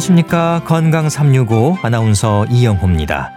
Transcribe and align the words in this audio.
안녕하십니까. 0.00 0.62
건강 0.64 1.10
365 1.10 1.76
아나운서 1.82 2.46
이영호입니다. 2.46 3.32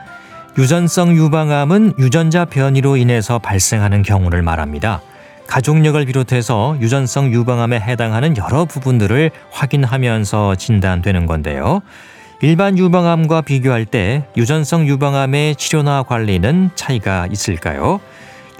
유전성 0.57 1.13
유방암은 1.17 1.95
유전자 1.99 2.45
변이로 2.45 2.95
인해서 2.95 3.37
발생하는 3.37 4.01
경우를 4.01 4.41
말합니다. 4.43 5.01
가족력을 5.47 6.05
비롯해서 6.05 6.77
유전성 6.79 7.33
유방암에 7.33 7.81
해당하는 7.81 8.37
여러 8.37 8.63
부분들을 8.63 9.31
확인하면서 9.51 10.55
진단되는 10.55 11.25
건데요. 11.25 11.81
일반 12.41 12.77
유방암과 12.77 13.41
비교할 13.41 13.85
때 13.85 14.25
유전성 14.37 14.87
유방암의 14.87 15.57
치료나 15.57 16.03
관리는 16.03 16.69
차이가 16.75 17.27
있을까요? 17.29 17.99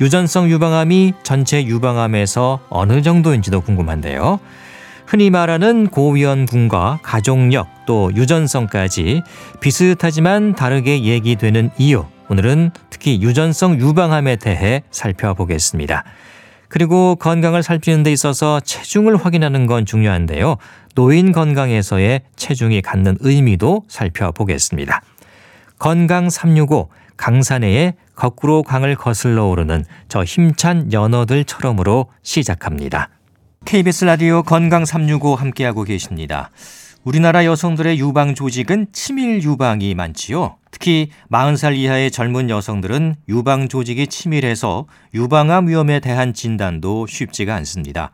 유전성 0.02 0.50
유방암이 0.50 1.14
전체 1.23 1.64
유방암에서 1.64 2.59
어느 2.70 3.02
정도인지도 3.02 3.62
궁금한데요. 3.62 4.40
흔히 5.06 5.30
말하는 5.30 5.88
고위험군과 5.88 7.00
가족력 7.04 7.68
또 7.86 8.12
유전성까지 8.16 9.22
비슷하지만 9.60 10.56
다르게 10.56 11.04
얘기되는 11.04 11.72
이유 11.78 12.06
오늘은 12.30 12.72
특히 12.90 13.22
유전성 13.22 13.80
유방암에 13.80 14.38
대해 14.38 14.84
살펴보겠습니다. 14.92 16.04
그리고 16.70 17.16
건강을 17.16 17.62
살피는 17.62 18.02
데 18.02 18.12
있어서 18.12 18.60
체중을 18.60 19.16
확인하는 19.18 19.68
건 19.68 19.86
중요한데요. 19.86 20.58
노인 20.95 21.32
건강에서의 21.32 22.22
체중이 22.36 22.82
갖는 22.82 23.17
의미도 23.20 23.84
살펴보겠습니다. 23.88 25.02
건강 25.78 26.30
365 26.30 26.90
강산해의 27.17 27.94
거꾸로 28.16 28.64
강을 28.64 28.95
거슬러 28.95 29.45
오르는 29.45 29.86
저 30.08 30.23
힘찬 30.23 30.92
연어들처럼으로 30.92 32.08
시작합니다. 32.23 33.10
KBS 33.66 34.06
라디오 34.06 34.44
건강 34.44 34.86
365 34.86 35.36
함께하고 35.36 35.83
계십니다. 35.83 36.52
우리나라 37.03 37.44
여성들의 37.45 38.00
유방 38.00 38.36
조직은 38.36 38.88
치밀 38.94 39.42
유방이 39.42 39.95
많지요. 39.95 40.58
특히 40.72 41.09
40살 41.31 41.75
이하의 41.75 42.11
젊은 42.11 42.50
여성들은 42.50 43.16
유방 43.30 43.67
조직이 43.70 44.08
치밀해서 44.08 44.86
유방암 45.14 45.67
위험에 45.67 46.00
대한 46.00 46.33
진단도 46.33 47.08
쉽지가 47.08 47.55
않습니다. 47.55 48.11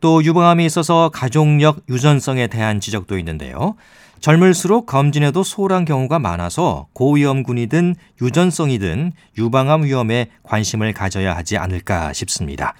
또 0.00 0.22
유방암이 0.22 0.64
있어서 0.66 1.10
가족력 1.10 1.82
유전성에 1.88 2.46
대한 2.46 2.80
지적도 2.80 3.18
있는데요. 3.18 3.76
젊을수록 4.20 4.86
검진에도 4.86 5.42
소홀한 5.42 5.84
경우가 5.84 6.20
많아서 6.20 6.86
고위험군이든 6.92 7.96
유전성이든 8.20 9.12
유방암 9.36 9.84
위험에 9.84 10.28
관심을 10.44 10.92
가져야 10.92 11.36
하지 11.36 11.58
않을까 11.58 12.12
싶습니다. 12.12 12.74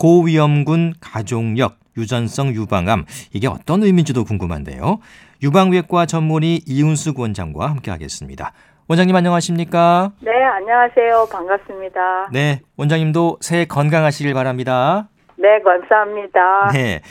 고위험군 0.00 0.94
가족력 0.98 1.76
유전성 1.98 2.54
유방암 2.54 3.04
이게 3.34 3.46
어떤 3.46 3.82
의미인지도 3.82 4.24
궁금한데요. 4.24 4.98
유방외과 5.42 6.06
전문의 6.06 6.62
이윤숙 6.66 7.20
원장과 7.20 7.68
함께하겠습니다. 7.68 8.52
원장님 8.88 9.14
안녕하십니까? 9.14 10.12
네, 10.20 10.30
안녕하세요. 10.32 11.28
반갑습니다. 11.30 12.30
네, 12.32 12.60
원장님도 12.78 13.38
새해 13.42 13.66
건강하시길 13.66 14.32
바랍니다. 14.32 15.08
네, 15.36 15.60
감사합니다. 15.62 16.70
네. 16.72 17.02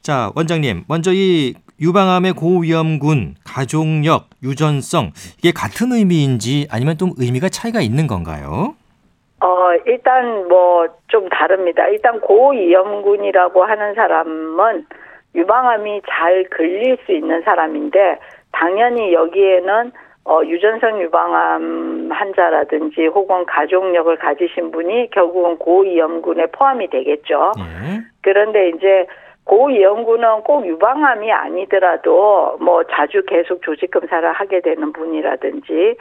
자, 0.00 0.30
원장님, 0.36 0.84
먼저 0.86 1.12
이 1.12 1.54
유방암의 1.80 2.34
고위험군, 2.34 3.34
가족력, 3.44 4.30
유전성 4.44 5.10
이게 5.38 5.50
같은 5.50 5.92
의미인지 5.92 6.68
아니면 6.70 6.98
좀 6.98 7.12
의미가 7.16 7.48
차이가 7.48 7.80
있는 7.80 8.06
건가요? 8.06 8.74
어, 9.40 9.72
일단 9.86 10.48
뭐 10.48 10.88
좀 11.08 11.28
다릅니다. 11.30 11.88
일단 11.88 12.20
고위험군이라고 12.20 13.64
하는 13.64 13.94
사람은 13.94 14.86
유방암이 15.34 16.02
잘 16.08 16.44
걸릴 16.50 16.98
수 17.04 17.12
있는 17.12 17.42
사람인데 17.42 18.18
당연히 18.52 19.12
여기에는 19.12 19.92
어, 20.24 20.42
유전성 20.44 21.00
유방암 21.00 22.10
환자라든지 22.12 23.06
혹은 23.06 23.46
가족력을 23.46 24.14
가지신 24.16 24.70
분이 24.70 25.10
결국은 25.10 25.56
고위험군에 25.56 26.46
포함이 26.52 26.88
되겠죠. 26.88 27.52
네. 27.56 28.00
그런데 28.22 28.68
이제 28.68 29.06
고위험군은 29.44 30.42
꼭 30.42 30.66
유방암이 30.66 31.32
아니더라도 31.32 32.58
뭐 32.60 32.84
자주 32.84 33.22
계속 33.24 33.62
조직 33.62 33.90
검사를 33.90 34.30
하게 34.30 34.60
되는 34.60 34.92
분이라든지 34.92 35.96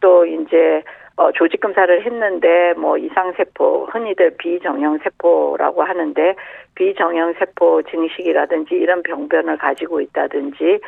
또 0.00 0.24
이제 0.24 0.82
어, 1.16 1.30
조직 1.32 1.60
검사를 1.60 2.04
했는데 2.04 2.74
뭐 2.74 2.96
이상 2.96 3.32
세포 3.36 3.86
흔히들 3.86 4.36
비정형 4.38 4.98
세포라고 5.04 5.82
하는데 5.82 6.34
비정형 6.74 7.34
세포 7.38 7.82
증식이라든지 7.82 8.74
이런 8.74 9.02
병변을 9.02 9.58
가지고 9.58 10.00
있다든지 10.00 10.80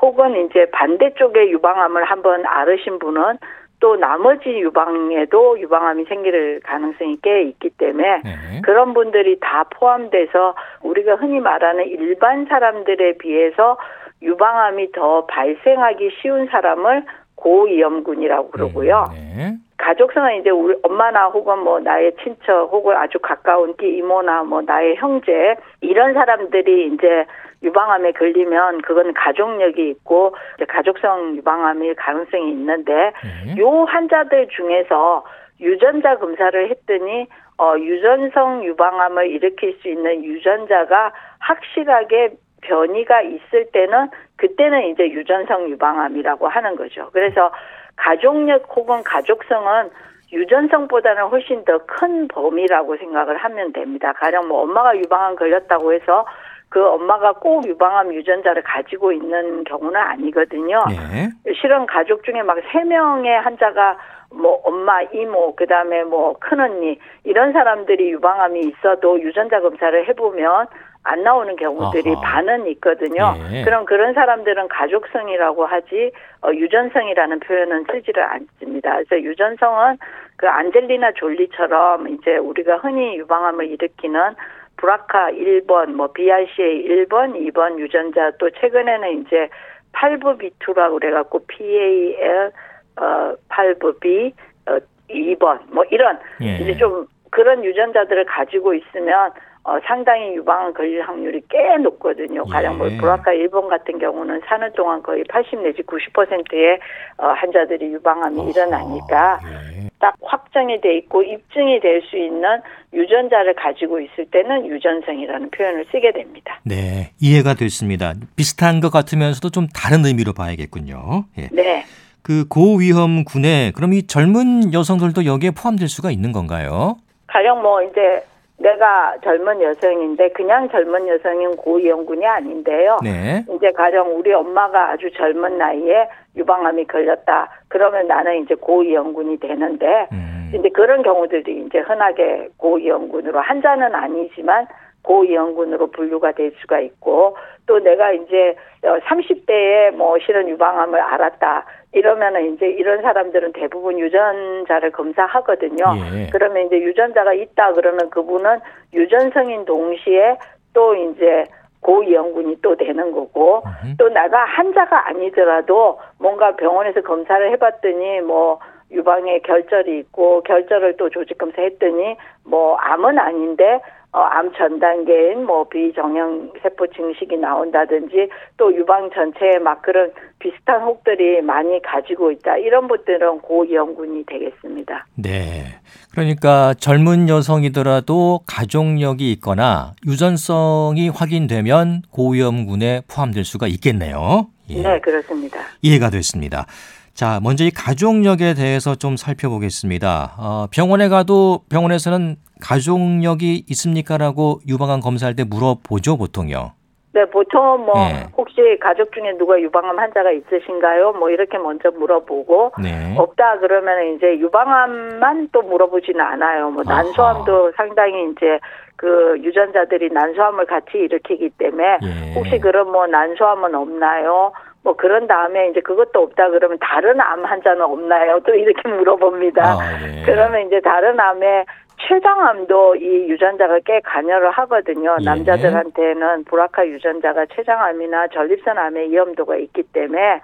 혹은 0.00 0.46
이제 0.46 0.66
반대쪽에 0.70 1.50
유방암을 1.50 2.04
한번 2.04 2.46
앓으신 2.46 2.98
분은 3.00 3.38
또 3.80 3.96
나머지 3.96 4.48
유방에도 4.48 5.58
유방암이 5.58 6.04
생길 6.04 6.60
가능성이 6.60 7.18
꽤 7.20 7.42
있기 7.42 7.70
때문에 7.70 8.22
네. 8.22 8.60
그런 8.62 8.94
분들이 8.94 9.40
다 9.40 9.64
포함돼서 9.64 10.54
우리가 10.82 11.16
흔히 11.16 11.40
말하는 11.40 11.88
일반 11.88 12.46
사람들에 12.46 13.18
비해서 13.18 13.76
유방암이 14.22 14.92
더 14.92 15.26
발생하기 15.26 16.10
쉬운 16.20 16.46
사람을 16.46 17.04
고위험군이라고 17.42 18.50
그러고요. 18.50 19.06
네. 19.12 19.56
가족성은 19.76 20.40
이제 20.40 20.50
우리 20.50 20.76
엄마나 20.84 21.26
혹은 21.26 21.58
뭐 21.58 21.80
나의 21.80 22.12
친척 22.22 22.68
혹은 22.70 22.96
아주 22.96 23.18
가까운 23.18 23.74
띠 23.76 23.88
이모나 23.96 24.44
뭐 24.44 24.62
나의 24.62 24.94
형제 24.96 25.56
이런 25.80 26.14
사람들이 26.14 26.92
이제 26.94 27.26
유방암에 27.64 28.12
걸리면 28.12 28.82
그건 28.82 29.12
가족력이 29.12 29.88
있고 29.90 30.36
이제 30.56 30.66
가족성 30.66 31.36
유방암일 31.36 31.96
가능성이 31.96 32.52
있는데 32.52 33.12
네. 33.24 33.60
요 33.60 33.84
환자들 33.84 34.48
중에서 34.48 35.24
유전자 35.60 36.16
검사를 36.16 36.70
했더니 36.70 37.26
어 37.58 37.74
유전성 37.76 38.64
유방암을 38.64 39.30
일으킬 39.30 39.78
수 39.80 39.88
있는 39.88 40.24
유전자가 40.24 41.12
확실하게 41.40 42.34
변이가 42.62 43.22
있을 43.22 43.66
때는 43.72 44.08
그때는 44.46 44.88
이제 44.88 45.08
유전성 45.08 45.68
유방암이라고 45.70 46.48
하는 46.48 46.74
거죠. 46.74 47.08
그래서 47.12 47.52
가족력 47.94 48.66
혹은 48.74 49.04
가족성은 49.04 49.90
유전성보다는 50.32 51.28
훨씬 51.28 51.64
더 51.64 51.78
큰 51.86 52.26
범위라고 52.26 52.96
생각을 52.96 53.36
하면 53.36 53.72
됩니다. 53.72 54.12
가령 54.14 54.48
뭐 54.48 54.62
엄마가 54.62 54.96
유방암 54.96 55.36
걸렸다고 55.36 55.92
해서 55.92 56.26
그 56.68 56.84
엄마가 56.84 57.34
꼭 57.34 57.64
유방암 57.68 58.12
유전자를 58.14 58.62
가지고 58.62 59.12
있는 59.12 59.62
경우는 59.62 60.00
아니거든요. 60.00 60.82
네. 60.88 61.28
실은 61.60 61.86
가족 61.86 62.24
중에 62.24 62.42
막 62.42 62.56
세 62.72 62.82
명의 62.82 63.38
환자가 63.42 63.96
뭐 64.34 64.60
엄마, 64.64 65.02
이모, 65.02 65.54
그다음에 65.54 66.02
뭐 66.04 66.34
큰언니 66.40 66.98
이런 67.24 67.52
사람들이 67.52 68.10
유방암이 68.12 68.60
있어도 68.60 69.20
유전자 69.20 69.60
검사를 69.60 70.08
해 70.08 70.12
보면 70.14 70.66
안 71.04 71.22
나오는 71.22 71.56
경우들이 71.56 72.10
아하. 72.10 72.20
반은 72.20 72.66
있거든요. 72.68 73.34
예. 73.52 73.64
그럼 73.64 73.84
그런 73.84 74.14
사람들은 74.14 74.68
가족성이라고 74.68 75.66
하지 75.66 76.12
어, 76.42 76.50
유전성이라는 76.52 77.40
표현은 77.40 77.86
쓰지를 77.90 78.22
않습니다. 78.22 78.94
그래서 78.94 79.20
유전성은 79.20 79.98
그 80.36 80.48
안젤리나 80.48 81.12
졸리처럼 81.12 82.08
이제 82.08 82.36
우리가 82.36 82.76
흔히 82.76 83.16
유방암을 83.18 83.66
일으키는 83.66 84.34
브라카 84.76 85.30
1번, 85.32 85.92
뭐 85.92 86.08
BRCA 86.12 86.84
1번, 86.88 87.34
2번 87.36 87.78
유전자 87.78 88.30
또 88.38 88.50
최근에는 88.50 89.22
이제 89.22 89.48
8부 89.92 90.40
B2라고 90.40 91.00
그래갖고 91.00 91.44
PAL 91.46 92.52
어 92.96 93.34
8부 93.48 94.00
B 94.00 94.32
어 94.66 94.78
2번 95.08 95.60
뭐 95.68 95.84
이런 95.90 96.18
예. 96.42 96.56
이제 96.56 96.76
좀 96.76 97.06
그런 97.30 97.64
유전자들을 97.64 98.24
가지고 98.26 98.74
있으면 98.74 99.32
어, 99.64 99.78
상당히 99.86 100.34
유방암 100.34 100.74
걸릴 100.74 101.02
확률이 101.02 101.40
꽤 101.48 101.76
높거든요. 101.76 102.44
가령 102.46 102.78
뭐 102.78 102.90
예. 102.90 102.96
브라카 102.96 103.30
1번 103.32 103.68
같은 103.68 103.98
경우는 103.98 104.40
사는 104.46 104.72
동안 104.72 105.00
거의 105.02 105.22
80 105.28 105.62
내지 105.62 105.82
90%의 105.82 106.80
어, 107.18 107.28
환자들이 107.28 107.92
유방암이 107.92 108.50
일어나니까 108.50 109.38
예. 109.44 109.88
딱 110.00 110.14
확정이 110.20 110.80
돼 110.80 110.96
있고 110.98 111.22
입증이 111.22 111.78
될 111.80 112.02
수 112.10 112.16
있는 112.16 112.60
유전자를 112.92 113.54
가지고 113.54 114.00
있을 114.00 114.26
때는 114.32 114.66
유전성이라는 114.66 115.50
표현을 115.50 115.84
쓰게 115.92 116.10
됩니다. 116.12 116.58
네, 116.64 117.12
이해가 117.20 117.54
됐습니다. 117.54 118.14
비슷한 118.34 118.80
것 118.80 118.90
같으면서도 118.90 119.50
좀 119.50 119.68
다른 119.68 120.04
의미로 120.04 120.32
봐야겠군요. 120.32 121.24
예. 121.38 121.48
네. 121.52 121.84
그 122.22 122.46
고위험 122.48 123.24
군에 123.24 123.70
그럼 123.74 123.92
이 123.94 124.06
젊은 124.06 124.72
여성들도 124.72 125.24
여기에 125.24 125.52
포함될 125.52 125.88
수가 125.88 126.10
있는 126.10 126.32
건가요? 126.32 126.96
가령 127.28 127.62
뭐 127.62 127.80
이제 127.82 128.22
내가 128.62 129.16
젊은 129.24 129.60
여성인데 129.60 130.30
그냥 130.30 130.68
젊은 130.70 131.08
여성인 131.08 131.56
고위험군이 131.56 132.24
아닌데요. 132.24 132.98
네. 133.02 133.44
이제 133.50 133.72
가령 133.72 134.16
우리 134.16 134.32
엄마가 134.32 134.90
아주 134.90 135.10
젊은 135.12 135.58
나이에 135.58 136.08
유방암이 136.36 136.86
걸렸다. 136.86 137.50
그러면 137.68 138.06
나는 138.06 138.42
이제 138.42 138.54
고위험군이 138.54 139.38
되는데 139.38 140.08
음. 140.12 140.52
이제 140.54 140.68
그런 140.68 141.02
경우들이 141.02 141.64
이제 141.66 141.78
흔하게 141.78 142.48
고위험군으로 142.56 143.40
환자는 143.40 143.94
아니지만 143.94 144.66
고위험군으로 145.02 145.88
분류가 145.88 146.32
될 146.32 146.52
수가 146.60 146.80
있고 146.80 147.36
또 147.66 147.78
내가 147.78 148.12
이제 148.12 148.56
30대에 148.82 149.90
뭐 149.92 150.18
실은 150.18 150.48
유방암을 150.48 151.00
알았다. 151.00 151.64
이러면은 151.92 152.54
이제 152.54 152.66
이런 152.66 153.02
사람들은 153.02 153.52
대부분 153.52 153.98
유전자를 153.98 154.92
검사하거든요. 154.92 155.84
예. 156.14 156.28
그러면 156.32 156.66
이제 156.66 156.80
유전자가 156.80 157.34
있다 157.34 157.74
그러면 157.74 158.08
그분은 158.10 158.60
유전성인 158.94 159.64
동시에 159.64 160.38
또 160.72 160.94
이제 160.94 161.44
고위험군이 161.80 162.62
또 162.62 162.76
되는 162.76 163.12
거고 163.12 163.62
음흠. 163.66 163.96
또 163.98 164.08
내가 164.08 164.44
환자가 164.44 165.08
아니더라도 165.08 165.98
뭔가 166.18 166.56
병원에서 166.56 167.02
검사를 167.02 167.50
해봤더니 167.50 168.20
뭐 168.20 168.58
유방에 168.90 169.40
결절이 169.40 169.98
있고 169.98 170.42
결절을 170.42 170.96
또 170.96 171.10
조직 171.10 171.38
검사했더니 171.38 172.16
뭐 172.44 172.76
암은 172.76 173.18
아닌데 173.18 173.80
어, 174.14 174.20
암 174.20 174.52
전 174.52 174.78
단계인 174.78 175.46
뭐 175.46 175.64
비정형 175.68 176.52
세포 176.62 176.86
증식이 176.86 177.38
나온다든지 177.38 178.28
또 178.58 178.74
유방 178.76 179.08
전체에 179.14 179.58
막 179.58 179.80
그런 179.80 180.12
비슷한 180.38 180.82
혹들이 180.82 181.40
많이 181.40 181.80
가지고 181.80 182.30
있다 182.30 182.58
이런 182.58 182.86
분들은 182.88 183.40
고위험군이 183.40 184.24
되겠습니다. 184.26 185.06
네. 185.16 185.64
그러니까 186.12 186.74
젊은 186.74 187.30
여성이더라도 187.30 188.40
가족력이 188.46 189.32
있거나 189.32 189.92
유전성이 190.06 191.08
확인되면 191.08 192.02
고위험군에 192.10 193.02
포함될 193.08 193.44
수가 193.44 193.66
있겠네요. 193.68 194.48
예. 194.68 194.82
네 194.82 195.00
그렇습니다. 195.00 195.58
이해가 195.80 196.10
됐습니다. 196.10 196.66
자, 197.14 197.40
먼저 197.42 197.64
이 197.64 197.70
가족력에 197.70 198.54
대해서 198.54 198.94
좀 198.94 199.16
살펴보겠습니다. 199.16 200.34
어, 200.38 200.66
병원에 200.70 201.08
가도 201.08 201.60
병원에서는 201.68 202.36
가족력이 202.62 203.64
있습니까라고 203.68 204.60
유방암 204.68 205.00
검사할 205.00 205.34
때 205.34 205.44
물어보죠, 205.44 206.16
보통요. 206.16 206.72
네, 207.14 207.26
보통 207.26 207.84
뭐 207.84 207.94
네. 207.94 208.26
혹시 208.34 208.78
가족 208.80 209.12
중에 209.12 209.36
누가 209.36 209.60
유방암 209.60 209.98
환자가 209.98 210.30
있으신가요? 210.30 211.12
뭐 211.12 211.28
이렇게 211.28 211.58
먼저 211.58 211.90
물어보고 211.90 212.72
네. 212.82 213.14
없다 213.18 213.58
그러면 213.58 214.14
이제 214.14 214.38
유방암만 214.38 215.50
또 215.52 215.60
물어보지는 215.60 216.18
않아요. 216.20 216.70
뭐 216.70 216.82
아하. 216.86 217.02
난소암도 217.02 217.72
상당히 217.76 218.30
이제 218.30 218.58
그 218.96 219.36
유전자들이 219.42 220.08
난소암을 220.10 220.64
같이 220.66 220.90
일으키기 220.94 221.50
때문에 221.58 221.98
예. 222.02 222.34
혹시 222.34 222.58
그럼 222.58 222.92
뭐 222.92 223.06
난소암은 223.06 223.74
없나요? 223.74 224.52
뭐 224.84 224.96
그런 224.96 225.26
다음에 225.26 225.68
이제 225.68 225.80
그것도 225.80 226.20
없다 226.20 226.50
그러면 226.50 226.78
다른 226.80 227.20
암 227.20 227.44
환자는 227.44 227.82
없나요? 227.82 228.40
또 228.40 228.54
이렇게 228.54 228.88
물어봅니다. 228.88 229.62
아, 229.62 229.78
예. 230.02 230.22
그러면 230.24 230.66
이제 230.66 230.80
다른 230.80 231.18
암에 231.20 231.64
췌장암도 232.08 232.96
이 232.96 233.28
유전자가 233.28 233.78
꽤 233.84 234.00
관여를 234.00 234.50
하거든요. 234.50 235.16
예. 235.20 235.24
남자들한테는 235.24 236.44
브라카 236.44 236.86
유전자가 236.86 237.46
췌장암이나 237.46 238.28
전립선암의 238.28 239.10
위험도가 239.10 239.56
있기 239.56 239.82
때문에 239.92 240.40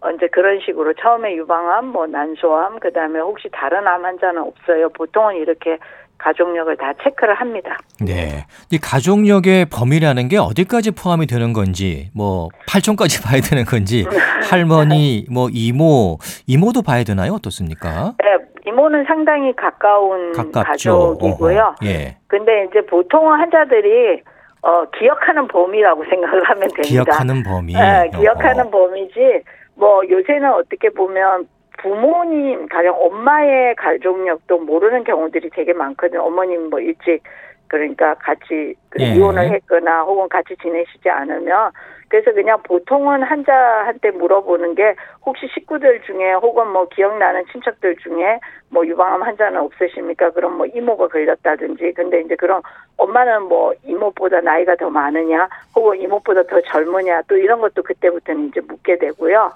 어, 0.00 0.10
이제 0.10 0.26
그런 0.28 0.60
식으로 0.60 0.92
처음에 0.94 1.34
유방암, 1.34 1.86
뭐 1.86 2.06
난소암, 2.06 2.78
그 2.80 2.92
다음에 2.92 3.20
혹시 3.20 3.48
다른 3.50 3.86
암 3.86 4.04
환자는 4.04 4.42
없어요. 4.42 4.90
보통은 4.90 5.36
이렇게 5.36 5.78
가족력을 6.18 6.76
다 6.76 6.92
체크를 7.02 7.34
합니다. 7.34 7.76
네. 8.00 8.46
이 8.70 8.78
가족력의 8.78 9.66
범위라는 9.66 10.28
게 10.28 10.38
어디까지 10.38 10.92
포함이 10.92 11.26
되는 11.26 11.52
건지, 11.52 12.10
뭐 12.14 12.48
팔촌까지 12.68 13.22
봐야 13.24 13.40
되는 13.40 13.64
건지, 13.64 14.04
할머니, 14.50 15.26
뭐 15.30 15.48
이모, 15.52 16.18
이모도 16.46 16.82
봐야 16.82 17.02
되나요? 17.04 17.32
어떻습니까? 17.32 18.14
네, 18.22 18.36
이모는 18.66 19.04
상당히 19.04 19.54
가까운 19.54 20.32
가깝죠. 20.32 21.16
가족이고요. 21.18 21.60
어허. 21.60 21.74
예. 21.84 22.16
근데 22.26 22.64
이제 22.64 22.80
보통 22.86 23.30
환자들이 23.32 24.22
어, 24.62 24.84
기억하는 24.98 25.46
범위라고 25.48 26.04
생각을 26.08 26.42
하면 26.44 26.60
됩니다. 26.68 26.82
기억하는 26.82 27.42
범위. 27.42 27.74
네, 27.74 28.10
기억하는 28.18 28.62
어허. 28.66 28.70
범위지 28.70 29.42
뭐 29.76 30.00
요새는 30.08 30.52
어떻게 30.52 30.88
보면 30.90 31.46
부모님 31.78 32.66
가령 32.68 32.96
엄마의 32.98 33.74
가족력도 33.76 34.58
모르는 34.60 35.04
경우들이 35.04 35.50
되게 35.50 35.72
많거든요. 35.74 36.22
어머님 36.22 36.70
뭐 36.70 36.80
일찍 36.80 37.22
그러니까 37.68 38.14
같이 38.14 38.74
그 38.90 39.02
예. 39.02 39.14
이혼을 39.14 39.50
했거나 39.50 40.02
혹은 40.02 40.28
같이 40.28 40.56
지내시지 40.62 41.08
않으면 41.08 41.72
그래서 42.08 42.32
그냥 42.32 42.62
보통은 42.62 43.22
환자한테 43.22 44.12
물어보는 44.12 44.74
게 44.76 44.94
혹시 45.26 45.48
식구들 45.52 46.02
중에 46.02 46.34
혹은 46.34 46.68
뭐 46.68 46.86
기억나는 46.88 47.44
친척들 47.50 47.96
중에 47.96 48.38
뭐 48.68 48.86
유방암 48.86 49.22
환자는 49.22 49.60
없으십니까? 49.60 50.30
그럼 50.30 50.58
뭐 50.58 50.66
이모가 50.66 51.08
걸렸다든지 51.08 51.92
근데 51.96 52.20
이제 52.20 52.36
그럼 52.36 52.62
엄마는 52.98 53.44
뭐 53.48 53.74
이모보다 53.84 54.40
나이가 54.42 54.76
더 54.76 54.90
많으냐 54.90 55.48
혹은 55.74 56.00
이모보다 56.00 56.44
더 56.44 56.60
젊으냐 56.60 57.22
또 57.26 57.36
이런 57.36 57.60
것도 57.60 57.82
그때부터는 57.82 58.48
이제 58.48 58.60
묻게 58.60 58.96
되고요. 58.98 59.52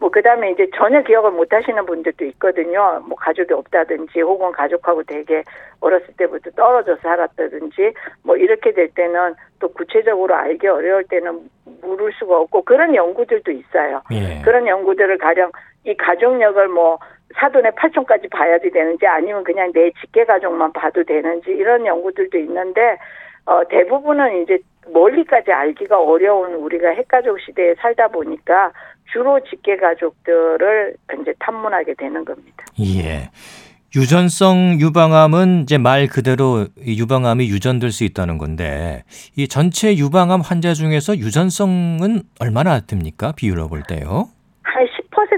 뭐 0.00 0.10
그다음에 0.10 0.50
이제 0.50 0.68
전혀 0.76 1.02
기억을 1.02 1.30
못 1.30 1.52
하시는 1.52 1.84
분들도 1.86 2.24
있거든요. 2.26 3.02
뭐 3.06 3.16
가족이 3.16 3.52
없다든지 3.52 4.20
혹은 4.20 4.52
가족하고 4.52 5.02
되게 5.04 5.42
어렸을 5.80 6.08
때부터 6.16 6.50
떨어져 6.50 6.96
살았다든지 6.96 7.94
뭐 8.22 8.36
이렇게 8.36 8.72
될 8.72 8.88
때는 8.88 9.34
또 9.60 9.68
구체적으로 9.68 10.34
알기 10.34 10.66
어려울 10.66 11.04
때는 11.04 11.48
물을 11.80 12.12
수가 12.12 12.38
없고 12.40 12.62
그런 12.62 12.94
연구들도 12.94 13.50
있어요. 13.50 14.02
예. 14.12 14.42
그런 14.44 14.66
연구들을 14.66 15.18
가령 15.18 15.52
이 15.84 15.94
가족력을 15.96 16.68
뭐 16.68 16.98
사돈의 17.36 17.72
팔촌까지 17.76 18.28
봐야 18.28 18.58
되는지 18.58 19.06
아니면 19.06 19.44
그냥 19.44 19.72
내 19.72 19.90
직계 20.00 20.24
가족만 20.24 20.72
봐도 20.72 21.02
되는지 21.04 21.50
이런 21.50 21.84
연구들도 21.86 22.38
있는데 22.38 22.98
어 23.46 23.62
대부분은 23.68 24.42
이제 24.42 24.58
멀리까지 24.88 25.52
알기가 25.52 26.00
어려운 26.00 26.54
우리가 26.54 26.90
핵가족 26.90 27.40
시대에 27.40 27.74
살다 27.74 28.08
보니까 28.08 28.72
주로 29.12 29.40
직계 29.48 29.76
가족들을 29.76 30.96
이제 31.20 31.34
탐문하게 31.38 31.94
되는 31.94 32.24
겁니다. 32.24 32.64
예. 32.80 33.30
유전성 33.96 34.78
유방암은 34.80 35.62
이제 35.62 35.78
말 35.78 36.08
그대로 36.08 36.66
이 36.84 36.98
유방암이 37.00 37.48
유전될 37.48 37.92
수 37.92 38.02
있다는 38.02 38.38
건데 38.38 39.04
이 39.36 39.46
전체 39.46 39.96
유방암 39.96 40.40
환자 40.40 40.74
중에서 40.74 41.16
유전성은 41.16 42.22
얼마나 42.40 42.80
됩니까? 42.80 43.32
비율로 43.36 43.68
볼 43.68 43.82
때요. 43.88 44.28
한 44.62 44.84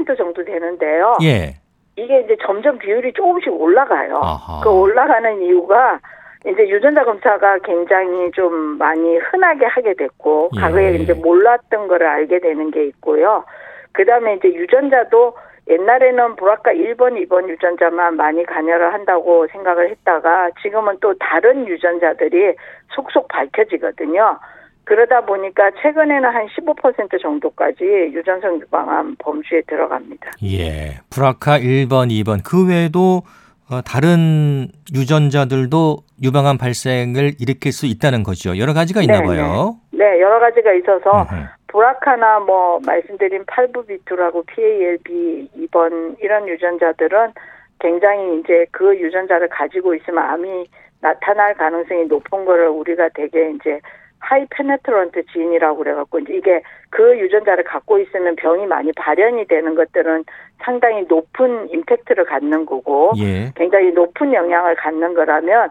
10% 0.06 0.16
정도 0.16 0.42
되는데요. 0.42 1.18
예. 1.22 1.56
이게 1.96 2.20
이제 2.20 2.36
점점 2.46 2.78
비율이 2.78 3.12
조금씩 3.14 3.52
올라가요. 3.52 4.20
아하. 4.22 4.60
그 4.62 4.70
올라가는 4.70 5.42
이유가 5.42 6.00
이제 6.46 6.68
유전자 6.68 7.04
검사가 7.04 7.58
굉장히 7.58 8.30
좀 8.32 8.78
많이 8.78 9.16
흔하게 9.16 9.66
하게 9.66 9.94
됐고 9.94 10.50
예. 10.56 10.60
과거에 10.60 10.94
이제 10.94 11.12
몰랐던 11.12 11.88
거를 11.88 12.06
알게 12.06 12.38
되는 12.40 12.70
게 12.70 12.84
있고요. 12.86 13.44
그다음에 13.92 14.34
이제 14.34 14.48
유전자도 14.48 15.34
옛날에는 15.68 16.36
브라카 16.36 16.72
1번, 16.72 17.20
2번 17.26 17.48
유전자만 17.48 18.16
많이 18.16 18.44
관여를 18.44 18.92
한다고 18.92 19.48
생각을 19.48 19.90
했다가 19.90 20.50
지금은 20.62 20.98
또 21.00 21.14
다른 21.18 21.66
유전자들이 21.66 22.54
속속 22.94 23.26
밝혀지거든요. 23.28 24.38
그러다 24.84 25.22
보니까 25.22 25.72
최근에는 25.82 26.24
한 26.24 26.46
15% 26.46 27.20
정도까지 27.20 27.84
유전성 28.14 28.60
유방암 28.60 29.16
범주에 29.18 29.62
들어갑니다. 29.66 30.30
예. 30.44 31.00
브라카 31.10 31.58
1번, 31.58 32.12
2번 32.12 32.38
그 32.44 32.68
외에도 32.68 33.22
어, 33.24 33.45
다른 33.84 34.68
유전자들도 34.94 35.96
유방암 36.22 36.58
발생을 36.58 37.32
일으킬 37.40 37.72
수 37.72 37.86
있다는 37.86 38.22
거죠. 38.22 38.56
여러 38.58 38.72
가지가 38.72 39.02
있나 39.02 39.20
네, 39.20 39.26
봐요. 39.26 39.76
네, 39.92 40.20
여러 40.20 40.38
가지가 40.38 40.72
있어서 40.74 41.22
음흠. 41.22 41.44
BRCA나 41.66 42.40
뭐 42.40 42.80
말씀드린 42.86 43.44
PALB2라고 43.46 44.44
PALB 44.44 45.50
2번 45.58 46.16
이런 46.22 46.48
유전자들은 46.48 47.32
굉장히 47.80 48.40
이제 48.40 48.66
그 48.70 48.96
유전자를 48.98 49.48
가지고 49.48 49.94
있으면 49.94 50.24
암이 50.24 50.64
나타날 51.00 51.54
가능성이 51.54 52.06
높은 52.06 52.44
거를 52.44 52.68
우리가 52.68 53.10
되게 53.14 53.50
이제 53.50 53.80
high 54.26 54.44
penetrant 54.50 55.22
gene이라고 55.32 55.78
그래갖고 55.78 56.18
이제 56.18 56.34
이게 56.34 56.62
그 56.90 57.16
유전자를 57.16 57.62
갖고 57.62 57.98
있으면 58.00 58.34
병이 58.34 58.66
많이 58.66 58.90
발현이 58.92 59.46
되는 59.46 59.76
것들은 59.76 60.24
상당히 60.58 61.04
높은 61.08 61.70
임팩트를 61.70 62.24
갖는 62.24 62.66
거고 62.66 63.12
예. 63.18 63.52
굉장히 63.54 63.92
높은 63.92 64.34
영향을 64.34 64.74
갖는 64.74 65.14
거라면 65.14 65.70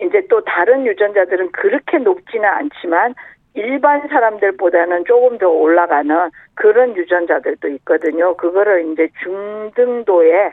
이제 0.00 0.22
또 0.30 0.40
다른 0.44 0.86
유전자들은 0.86 1.50
그렇게 1.50 1.98
높지는 1.98 2.48
않지만 2.48 3.14
일반 3.54 4.06
사람들보다는 4.06 5.04
조금 5.06 5.38
더 5.38 5.48
올라가는 5.48 6.30
그런 6.54 6.96
유전자들도 6.96 7.68
있거든요. 7.68 8.36
그거를 8.36 8.92
이제 8.92 9.08
중등도의 9.24 10.52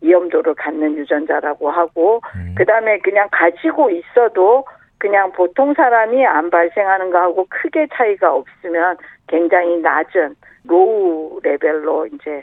위험도를 0.00 0.54
갖는 0.54 0.96
유전자라고 0.96 1.70
하고 1.70 2.22
음. 2.36 2.54
그다음에 2.56 2.98
그냥 3.00 3.28
가지고 3.30 3.90
있어도 3.90 4.64
그냥 5.04 5.30
보통 5.32 5.74
사람이 5.74 6.24
안 6.24 6.48
발생하는 6.48 7.10
거하고 7.10 7.46
크게 7.50 7.88
차이가 7.92 8.34
없으면 8.34 8.96
굉장히 9.28 9.76
낮은 9.82 10.34
low 10.66 11.40
level로 11.42 12.06
이제 12.06 12.42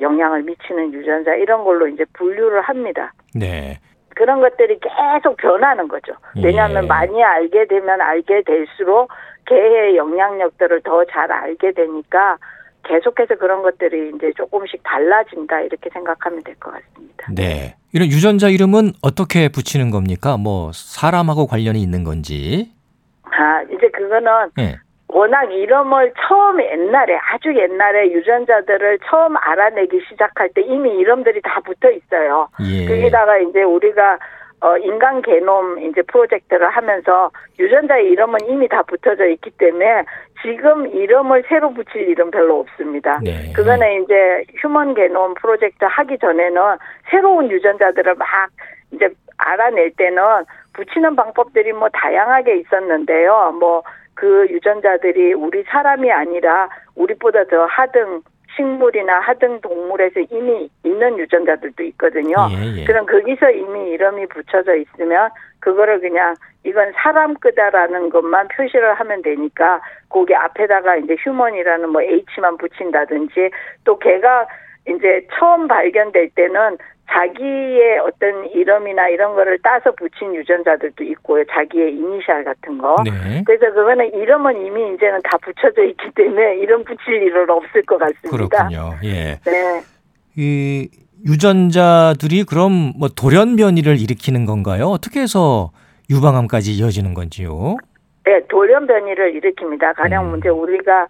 영향을 0.00 0.44
미치는 0.44 0.92
유전자 0.92 1.34
이런 1.34 1.64
걸로 1.64 1.88
이제 1.88 2.04
분류를 2.12 2.60
합니다. 2.60 3.12
네. 3.34 3.80
그런 4.14 4.40
것들이 4.40 4.78
계속 4.78 5.36
변하는 5.36 5.88
거죠. 5.88 6.12
왜냐하면 6.40 6.84
예. 6.84 6.86
많이 6.86 7.24
알게 7.24 7.66
되면 7.66 8.00
알게 8.00 8.42
될수록 8.42 9.10
개의 9.44 9.96
영향력들을 9.96 10.82
더 10.82 11.04
잘 11.06 11.32
알게 11.32 11.72
되니까 11.72 12.38
계속해서 12.88 13.36
그런 13.36 13.62
것들이 13.62 14.12
이제 14.14 14.32
조금씩 14.36 14.82
달라진다 14.82 15.60
이렇게 15.60 15.90
생각하면 15.90 16.42
될 16.42 16.54
것 16.56 16.72
같습니다. 16.72 17.26
네. 17.34 17.74
이런 17.92 18.08
유전자 18.08 18.48
이름은 18.48 18.92
어떻게 19.02 19.48
붙이는 19.48 19.90
겁니까? 19.90 20.36
뭐 20.36 20.70
사람하고 20.72 21.46
관련이 21.46 21.80
있는 21.80 22.04
건지. 22.04 22.72
아 23.24 23.62
이제 23.62 23.88
그거는 23.88 24.30
예. 24.58 24.76
워낙 25.08 25.44
이름을 25.52 26.12
처음 26.26 26.60
옛날에 26.60 27.16
아주 27.32 27.54
옛날에 27.56 28.10
유전자들을 28.12 28.98
처음 29.08 29.36
알아내기 29.36 30.00
시작할 30.08 30.50
때 30.54 30.62
이미 30.62 30.90
이름들이 30.98 31.40
다 31.42 31.60
붙어 31.64 31.90
있어요. 31.90 32.48
예. 32.64 32.86
거기다가 32.86 33.38
이제 33.38 33.62
우리가 33.62 34.18
어 34.60 34.76
인간 34.78 35.20
게놈 35.22 35.78
이제 35.80 36.02
프로젝트를 36.02 36.68
하면서 36.70 37.30
유전자의 37.58 38.06
이름은 38.10 38.40
이미 38.48 38.68
다 38.68 38.82
붙어져 38.82 39.26
있기 39.26 39.50
때문에 39.58 40.04
지금 40.42 40.86
이름을 40.86 41.44
새로 41.48 41.72
붙일 41.74 42.08
이름 42.08 42.30
별로 42.30 42.60
없습니다. 42.60 43.20
네. 43.22 43.52
그거는 43.54 44.02
이제 44.02 44.44
휴먼 44.60 44.94
게놈 44.94 45.34
프로젝트 45.34 45.84
하기 45.84 46.18
전에는 46.18 46.62
새로운 47.10 47.50
유전자들을 47.50 48.14
막 48.14 48.26
이제 48.92 49.08
알아낼 49.38 49.90
때는 49.92 50.22
붙이는 50.72 51.16
방법들이 51.16 51.72
뭐 51.72 51.88
다양하게 51.90 52.58
있었는데요. 52.58 53.56
뭐 53.60 53.82
그 54.16 54.46
유전자들이 54.50 55.34
우리 55.34 55.62
사람이 55.64 56.10
아니라 56.10 56.68
우리보다 56.96 57.44
더 57.44 57.66
하등 57.66 58.22
식물이나 58.56 59.20
하등 59.20 59.60
동물에서 59.60 60.20
이미 60.30 60.68
있는 60.82 61.18
유전자들도 61.18 61.82
있거든요. 61.84 62.34
예, 62.50 62.80
예. 62.80 62.84
그럼 62.84 63.06
거기서 63.06 63.50
이미 63.50 63.90
이름이 63.90 64.26
붙여져 64.26 64.76
있으면 64.76 65.30
그거를 65.60 66.00
그냥 66.00 66.34
이건 66.64 66.92
사람 66.96 67.34
끄다라는 67.34 68.10
것만 68.10 68.48
표시를 68.48 68.94
하면 68.94 69.22
되니까 69.22 69.80
거기 70.08 70.34
앞에다가 70.34 70.96
이제 70.96 71.16
휴먼이라는 71.20 71.88
뭐 71.90 72.02
H만 72.02 72.56
붙인다든지 72.56 73.50
또 73.84 73.98
걔가 73.98 74.46
이제 74.88 75.26
처음 75.34 75.68
발견될 75.68 76.30
때는 76.30 76.78
자기의 77.10 77.98
어떤 78.00 78.50
이름이나 78.50 79.08
이런 79.08 79.34
거를 79.34 79.58
따서 79.62 79.92
붙인 79.92 80.34
유전자들도 80.34 81.04
있고요. 81.04 81.44
자기의 81.50 81.94
이니셜 81.94 82.44
같은 82.44 82.78
거. 82.78 82.96
네. 83.04 83.42
그래서 83.46 83.72
그거는 83.72 84.12
이름은 84.14 84.66
이미 84.66 84.94
이제는 84.94 85.20
다 85.22 85.38
붙여져 85.38 85.84
있기 85.84 86.10
때문에 86.14 86.56
이름 86.56 86.84
붙일 86.84 87.22
일은 87.22 87.48
없을 87.48 87.82
것 87.82 87.98
같습니다. 87.98 88.30
그렇군요. 88.30 88.94
예. 89.04 89.38
네. 89.44 89.82
이 90.36 90.88
유전자들이 91.24 92.44
그럼 92.44 92.92
뭐 92.98 93.08
돌연 93.08 93.56
변이를 93.56 94.00
일으키는 94.00 94.44
건가요? 94.44 94.86
어떻게 94.86 95.20
해서 95.20 95.70
유방암까지 96.10 96.72
이어지는 96.72 97.14
건지요? 97.14 97.76
네, 98.24 98.40
돌연 98.48 98.86
변이를 98.86 99.32
일으킵니다. 99.40 99.94
가령 99.96 100.34
음. 100.34 100.38
이제 100.38 100.48
우리가 100.48 101.06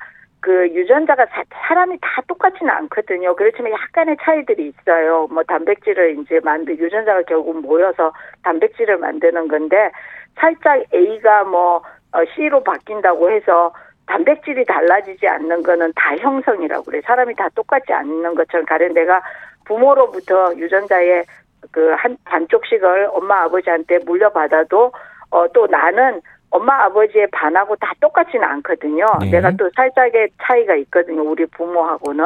그 0.46 0.68
유전자가 0.68 1.26
사, 1.26 1.42
사람이 1.66 1.98
다 2.00 2.22
똑같지는 2.28 2.72
않거든요. 2.72 3.34
그렇지만 3.34 3.72
약간의 3.72 4.16
차이들이 4.22 4.68
있어요. 4.68 5.26
뭐 5.28 5.42
단백질을 5.42 6.20
이제 6.20 6.38
만들 6.44 6.78
유전자가 6.78 7.22
결국 7.22 7.60
모여서 7.62 8.12
단백질을 8.44 8.96
만드는 8.98 9.48
건데 9.48 9.90
살짝 10.36 10.84
A가 10.94 11.42
뭐 11.42 11.82
어, 12.12 12.24
C로 12.36 12.62
바뀐다고 12.62 13.28
해서 13.32 13.74
단백질이 14.06 14.64
달라지지 14.66 15.26
않는 15.26 15.64
거는 15.64 15.92
다 15.96 16.16
형성이라고 16.16 16.84
그래. 16.84 17.00
사람이 17.04 17.34
다 17.34 17.48
똑같지 17.56 17.92
않는 17.92 18.36
것처럼 18.36 18.66
가령 18.66 18.94
내가 18.94 19.20
부모로부터 19.64 20.54
유전자의 20.56 21.24
그 21.72 21.92
한 21.96 22.16
반쪽씩을 22.24 23.08
엄마 23.10 23.42
아버지한테 23.42 23.98
물려받아도 24.06 24.92
어 25.30 25.48
또 25.48 25.66
나는 25.66 26.20
엄마 26.50 26.84
아버지의 26.84 27.28
반하고 27.32 27.76
다 27.76 27.92
똑같지는 28.00 28.44
않거든요. 28.44 29.06
네. 29.20 29.30
내가 29.30 29.50
또 29.52 29.68
살짝의 29.74 30.30
차이가 30.42 30.74
있거든요. 30.76 31.22
우리 31.22 31.46
부모하고는. 31.46 32.24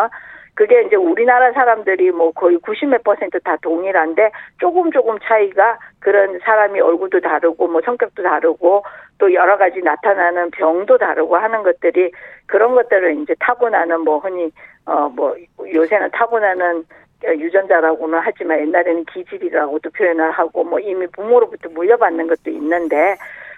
그게 0.55 0.83
이제 0.83 0.97
우리나라 0.97 1.53
사람들이 1.53 2.11
뭐 2.11 2.33
거의 2.33 2.59
90몇 2.59 3.03
퍼센트 3.03 3.41
다 3.41 3.57
동일한데 3.63 4.31
조금 4.59 4.93
조금 4.93 5.19
차이가 5.23 5.79
그런 6.01 6.39
사람이 6.41 6.81
얼굴도 6.81 7.21
다르고 7.21 7.69
뭐 7.69 7.81
성격도 7.81 8.23
다르고 8.23 8.85
또 9.17 9.33
여러 9.33 9.57
가지 9.57 9.81
나타나는 9.81 10.51
병도 10.51 10.99
다르고 10.99 11.37
하는 11.37 11.63
것들이 11.63 12.13
그런 12.47 12.75
것들을 12.75 13.23
이제 13.23 13.35
타고나는 13.39 14.01
뭐 14.01 14.19
흔히 14.19 14.51
어 14.85 15.09
뭐 15.09 15.35
요새는 15.73 16.11
타고나는 16.11 16.85
유전자라고는 17.25 18.19
하지만 18.23 18.61
옛날에는 18.61 19.05
기질이라고도 19.07 19.91
표현을 19.91 20.31
하고 20.31 20.65
뭐 20.65 20.81
이미 20.81 21.07
부모로부터 21.07 21.69
물려받는 21.71 22.27
것도 22.27 22.51
있는데 22.51 23.17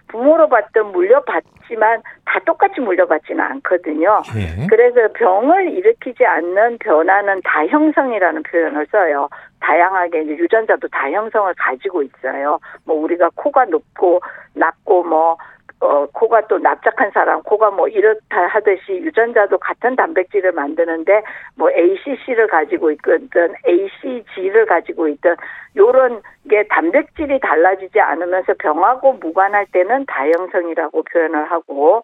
부모로 0.09 0.49
받든 0.49 0.87
물려받지만 0.93 2.03
다 2.25 2.41
똑같이 2.45 2.81
물려받지는 2.81 3.41
않거든요. 3.41 4.23
예. 4.37 4.67
그래서 4.67 5.13
병을 5.15 5.71
일으키지 5.71 6.25
않는 6.25 6.79
변화는 6.79 7.41
다형성이라는 7.45 8.43
표현을 8.43 8.87
써요. 8.91 9.29
다양하게 9.61 10.23
이제 10.23 10.33
유전자도 10.37 10.89
다형성을 10.89 11.55
가지고 11.57 12.03
있어요. 12.03 12.59
뭐 12.85 12.97
우리가 12.97 13.31
코가 13.35 13.67
높고 13.67 14.21
낮고 14.55 15.05
뭐 15.05 15.37
어, 15.83 16.07
코가 16.13 16.47
또 16.47 16.59
납작한 16.59 17.11
사람, 17.11 17.43
코가 17.43 17.73
뭐 17.73 17.89
이렇다 17.89 18.47
하듯이 18.47 18.93
유전자도 18.93 19.59
같은 19.59 19.97
단백질을 19.97 20.53
만드는데 20.53 21.23
뭐 21.57 21.71
ACC를 21.71 22.47
가지고 22.47 22.93
있든 22.93 23.55
ACG를 23.67 24.67
가지고 24.67 25.09
있든 25.09 25.35
요런 25.77 26.23
게 26.49 26.63
단백질이 26.69 27.41
달라지지 27.41 27.99
않으면서 28.01 28.55
병하고 28.61 29.15
무관할 29.15 29.67
때는 29.73 30.07
다형성이라고 30.07 31.03
표현을 31.03 31.51
하고 31.51 32.03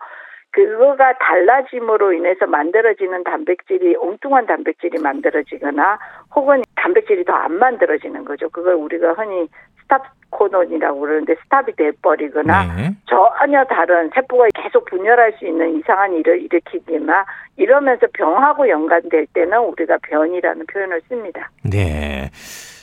그거가 0.51 1.13
달라짐으로 1.19 2.15
인해서 2.15 2.47
만들어지는 2.47 3.23
단백질이 3.23 3.97
엉뚱한 3.97 4.47
단백질이 4.47 4.99
만들어지거나 5.01 5.99
혹은 6.35 6.63
단백질이 6.75 7.25
더 7.25 7.35
안 7.39 7.53
만들어지는 7.59 8.25
거죠. 8.25 8.49
그걸 8.49 8.75
우리가 8.75 9.13
흔히 9.13 9.49
stop 9.89 10.03
codon이라고 10.31 11.01
그러는데 11.01 11.35
stop이 11.43 11.73
돼버리거나 11.77 12.77
네. 12.77 12.91
전혀 13.07 13.65
다른 13.65 14.11
세포가 14.15 14.47
계속 14.63 14.85
분열할 14.85 15.35
수 15.39 15.47
있는 15.47 15.79
이상한 15.79 16.13
일을 16.13 16.43
일으키거나 16.43 17.25
이러면서 17.57 18.07
병하고 18.13 18.69
연관될 18.69 19.27
때는 19.33 19.59
우리가 19.59 19.97
변이라는 20.03 20.67
표현을 20.67 21.01
씁니다. 21.09 21.51
네. 21.65 22.31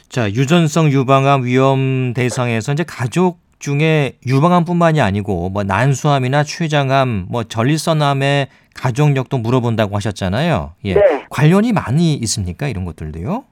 자, 0.09 0.27
유전성 0.29 0.89
유방암 0.89 1.43
위험 1.43 2.13
대상에서 2.13 2.71
이제 2.71 2.83
가족 2.87 3.37
중에 3.59 4.13
유방암뿐만이 4.27 5.01
아니고 5.01 5.49
뭐 5.49 5.63
난소암이나 5.63 6.43
췌장암, 6.43 7.27
뭐 7.29 7.43
전립선암의 7.43 8.47
가족력도 8.75 9.37
물어본다고 9.37 9.95
하셨잖아요. 9.95 10.73
예. 10.85 10.93
네. 10.95 11.25
관련이 11.29 11.73
많이 11.73 12.15
있습니까? 12.15 12.67
이런 12.67 12.85
것들도요? 12.85 13.43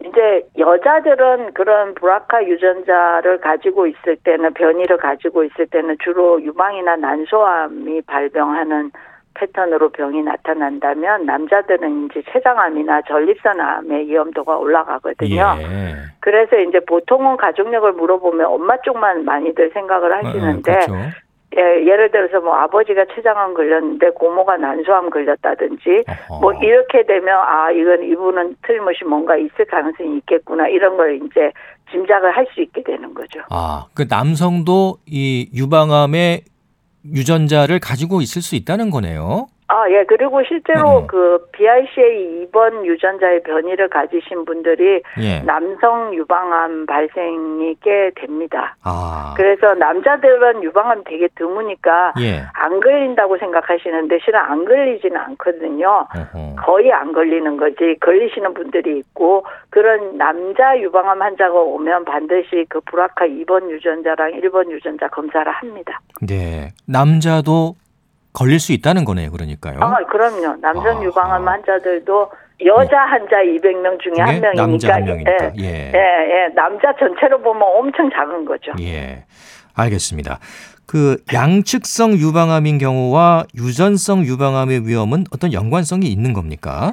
이제 0.00 0.48
여자들은 0.60 1.54
그런 1.54 1.94
브라카 1.94 2.46
유전자를 2.46 3.40
가지고 3.40 3.86
있을 3.86 4.16
때는 4.22 4.52
변이를 4.54 4.98
가지고 4.98 5.42
있을 5.44 5.66
때는 5.66 5.96
주로 6.04 6.40
유방이나 6.42 6.96
난소암이 6.96 8.02
발병하는 8.02 8.92
패턴으로 9.34 9.90
병이 9.90 10.22
나타난다면 10.22 11.24
남자들은 11.24 12.06
이제 12.06 12.22
췌장암이나 12.30 13.02
전립선암의 13.02 14.08
위험도가 14.08 14.56
올라가거든요. 14.56 15.56
예. 15.60 15.94
그래서 16.20 16.58
이제 16.58 16.80
보통은 16.80 17.36
가족력을 17.38 17.92
물어보면 17.92 18.46
엄마 18.46 18.76
쪽만 18.82 19.24
많이들 19.24 19.70
생각을 19.72 20.12
하시는데 20.12 20.72
어, 20.72 20.74
그렇죠. 20.74 20.92
예, 21.56 21.60
예를 21.84 22.10
들어서 22.12 22.40
뭐 22.40 22.54
아버지가 22.54 23.06
췌장암 23.14 23.54
걸렸는데 23.54 24.10
고모가 24.10 24.56
난소암 24.56 25.10
걸렸다든지 25.10 26.04
어허. 26.08 26.40
뭐 26.40 26.52
이렇게 26.54 27.04
되면 27.04 27.36
아 27.38 27.70
이건 27.72 28.04
이분은 28.04 28.56
틀림없이 28.62 29.04
뭔가 29.04 29.36
있을 29.36 29.64
가능성이 29.68 30.18
있겠구나 30.18 30.68
이런 30.68 30.96
걸 30.96 31.16
이제 31.16 31.50
짐작을 31.90 32.36
할 32.36 32.46
수 32.54 32.60
있게 32.62 32.82
되는 32.84 33.12
거죠. 33.14 33.40
아, 33.50 33.86
그 33.94 34.06
남성도 34.08 34.98
이 35.06 35.50
유방암의 35.54 36.42
유전자를 37.12 37.80
가지고 37.80 38.20
있을 38.20 38.42
수 38.42 38.54
있다는 38.56 38.90
거네요. 38.90 39.46
아, 39.70 39.88
예. 39.88 40.04
그리고 40.04 40.42
실제로 40.42 40.98
음. 40.98 41.06
그 41.06 41.46
BRCA 41.52 42.48
2번 42.50 42.84
유전자의 42.84 43.44
변이를 43.44 43.88
가지신 43.88 44.44
분들이 44.44 45.00
예. 45.20 45.40
남성 45.42 46.12
유방암 46.12 46.86
발생이 46.86 47.76
꽤 47.80 48.10
됩니다. 48.16 48.74
아. 48.82 49.32
그래서 49.36 49.72
남자들은 49.74 50.64
유방암 50.64 51.04
되게 51.04 51.28
드무니까 51.36 52.14
예. 52.20 52.42
안 52.52 52.80
걸린다고 52.80 53.38
생각하시는데 53.38 54.18
실은 54.24 54.40
안 54.40 54.64
걸리지는 54.64 55.16
않거든요. 55.16 56.08
어허. 56.16 56.56
거의 56.58 56.92
안 56.92 57.12
걸리는 57.12 57.56
거지. 57.56 57.96
걸리시는 58.00 58.54
분들이 58.54 58.98
있고 58.98 59.46
그런 59.70 60.18
남자 60.18 60.76
유방암 60.80 61.22
환자가 61.22 61.54
오면 61.54 62.06
반드시 62.06 62.66
그 62.68 62.80
브라카 62.80 63.26
2번 63.26 63.70
유전자랑 63.70 64.32
1번 64.32 64.68
유전자 64.72 65.06
검사를 65.06 65.48
합니다. 65.48 66.00
네. 66.26 66.70
남자도 66.88 67.76
걸릴 68.32 68.60
수 68.60 68.72
있다는 68.72 69.04
거네요. 69.04 69.30
그러니까요. 69.30 69.78
아, 69.80 69.96
그럼요. 70.06 70.56
남성 70.60 70.86
아하. 70.86 71.02
유방암 71.04 71.48
환자들도 71.48 72.30
여자 72.66 73.00
환자 73.06 73.36
200명 73.36 73.98
중에 74.00 74.14
한 74.18 74.40
명이니까 74.40 74.52
남자 74.54 74.94
한 74.94 75.04
명이니까. 75.04 75.52
예, 75.58 75.62
예. 75.64 75.92
예, 75.94 75.98
예. 76.44 76.48
남자 76.54 76.94
전체로 76.96 77.40
보면 77.40 77.62
엄청 77.76 78.10
작은 78.10 78.44
거죠. 78.44 78.72
예. 78.80 79.24
알겠습니다. 79.74 80.38
그 80.86 81.18
양측성 81.32 82.12
유방암인 82.14 82.78
경우와 82.78 83.44
유전성 83.56 84.24
유방암의 84.24 84.86
위험은 84.86 85.24
어떤 85.32 85.52
연관성이 85.52 86.06
있는 86.08 86.32
겁니까? 86.32 86.92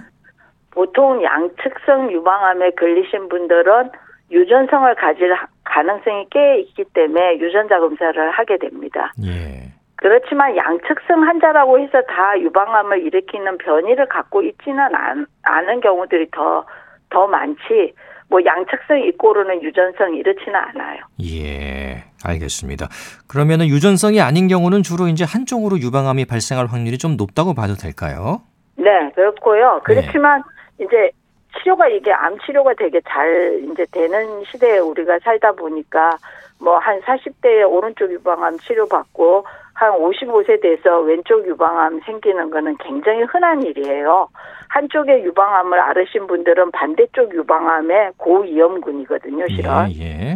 보통 0.71 1.21
양측성 1.23 2.11
유방암에 2.11 2.71
걸리신 2.79 3.27
분들은 3.29 3.89
유전성을 4.31 4.93
가질 4.95 5.33
하- 5.33 5.47
가능성이 5.63 6.27
꽤 6.31 6.59
있기 6.61 6.83
때문에 6.93 7.39
유전자 7.39 7.79
검사를 7.79 8.31
하게 8.31 8.57
됩니다. 8.57 9.11
예. 9.25 9.66
그렇지만 9.97 10.55
양측성 10.55 11.23
환자라고 11.23 11.79
해서 11.79 12.01
다 12.03 12.39
유방암을 12.39 13.05
일으키는 13.05 13.57
변이를 13.57 14.07
갖고 14.07 14.43
있지는 14.43 14.79
않, 14.95 15.25
않은 15.43 15.81
경우들이 15.81 16.29
더, 16.31 16.65
더 17.09 17.27
많지, 17.27 17.93
뭐 18.29 18.39
양측성 18.43 18.99
이꼬르는 18.99 19.63
유전성 19.63 20.15
이렇지는 20.15 20.55
않아요. 20.55 20.99
예. 21.23 22.03
알겠습니다. 22.23 22.87
그러면은 23.27 23.67
유전성이 23.67 24.21
아닌 24.21 24.47
경우는 24.47 24.83
주로 24.83 25.07
이제 25.07 25.23
한쪽으로 25.23 25.79
유방암이 25.79 26.25
발생할 26.25 26.67
확률이 26.67 26.97
좀 26.97 27.15
높다고 27.17 27.53
봐도 27.53 27.73
될까요? 27.73 28.41
네, 28.75 29.11
그렇고요. 29.15 29.81
그렇지만 29.83 30.43
이제 30.79 31.11
치료가 31.59 31.87
이게 31.87 32.11
암 32.11 32.37
치료가 32.45 32.73
되게 32.75 33.01
잘 33.07 33.61
이제 33.71 33.85
되는 33.91 34.43
시대에 34.51 34.79
우리가 34.79 35.19
살다 35.23 35.53
보니까 35.53 36.17
뭐 36.59 36.79
한 36.79 36.99
40대에 37.01 37.69
오른쪽 37.69 38.11
유방암 38.11 38.57
치료받고 38.57 39.45
한 39.73 39.91
55세 39.93 40.61
돼서 40.61 40.99
왼쪽 41.01 41.45
유방암 41.47 42.01
생기는 42.05 42.49
거는 42.49 42.77
굉장히 42.77 43.21
흔한 43.23 43.61
일이에요. 43.61 44.27
한쪽의 44.69 45.23
유방암을 45.23 45.79
앓으신 45.79 46.27
분들은 46.27 46.71
반대쪽 46.71 47.33
유방암의 47.33 48.13
고위험군이거든요, 48.17 49.45
실은. 49.49 49.71
예, 49.95 50.01
예. 50.31 50.35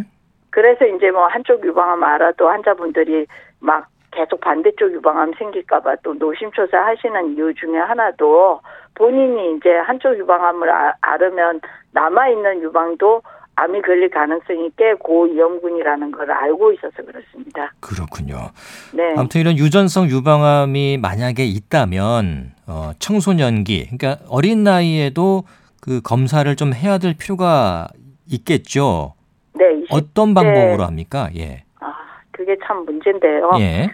그래서 0.51 0.85
이제 0.85 1.11
뭐 1.11 1.27
한쪽 1.27 1.65
유방암 1.65 2.03
알아도 2.03 2.49
환자분들이 2.49 3.25
막 3.59 3.87
계속 4.11 4.41
반대쪽 4.41 4.91
유방암 4.91 5.33
생길까봐 5.39 5.95
또 6.03 6.13
노심초사 6.13 6.77
하시는 6.85 7.33
이유 7.35 7.53
중에 7.55 7.77
하나도 7.79 8.59
본인이 8.95 9.55
이제 9.55 9.71
한쪽 9.77 10.17
유방암을 10.17 10.69
아- 10.69 10.93
앓으면 11.01 11.61
남아있는 11.93 12.61
유방도 12.61 13.21
암이 13.61 13.81
걸릴 13.83 14.09
가능성이 14.09 14.71
꽤 14.75 14.95
고위험군이라는 14.95 16.11
걸 16.11 16.31
알고 16.31 16.71
있어서 16.73 17.03
그렇습니다. 17.05 17.71
그렇군요. 17.79 18.49
네. 18.91 19.13
아무튼 19.15 19.41
이런 19.41 19.55
유전성 19.55 20.09
유방암이 20.09 20.97
만약에 20.99 21.45
있다면 21.45 22.53
어, 22.65 22.91
청소년기, 22.97 23.97
그러니까 23.97 24.25
어린 24.29 24.63
나이에도 24.63 25.43
그 25.79 26.01
검사를 26.01 26.55
좀 26.55 26.73
해야 26.73 26.97
될 26.97 27.13
필요가 27.15 27.87
있겠죠. 28.31 29.13
네. 29.53 29.65
20, 29.83 29.93
어떤 29.93 30.33
방법으로 30.33 30.83
합니까? 30.83 31.29
예. 31.35 31.63
아, 31.81 31.93
그게 32.31 32.57
참 32.65 32.83
문제인데요. 32.85 33.51
예. 33.59 33.91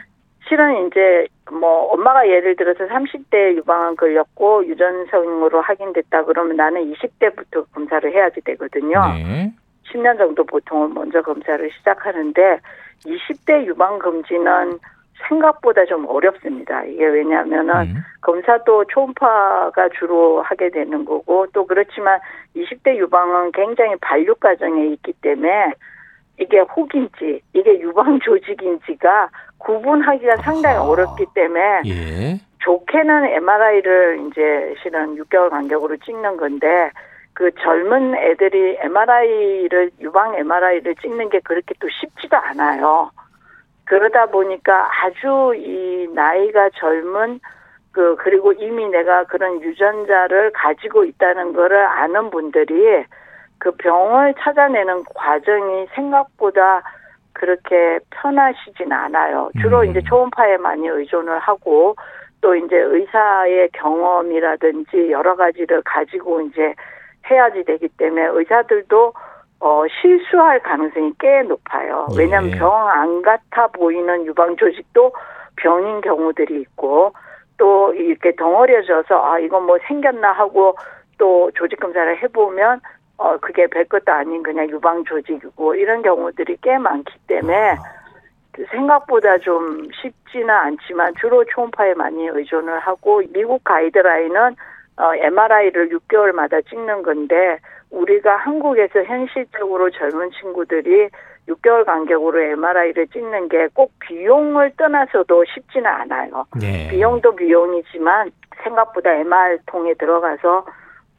실은 0.47 0.87
이제 0.87 1.27
뭐 1.51 1.91
엄마가 1.93 2.27
예를 2.27 2.55
들어서 2.55 2.85
30대 2.85 3.55
유방암 3.57 3.95
걸렸고 3.95 4.65
유전성으로 4.67 5.61
확인됐다 5.61 6.25
그러면 6.25 6.57
나는 6.57 6.93
20대부터 6.93 7.65
검사를 7.73 8.11
해야지 8.11 8.41
되거든요. 8.41 9.01
네. 9.13 9.53
10년 9.91 10.17
정도 10.17 10.43
보통은 10.43 10.93
먼저 10.93 11.21
검사를 11.21 11.69
시작하는데 11.71 12.59
20대 13.05 13.65
유방 13.65 13.99
검진은 13.99 14.79
생각보다 15.27 15.85
좀 15.85 16.05
어렵습니다. 16.07 16.83
이게 16.83 17.05
왜냐하면은 17.05 17.75
음. 17.75 17.95
검사도 18.21 18.85
초음파가 18.85 19.89
주로 19.97 20.41
하게 20.41 20.69
되는 20.69 21.05
거고 21.05 21.47
또 21.53 21.65
그렇지만 21.65 22.19
20대 22.55 22.97
유방은 22.97 23.51
굉장히 23.53 23.95
발육 24.01 24.39
과정에 24.39 24.87
있기 24.87 25.13
때문에 25.21 25.73
이게 26.39 26.59
혹인지 26.59 27.41
이게 27.53 27.79
유방 27.79 28.19
조직인지가 28.19 29.29
구분하기가 29.57 30.37
상당히. 30.37 30.77
어렵기 30.77 31.25
때문에 31.33 31.81
예. 31.85 32.39
좋게는 32.59 33.25
MRI를 33.25 34.27
이제 34.27 34.75
실은 34.81 35.15
6개월 35.15 35.49
간격으로 35.49 35.97
찍는 35.97 36.37
건데 36.37 36.91
그 37.33 37.51
젊은 37.59 38.15
애들이 38.15 38.77
MRI를 38.81 39.91
유방 39.99 40.35
MRI를 40.35 40.95
찍는 40.95 41.29
게 41.29 41.39
그렇게 41.39 41.73
또 41.79 41.87
쉽지가 41.89 42.49
않아요. 42.49 43.11
그러다 43.85 44.27
보니까 44.27 44.89
아주 45.03 45.53
이 45.55 46.07
나이가 46.13 46.69
젊은 46.75 47.39
그 47.91 48.15
그리고 48.17 48.53
이미 48.53 48.87
내가 48.89 49.23
그런 49.23 49.61
유전자를 49.61 50.51
가지고 50.51 51.05
있다는 51.05 51.53
거를 51.53 51.83
아는 51.83 52.29
분들이 52.29 53.05
그 53.59 53.71
병을 53.71 54.35
찾아내는 54.39 55.03
과정이 55.15 55.87
생각보다 55.95 56.83
그렇게 57.33 57.99
편하시진 58.09 58.91
않아요. 58.91 59.49
주로 59.61 59.81
음. 59.81 59.85
이제 59.85 60.01
초음파에 60.01 60.57
많이 60.57 60.87
의존을 60.87 61.37
하고 61.39 61.95
또 62.41 62.55
이제 62.55 62.75
의사의 62.75 63.69
경험이라든지 63.73 65.11
여러 65.11 65.35
가지를 65.35 65.81
가지고 65.83 66.41
이제 66.41 66.73
해야지 67.29 67.63
되기 67.63 67.87
때문에 67.89 68.27
의사들도 68.31 69.13
어, 69.59 69.83
실수할 70.01 70.59
가능성이 70.61 71.13
꽤 71.19 71.41
높아요. 71.43 72.07
예. 72.13 72.19
왜냐하면 72.19 72.51
병안 72.51 73.21
같아 73.23 73.67
보이는 73.67 74.25
유방 74.25 74.55
조직도 74.55 75.13
병인 75.57 76.01
경우들이 76.01 76.61
있고 76.61 77.13
또 77.57 77.93
이렇게 77.93 78.35
덩어려져서 78.35 79.25
아 79.25 79.39
이건 79.39 79.65
뭐 79.65 79.77
생겼나 79.87 80.31
하고 80.31 80.77
또 81.17 81.49
조직 81.55 81.79
검사를 81.79 82.21
해보면 82.21 82.81
어 83.17 83.37
그게 83.37 83.67
별 83.67 83.85
것도 83.85 84.11
아닌 84.11 84.43
그냥 84.43 84.69
유방 84.69 85.03
조직이고 85.05 85.75
이런 85.75 86.01
경우들이 86.01 86.57
꽤 86.61 86.77
많기 86.77 87.13
때문에 87.27 87.71
아. 87.71 87.77
그 88.51 88.65
생각보다 88.71 89.37
좀 89.37 89.87
쉽지는 89.93 90.49
않지만 90.49 91.13
주로 91.19 91.43
초음파에 91.45 91.93
많이 91.93 92.27
의존을 92.27 92.79
하고 92.79 93.21
미국 93.31 93.63
가이드라인은 93.63 94.55
어, 94.97 95.13
MRI를 95.15 95.89
6개월마다 95.89 96.67
찍는 96.67 97.03
건데 97.03 97.59
우리가 97.91 98.35
한국에서 98.37 99.03
현실적으로 99.03 99.91
젊은 99.91 100.31
친구들이 100.31 101.09
6개월 101.47 101.85
간격으로 101.85 102.41
MRI를 102.41 103.07
찍는 103.07 103.49
게 103.49 103.67
꼭 103.73 103.91
비용을 103.99 104.71
떠나서도 104.75 105.45
쉽지는 105.53 105.85
않아요. 105.85 106.45
네. 106.59 106.87
비용도 106.89 107.35
비용이지만 107.35 108.31
생각보다 108.63 109.13
MR통에 109.13 109.93
들어가서 109.93 110.65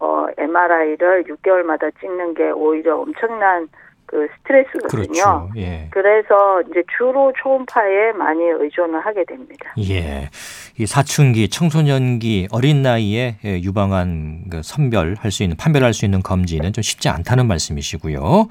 어, 0.00 0.26
MRI를 0.37 1.24
6개월마다 1.24 1.90
찍는 2.00 2.34
게 2.34 2.50
오히려 2.50 2.98
엄청난 2.98 3.68
그 4.08 4.26
스트레스거든요. 4.38 4.88
그렇죠. 4.88 5.50
예. 5.56 5.87
그래서 5.90 6.62
이제 6.62 6.82
주로 6.96 7.30
초음파에 7.42 8.12
많이 8.12 8.42
의존을 8.42 9.00
하게 9.00 9.24
됩니다. 9.24 9.74
예. 9.90 10.30
이 10.78 10.87
사춘기, 10.87 11.48
청소년기, 11.50 12.48
어린 12.50 12.82
나이에 12.82 13.37
예, 13.44 13.61
유방암 13.61 14.44
그 14.50 14.62
선별할 14.62 15.30
수 15.30 15.42
있는 15.42 15.56
판별할 15.58 15.92
수 15.92 16.06
있는 16.06 16.22
검진은 16.22 16.72
좀 16.72 16.80
쉽지 16.80 17.11
않다는 17.11 17.46
말씀이시고요. 17.46 18.48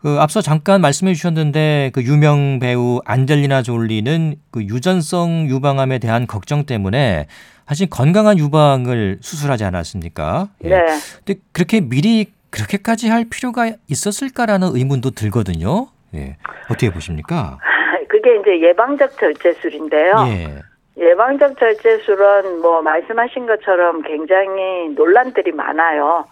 그 0.00 0.16
앞서 0.20 0.40
잠깐 0.40 0.80
말씀해 0.80 1.14
주셨는데 1.14 1.90
그 1.92 2.02
유명 2.02 2.58
배우 2.60 3.00
안젤리나 3.04 3.62
졸리는 3.62 4.36
그 4.50 4.62
유전성 4.62 5.46
유방암에 5.48 5.98
대한 5.98 6.26
걱정 6.26 6.64
때문에 6.64 7.26
사실 7.68 7.88
건강한 7.90 8.38
유방을 8.38 9.18
수술하지 9.20 9.64
않았습니까? 9.64 10.48
예. 10.64 10.68
네. 10.70 10.86
근데 11.24 11.40
그렇게 11.52 11.80
미리 11.82 12.32
그렇게까지 12.50 13.10
할 13.10 13.26
필요가 13.30 13.70
있었을까라는 13.90 14.68
의문도 14.72 15.10
들거든요. 15.10 15.88
예. 16.14 16.38
어떻게 16.70 16.90
보십니까? 16.90 17.58
그게 18.08 18.36
이제 18.36 18.60
예방적 18.68 19.18
절제술인데요. 19.18 20.14
예. 20.28 20.62
예방적 20.96 21.58
절제술은 21.58 22.62
뭐 22.62 22.80
말씀하신 22.80 23.46
것처럼 23.46 24.00
굉장히 24.00 24.88
논란들이 24.96 25.52
많아요. 25.52 26.24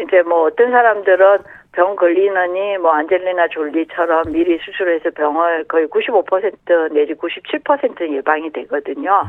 이제 0.00 0.22
뭐 0.22 0.46
어떤 0.46 0.70
사람들은 0.70 1.38
병 1.72 1.96
걸리느니 1.96 2.78
뭐 2.78 2.92
안젤리나 2.92 3.48
졸리처럼 3.48 4.30
미리 4.32 4.58
수술해서 4.64 5.10
병을 5.10 5.64
거의 5.64 5.86
95% 5.88 6.92
내지 6.92 7.14
97% 7.14 8.12
예방이 8.12 8.52
되거든요. 8.52 9.24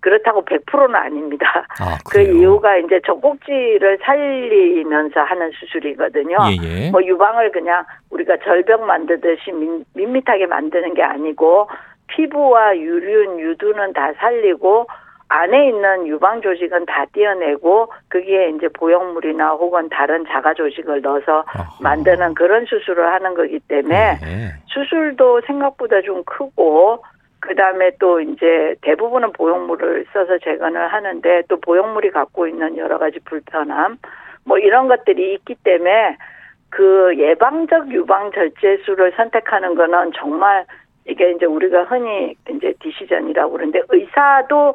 그렇다고 0.00 0.44
100%는 0.44 0.94
아닙니다. 0.94 1.66
아, 1.80 1.98
그? 2.10 2.20
이유가 2.20 2.76
이제 2.78 3.00
젖꼭지를 3.06 3.98
살리면서 4.02 5.20
하는 5.20 5.50
수술이거든요. 5.52 6.36
예, 6.50 6.84
예. 6.86 6.90
뭐 6.90 7.02
유방을 7.04 7.52
그냥 7.52 7.84
우리가 8.10 8.38
절벽 8.38 8.84
만드듯이 8.84 9.52
민, 9.52 9.84
밋밋하게 9.94 10.46
만드는 10.46 10.94
게 10.94 11.02
아니고 11.02 11.68
피부와 12.08 12.76
유륜, 12.76 13.38
유두는 13.38 13.92
다 13.92 14.12
살리고 14.18 14.86
안에 15.32 15.68
있는 15.68 16.08
유방 16.08 16.42
조직은 16.42 16.86
다 16.86 17.04
떼어내고 17.12 17.92
거기에 18.10 18.50
이제 18.50 18.66
보형물이나 18.68 19.50
혹은 19.50 19.88
다른 19.88 20.24
자가 20.26 20.54
조직을 20.54 21.02
넣어서 21.02 21.44
아하. 21.46 21.68
만드는 21.80 22.34
그런 22.34 22.66
수술을 22.66 23.12
하는 23.12 23.34
거기 23.34 23.60
때문에 23.60 24.18
네. 24.20 24.48
수술도 24.66 25.42
생각보다 25.46 26.02
좀 26.02 26.24
크고 26.24 27.04
그 27.40 27.54
다음에 27.54 27.90
또 27.98 28.20
이제 28.20 28.76
대부분은 28.82 29.32
보형물을 29.32 30.06
써서 30.12 30.38
재건을 30.38 30.88
하는데 30.88 31.42
또 31.48 31.58
보형물이 31.60 32.10
갖고 32.10 32.46
있는 32.46 32.76
여러 32.76 32.98
가지 32.98 33.18
불편함 33.20 33.98
뭐 34.44 34.58
이런 34.58 34.88
것들이 34.88 35.34
있기 35.34 35.56
때문에 35.64 36.16
그 36.70 37.14
예방적 37.16 37.90
유방 37.90 38.30
절제술을 38.32 39.12
선택하는 39.16 39.74
거는 39.74 40.12
정말 40.16 40.64
이게 41.06 41.30
이제 41.32 41.46
우리가 41.46 41.84
흔히 41.84 42.34
이제 42.48 42.74
디시전이라고 42.80 43.52
그러는데 43.52 43.82
의사도 43.88 44.74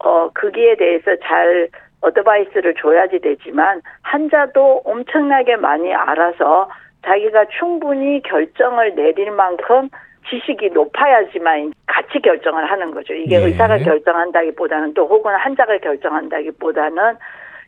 어 0.00 0.30
거기에 0.34 0.76
대해서 0.76 1.14
잘 1.22 1.68
어드바이스를 2.00 2.74
줘야지 2.74 3.18
되지만 3.20 3.82
환자도 4.02 4.82
엄청나게 4.84 5.56
많이 5.56 5.92
알아서 5.92 6.70
자기가 7.04 7.46
충분히 7.58 8.22
결정을 8.22 8.94
내릴 8.94 9.30
만큼 9.30 9.88
지식이 10.28 10.70
높아야지만 10.70 11.72
같이 11.86 12.20
결정을 12.20 12.70
하는 12.70 12.90
거죠. 12.90 13.14
이게 13.14 13.36
예. 13.36 13.44
의사가 13.44 13.78
결정한다기보다는 13.78 14.94
또 14.94 15.06
혹은 15.06 15.34
환자가 15.34 15.78
결정한다기보다는 15.78 17.16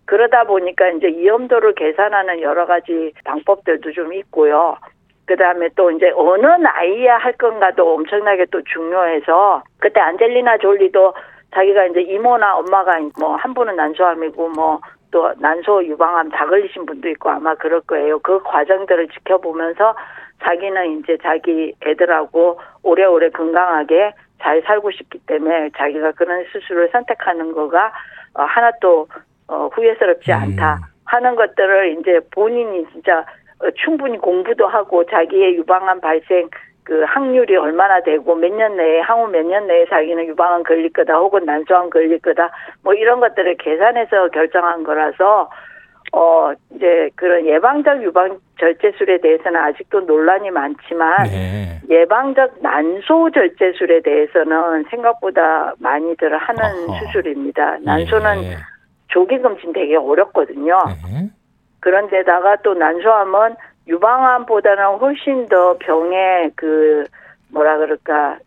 그러다 0.07 0.44
보니까 0.44 0.88
이제 0.90 1.07
위험도를 1.09 1.75
계산하는 1.75 2.40
여러 2.42 2.66
가지 2.66 3.12
방법들도 3.25 3.92
좀 3.92 4.12
있고요. 4.14 4.77
그 5.27 5.37
다음에 5.37 5.68
또 5.77 5.90
이제 5.90 6.11
어느 6.16 6.46
나이에 6.46 7.09
할 7.09 7.33
건가도 7.35 7.94
엄청나게 7.94 8.46
또 8.51 8.62
중요해서 8.62 9.62
그때 9.79 10.01
안젤리나 10.01 10.59
졸리도 10.59 11.14
자기가 11.55 11.87
이제 11.87 12.01
이모나 12.03 12.57
엄마가 12.57 12.99
뭐 13.18 13.37
한 13.37 13.55
분은 13.55 13.77
난소암이고 13.77 14.49
뭐 14.51 14.81
또 15.11 15.33
난소 15.38 15.85
유방암 15.85 16.31
다 16.31 16.46
걸리신 16.46 16.87
분도 16.87 17.09
있고 17.09 17.31
아마 17.31 17.55
그럴 17.55 17.81
거예요. 17.83 18.18
그 18.20 18.42
과정들을 18.42 19.09
지켜보면서 19.09 19.94
자기는 20.42 21.00
이제 21.00 21.18
자기 21.22 21.74
애들하고 21.85 22.61
오래오래 22.83 23.31
건강하게 23.31 24.12
잘 24.40 24.62
살고 24.62 24.90
싶기 24.90 25.18
때문에 25.26 25.70
자기가 25.76 26.12
그런 26.12 26.44
수술을 26.53 26.88
선택하는 26.92 27.53
거가 27.53 27.92
어, 28.35 28.42
하나도 28.42 29.07
어, 29.48 29.68
후회스럽지 29.72 30.33
음. 30.33 30.37
않다 30.37 30.79
하는 31.05 31.35
것들을 31.37 31.98
이제 31.98 32.20
본인이 32.31 32.87
진짜 32.92 33.24
어, 33.62 33.70
충분히 33.76 34.16
공부도 34.18 34.66
하고 34.66 35.05
자기의 35.05 35.57
유방암 35.57 36.00
발생 36.00 36.48
그 36.85 37.03
확률이 37.03 37.57
얼마나 37.57 38.00
되고 38.00 38.35
몇 38.35 38.50
년 38.53 38.76
내에 38.76 39.00
향후 39.03 39.29
몇 39.29 39.44
년 39.44 39.66
내에 39.66 39.87
자기는 39.87 40.26
유방암 40.29 40.62
걸릴 40.62 40.90
거다 40.92 41.18
혹은 41.18 41.44
난소암 41.44 41.90
걸릴 41.90 42.18
거다 42.20 42.50
뭐 42.83 42.94
이런 42.94 43.20
것들을 43.20 43.57
계산해서 43.59 44.29
결정한 44.29 44.83
거라서 44.85 45.50
어 46.12 46.53
이제 46.75 47.11
그런 47.14 47.46
예방적 47.46 48.03
유방 48.03 48.38
절제술에 48.59 49.20
대해서는 49.20 49.61
아직도 49.61 50.01
논란이 50.01 50.51
많지만 50.51 51.25
네. 51.25 51.81
예방적 51.88 52.57
난소 52.61 53.31
절제술에 53.31 54.01
대해서는 54.03 54.85
생각보다 54.90 55.75
많이들 55.79 56.37
하는 56.37 56.88
어허. 56.88 56.99
수술입니다. 56.99 57.79
난소는 57.83 58.42
예. 58.44 58.57
조기 59.09 59.40
검진 59.40 59.73
되게 59.73 59.96
어렵거든요. 59.96 60.79
네. 60.87 61.31
그런데다가 61.81 62.57
또 62.57 62.75
난소암은 62.75 63.57
유방암보다는 63.87 64.99
훨씬 64.99 65.49
더 65.49 65.77
병의 65.79 66.53
그 66.57 67.05
뭐라 67.51 67.79
그럴까 67.79 68.38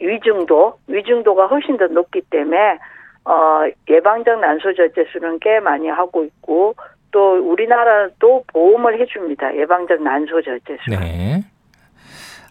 위중도 0.00 0.78
위중도가 0.86 1.46
훨씬 1.46 1.76
더 1.76 1.86
높기 1.86 2.22
때문에 2.30 2.78
어 3.24 3.62
예방적 3.88 4.40
난소 4.40 4.74
절제술은 4.74 5.38
꽤 5.40 5.60
많이 5.60 5.88
하고 5.88 6.24
있고 6.24 6.74
또 7.10 7.38
우리나라도 7.38 8.44
보험을 8.48 9.00
해줍니다 9.00 9.56
예방적 9.56 10.02
난소 10.02 10.42
절제술. 10.42 10.98
네. 10.98 11.44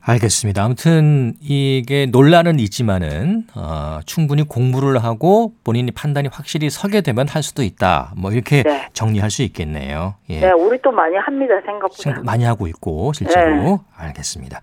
알겠습니다. 0.10 0.64
아무튼 0.64 1.34
이게 1.42 2.06
논란은 2.06 2.60
있지만은 2.62 3.44
어, 3.56 4.00
충분히 4.06 4.44
공부를 4.44 5.04
하고 5.04 5.52
본인이 5.66 5.92
판단이 5.92 6.30
확실히 6.32 6.70
서게 6.70 7.02
되면 7.02 7.28
할 7.28 7.44
수도 7.44 7.62
있다. 7.62 8.14
뭐 8.16 8.32
이렇게 8.32 8.64
네. 8.64 8.88
정리할 8.94 9.30
수 9.30 9.44
있겠네요. 9.44 10.16
예. 10.30 10.40
네, 10.40 10.52
우리 10.52 10.82
또 10.82 10.92
많이 10.92 11.18
합니다 11.18 11.56
생각보다. 11.66 12.02
생각 12.02 12.24
많이 12.24 12.46
하고 12.46 12.68
있고 12.68 13.12
실제로 13.12 13.52
네. 13.52 13.78
알겠습니다. 13.98 14.62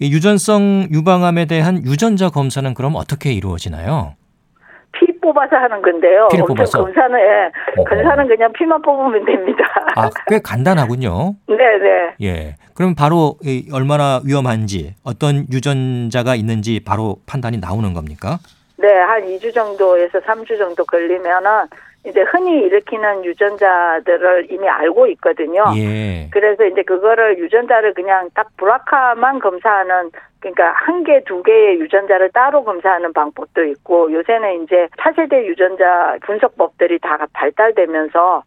이 0.00 0.12
유전성 0.12 0.88
유방암에 0.90 1.44
대한 1.44 1.84
유전자 1.84 2.28
검사는 2.28 2.74
그럼 2.74 2.96
어떻게 2.96 3.32
이루어지나요? 3.32 4.14
피 5.20 5.32
뽑아서 5.32 5.56
하는 5.56 5.82
건데요. 5.82 6.28
피를 6.30 6.44
뽑아서? 6.46 6.82
검사는 6.82 7.18
예, 7.18 7.50
어허. 7.76 7.84
검사는 7.84 8.26
그냥 8.26 8.52
피만 8.52 8.80
뽑으면 8.82 9.24
됩니다. 9.24 9.64
아, 9.96 10.10
꽤 10.28 10.40
간단하군요. 10.40 11.34
네, 11.48 11.56
네. 11.56 12.14
예. 12.22 12.56
그럼 12.74 12.94
바로 12.94 13.36
이 13.44 13.68
얼마나 13.72 14.20
위험한지 14.24 14.94
어떤 15.04 15.46
유전자가 15.52 16.34
있는지 16.34 16.80
바로 16.84 17.16
판단이 17.26 17.58
나오는 17.58 17.92
겁니까? 17.92 18.38
네, 18.78 18.88
한 18.88 19.22
2주 19.22 19.52
정도에서 19.52 20.18
3주 20.20 20.56
정도 20.58 20.84
걸리면은 20.86 21.66
이제 22.06 22.22
흔히 22.22 22.62
일으키는 22.62 23.24
유전자들을 23.24 24.46
이미 24.50 24.68
알고 24.68 25.06
있거든요. 25.08 25.64
예. 25.76 26.28
그래서 26.32 26.64
이제 26.64 26.82
그거를 26.82 27.38
유전자를 27.38 27.92
그냥 27.92 28.30
딱 28.34 28.48
브라카만 28.56 29.38
검사하는 29.40 30.10
그러니까 30.40 30.72
한 30.72 31.04
개, 31.04 31.22
두 31.24 31.42
개의 31.42 31.78
유전자를 31.80 32.30
따로 32.32 32.64
검사하는 32.64 33.12
방법도 33.12 33.64
있고 33.64 34.10
요새는 34.12 34.62
이제 34.62 34.88
차세대 34.98 35.46
유전자 35.46 36.16
분석법들이 36.22 36.98
다 37.00 37.18
발달되면서 37.34 38.44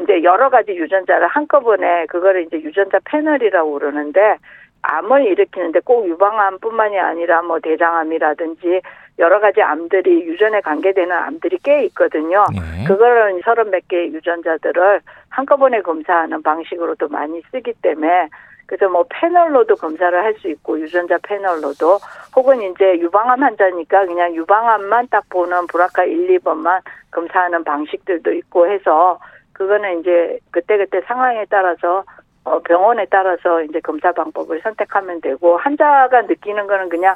이제 0.00 0.22
여러 0.22 0.48
가지 0.48 0.72
유전자를 0.72 1.28
한꺼번에 1.28 2.06
그거를 2.06 2.42
이제 2.46 2.56
유전자 2.60 2.98
패널이라고 3.04 3.74
그러는데 3.74 4.36
암을 4.82 5.26
일으키는데 5.26 5.80
꼭 5.80 6.08
유방암뿐만이 6.08 6.98
아니라 6.98 7.42
뭐 7.42 7.58
대장암이라든지 7.60 8.80
여러 9.18 9.40
가지 9.40 9.62
암들이 9.62 10.26
유전에 10.26 10.60
관계되는 10.60 11.12
암들이 11.12 11.58
꽤 11.62 11.84
있거든요. 11.84 12.44
예. 12.54 12.84
그거를 12.84 13.40
서른 13.44 13.70
몇 13.70 13.86
개의 13.88 14.12
유전자들을 14.12 15.00
한꺼번에 15.28 15.80
검사하는 15.82 16.42
방식으로도 16.42 17.08
많이 17.08 17.40
쓰기 17.50 17.72
때문에 17.80 18.28
그래서 18.66 18.88
뭐 18.88 19.04
패널로도 19.08 19.76
검사를 19.76 20.18
할 20.18 20.34
수 20.40 20.48
있고 20.48 20.80
유전자 20.80 21.18
패널로도 21.22 21.98
혹은 22.34 22.60
이제 22.62 22.98
유방암 22.98 23.42
환자니까 23.42 24.06
그냥 24.06 24.34
유방암만 24.34 25.08
딱 25.10 25.28
보는 25.28 25.66
브라카 25.68 26.04
1, 26.04 26.38
2번만 26.38 26.80
검사하는 27.12 27.62
방식들도 27.62 28.32
있고 28.32 28.66
해서 28.66 29.20
그거는 29.52 30.00
이제 30.00 30.38
그때그때 30.50 31.02
상황에 31.02 31.44
따라서 31.48 32.04
어 32.44 32.58
병원에 32.60 33.06
따라서 33.10 33.62
이제 33.62 33.80
검사 33.80 34.12
방법을 34.12 34.60
선택하면 34.62 35.20
되고 35.20 35.56
환자가 35.56 36.22
느끼는 36.22 36.66
거는 36.66 36.88
그냥 36.88 37.14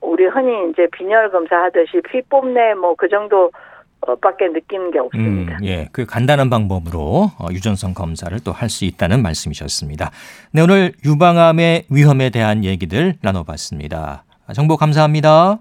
우리 0.00 0.24
흔히 0.26 0.70
이제 0.70 0.86
빈혈 0.92 1.30
검사하듯이 1.30 2.00
피 2.10 2.22
뽐내 2.22 2.74
뭐 2.74 2.94
그 2.96 3.08
정도 3.08 3.50
어, 4.06 4.14
밖에 4.16 4.48
느끼는 4.48 4.90
게 4.92 4.98
음, 4.98 5.04
없습니다. 5.04 5.58
예. 5.62 5.86
그 5.92 6.06
간단한 6.06 6.48
방법으로 6.48 7.30
어, 7.38 7.46
유전성 7.50 7.92
검사를 7.92 8.34
또 8.42 8.52
할 8.52 8.70
수 8.70 8.86
있다는 8.86 9.22
말씀이셨습니다. 9.22 10.10
네, 10.52 10.62
오늘 10.62 10.92
유방암의 11.04 11.84
위험에 11.90 12.30
대한 12.30 12.64
얘기들 12.64 13.16
나눠봤습니다. 13.20 14.24
정보 14.54 14.76
감사합니다. 14.78 15.58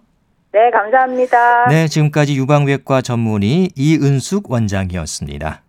네, 0.54 0.72
감사합니다. 0.72 1.68
네, 1.68 1.88
지금까지 1.88 2.38
유방외과 2.38 3.02
전문의 3.02 3.70
이은숙 3.76 4.50
원장이었습니다. 4.50 5.62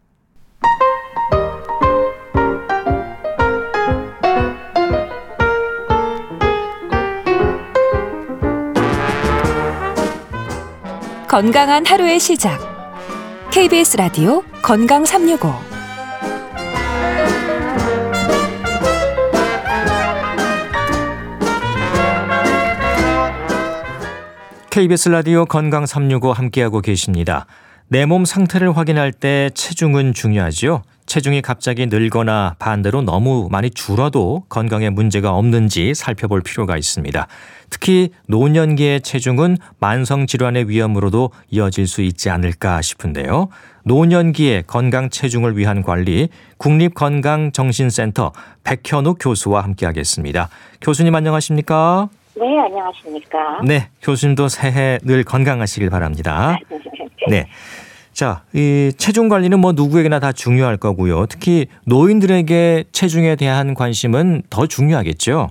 건강한 11.31 11.87
하루의 11.87 12.19
시작. 12.19 12.59
KBS 13.53 13.97
라디오 13.99 14.43
건강 14.62 15.05
365. 15.05 15.49
KBS 24.71 25.09
라디오 25.11 25.45
건강 25.47 25.87
365 25.87 26.33
함께하고 26.33 26.81
계십니다. 26.81 27.47
내 27.87 28.07
몸 28.07 28.25
상태를 28.25 28.77
확인할 28.77 29.12
때 29.12 29.51
체중은 29.55 30.14
중요하지요. 30.14 30.83
체중이 31.11 31.42
갑자기 31.42 31.87
늘거나 31.87 32.55
반대로 32.61 33.03
너무 33.03 33.49
많이 33.51 33.68
줄어도 33.68 34.44
건강에 34.49 34.90
문제가 34.90 35.35
없는지 35.35 35.92
살펴볼 35.92 36.40
필요가 36.40 36.77
있습니다. 36.77 37.27
특히 37.68 38.11
노년기의 38.29 39.01
체중은 39.01 39.57
만성 39.81 40.29
질환의 40.29 40.68
위험으로도 40.68 41.33
이어질 41.51 41.88
수 41.88 42.03
있지 42.03 42.31
않을까 42.31 42.81
싶은데요. 42.81 43.49
노년기의 43.83 44.64
건강 44.68 45.11
체중을 45.11 45.59
위한 45.59 45.83
관리 45.83 46.29
국립건강정신센터 46.59 48.31
백현욱 48.62 49.18
교수와 49.20 49.64
함께하겠습니다. 49.64 50.49
교수님 50.81 51.12
안녕하십니까? 51.12 52.09
네, 52.37 52.46
안녕하십니까. 52.57 53.62
네, 53.64 53.88
교수님도 54.01 54.46
새해 54.46 55.01
늘 55.03 55.25
건강하시길 55.25 55.90
바랍니다. 55.90 56.57
네. 57.29 57.49
자, 58.20 58.42
이 58.52 58.92
체중 58.98 59.30
관리는 59.30 59.59
뭐 59.59 59.72
누구에게나 59.72 60.20
다 60.20 60.30
중요할 60.30 60.76
거고요. 60.76 61.24
특히 61.24 61.68
노인들에게 61.87 62.85
체중에 62.92 63.35
대한 63.37 63.72
관심은 63.72 64.42
더 64.50 64.66
중요하겠죠. 64.66 65.48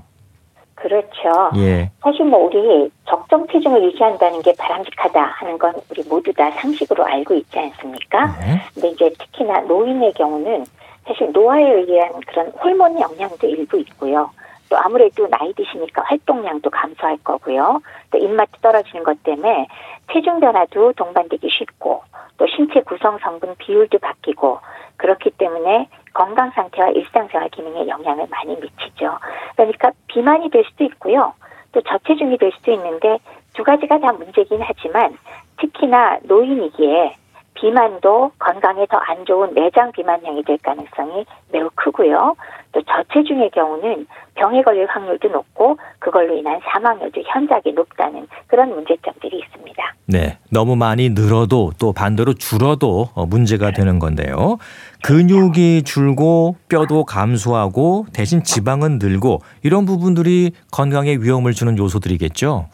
그렇죠. 0.75 1.49
예. 1.55 1.89
사실 2.03 2.25
뭐 2.25 2.45
우리 2.45 2.91
적정 3.08 3.47
체중을 3.47 3.84
유지한다는 3.86 4.43
게 4.43 4.53
바람직하다 4.55 5.19
하는 5.19 5.58
건 5.58 5.73
우리 5.89 6.03
모두 6.08 6.32
다 6.32 6.51
상식으로 6.51 7.08
알고 7.08 7.34
있지 7.34 7.58
않습니까? 7.58 8.38
네. 8.39 8.62
근데 8.75 8.89
이제 8.89 9.12
특히나 9.17 9.62
노인의 9.62 10.13
경우는 10.13 10.63
사실 11.08 11.32
노화에 11.32 11.63
의한 11.63 12.12
그런 12.27 12.49
호르몬 12.49 12.99
영향도 12.99 13.47
일부 13.47 13.79
있고요. 13.79 14.29
또 14.69 14.77
아무래도 14.77 15.27
나이 15.27 15.53
드시니까 15.53 16.03
활동량도 16.05 16.69
감소할 16.69 17.17
거고요. 17.23 17.82
또 18.12 18.17
입맛도 18.17 18.60
떨어지는 18.62 19.03
것 19.03 19.21
때문에 19.23 19.67
체중 20.12 20.39
변화도 20.39 20.93
동반되기 20.93 21.49
쉽고 21.49 22.03
또 22.38 22.47
신체 22.47 22.82
구성 22.82 23.17
성분 23.19 23.55
비율도 23.58 23.99
바뀌고 23.99 24.60
그렇기 24.97 25.32
때문에 25.32 25.89
건강 26.13 26.51
상태와 26.51 26.89
일상생활 26.89 27.49
기능에 27.49 27.88
영향을 27.88 28.27
많이 28.29 28.55
미치죠. 28.55 29.17
그러니까 29.55 29.91
비만이 30.08 30.49
될 30.49 30.63
수도 30.65 30.84
있고요. 30.86 31.34
또 31.71 31.82
저체중이 31.82 32.38
될 32.38 32.51
수도 32.53 32.71
있는데 32.71 33.19
두 33.53 33.63
가지가 33.63 33.99
다 33.99 34.12
문제긴 34.13 34.60
하지만 34.62 35.17
특히나 35.58 36.19
노인이기에 36.23 37.15
비만도 37.60 38.32
건강에 38.39 38.86
더 38.86 39.00
안 39.10 39.26
좋은 39.26 39.54
내장 39.54 39.91
비만형이 39.91 40.43
될 40.43 40.58
가능성이 40.62 41.26
매우 41.52 41.69
크고요. 41.76 42.36
또 42.72 42.82
저체중의 42.84 43.50
경우는 43.52 44.06
병에 44.36 44.62
걸릴 44.62 44.86
확률도 44.86 45.30
높고 45.30 45.78
그걸로 45.98 46.36
인한 46.36 46.60
사망률도 46.63 47.22
현저하게 47.26 47.72
높다는 47.72 48.28
그런 48.48 48.69
문제점들이 48.69 49.39
있습니다. 49.39 49.95
네, 50.06 50.38
너무 50.52 50.76
많이 50.76 51.10
늘어도 51.10 51.72
또 51.80 51.91
반대로 51.91 52.34
줄어도 52.34 53.10
어, 53.15 53.26
문제가 53.26 53.72
되는 53.72 53.98
건데요. 54.00 54.58
근육이 55.04 55.84
줄고 55.84 56.56
뼈도 56.67 57.06
감소하고 57.06 58.06
대신 58.13 58.43
지방은 58.43 59.00
늘고 59.02 59.39
이런 59.63 59.86
부분들이 59.86 60.52
건강에 60.72 61.15
위험을 61.15 61.54
주는 61.54 61.78
요소들이겠죠. 61.78 62.67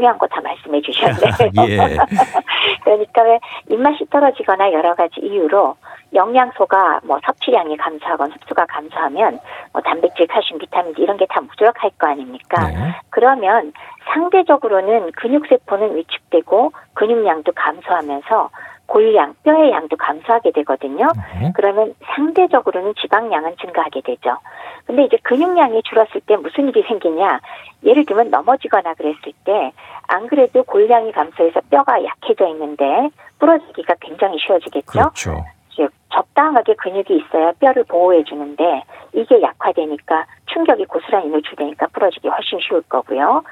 네, 0.00 0.06
중요한 0.06 0.18
거 0.18 0.26
다 0.30 0.40
말씀해 0.40 0.80
주셨네요. 0.80 1.34
예. 1.68 1.76
그러니까 2.84 3.22
왜 3.22 3.40
입맛이 3.68 4.06
떨어지거나 4.10 4.72
여러 4.72 4.94
가지 4.94 5.20
이유로 5.20 5.76
영양소가 6.14 7.00
뭐 7.04 7.20
섭취량이 7.24 7.76
감소하거나 7.76 8.34
흡수가 8.34 8.66
감소하면 8.66 9.38
뭐 9.72 9.82
단백질, 9.82 10.26
칼슘, 10.26 10.58
비타민 10.58 10.94
이런 10.96 11.16
게다 11.16 11.40
부족할 11.40 11.90
거 11.98 12.08
아닙니까? 12.08 12.68
네. 12.68 12.94
그러면 13.10 13.72
상대적으로는 14.12 15.12
근육 15.12 15.46
세포는 15.46 15.96
위축되고 15.96 16.72
근육량도 16.94 17.52
감소하면서 17.52 18.50
골량, 18.90 19.34
뼈의 19.44 19.70
양도 19.70 19.96
감소하게 19.96 20.50
되거든요. 20.50 21.06
네. 21.40 21.52
그러면 21.54 21.94
상대적으로는 22.16 22.94
지방량은 23.00 23.54
증가하게 23.60 24.00
되죠. 24.02 24.36
근데 24.84 25.04
이제 25.04 25.16
근육량이 25.22 25.82
줄었을 25.84 26.20
때 26.26 26.36
무슨 26.36 26.68
일이 26.68 26.82
생기냐? 26.82 27.38
예를 27.84 28.04
들면 28.04 28.30
넘어지거나 28.30 28.94
그랬을 28.94 29.32
때 29.44 29.72
안 30.10 30.26
그래도 30.26 30.64
골량이 30.64 31.12
감소해서 31.12 31.60
뼈가 31.70 32.02
약해져 32.02 32.48
있는데 32.48 33.10
부러지기가 33.38 33.94
굉장히 34.00 34.38
쉬워지겠죠. 34.44 34.90
그렇죠. 34.90 35.44
즉 35.70 35.92
적당하게 36.12 36.74
근육이 36.74 37.16
있어야 37.16 37.52
뼈를 37.60 37.84
보호해 37.84 38.24
주는데 38.24 38.82
이게 39.12 39.40
약화되니까 39.40 40.26
충격이 40.46 40.86
고스란히 40.86 41.28
노출되니까 41.28 41.86
부러지기 41.92 42.26
훨씬 42.26 42.58
쉬울 42.58 42.82
거고요. 42.82 43.44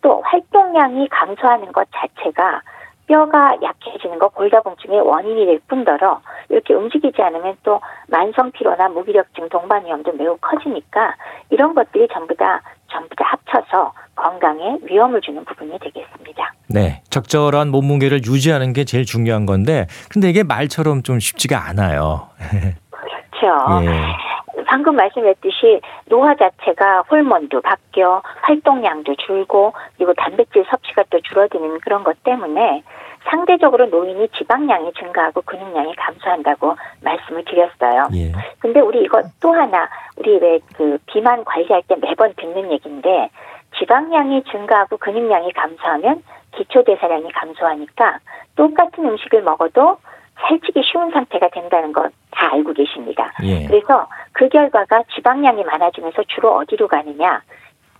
또 0.00 0.22
활동량이 0.22 1.08
감소하는 1.08 1.70
것 1.72 1.86
자체가 1.94 2.62
뼈가 3.06 3.56
약해지는 3.62 4.18
거 4.18 4.28
골다공증의 4.28 5.00
원인이 5.00 5.46
될 5.46 5.60
뿐더러 5.68 6.20
이렇게 6.48 6.74
움직이지 6.74 7.22
않으면 7.22 7.56
또 7.62 7.80
만성 8.08 8.50
피로나 8.52 8.88
무기력증 8.88 9.48
동반 9.48 9.84
위험도 9.84 10.12
매우 10.12 10.36
커지니까 10.38 11.14
이런 11.50 11.74
것들이 11.74 12.08
전부 12.12 12.34
다 12.34 12.60
전부 12.90 13.14
다 13.16 13.24
합쳐서 13.24 13.92
건강에 14.14 14.78
위험을 14.82 15.20
주는 15.20 15.44
부분이 15.44 15.78
되겠습니다. 15.78 16.52
네, 16.68 17.02
적절한 17.10 17.70
몸무게를 17.70 18.24
유지하는 18.24 18.72
게 18.72 18.84
제일 18.84 19.04
중요한 19.04 19.46
건데, 19.46 19.86
근데 20.10 20.30
이게 20.30 20.42
말처럼 20.42 21.02
좀 21.02 21.20
쉽지가 21.20 21.68
않아요. 21.68 22.28
그렇죠. 22.90 23.84
예. 23.84 24.35
방금 24.66 24.96
말씀드렸듯이 24.96 25.80
노화 26.06 26.34
자체가 26.34 27.02
호르몬도 27.10 27.60
바뀌어 27.60 28.22
활동량도 28.42 29.14
줄고 29.16 29.72
그리고 29.96 30.12
단백질 30.14 30.64
섭취가 30.68 31.04
또 31.10 31.20
줄어드는 31.20 31.80
그런 31.80 32.04
것 32.04 32.22
때문에 32.24 32.82
상대적으로 33.30 33.86
노인이 33.86 34.28
지방량이 34.36 34.92
증가하고 34.92 35.42
근육량이 35.42 35.94
감소한다고 35.96 36.76
말씀을 37.02 37.44
드렸어요. 37.44 38.08
예. 38.14 38.32
근데 38.60 38.80
우리 38.80 39.02
이거 39.02 39.22
또 39.40 39.52
하나 39.52 39.88
우리 40.16 40.38
왜 40.38 40.60
그 40.76 40.98
비만 41.06 41.44
관리할 41.44 41.82
때 41.88 41.96
매번 42.00 42.32
듣는 42.36 42.70
얘기인데 42.70 43.30
지방량이 43.78 44.44
증가하고 44.44 44.98
근육량이 44.98 45.52
감소하면 45.52 46.22
기초 46.52 46.84
대사량이 46.84 47.32
감소하니까 47.32 48.18
똑같은 48.56 49.04
음식을 49.04 49.42
먹어도 49.42 49.98
살찌기 50.40 50.82
쉬운 50.84 51.10
상태가 51.10 51.48
된다는 51.48 51.92
건 51.92 52.10
다 52.36 52.52
알고 52.52 52.74
계십니다. 52.74 53.32
예. 53.42 53.66
그래서 53.66 54.06
그 54.32 54.48
결과가 54.48 55.02
지방량이 55.14 55.64
많아지면서 55.64 56.22
주로 56.28 56.54
어디로 56.56 56.86
가느냐? 56.86 57.42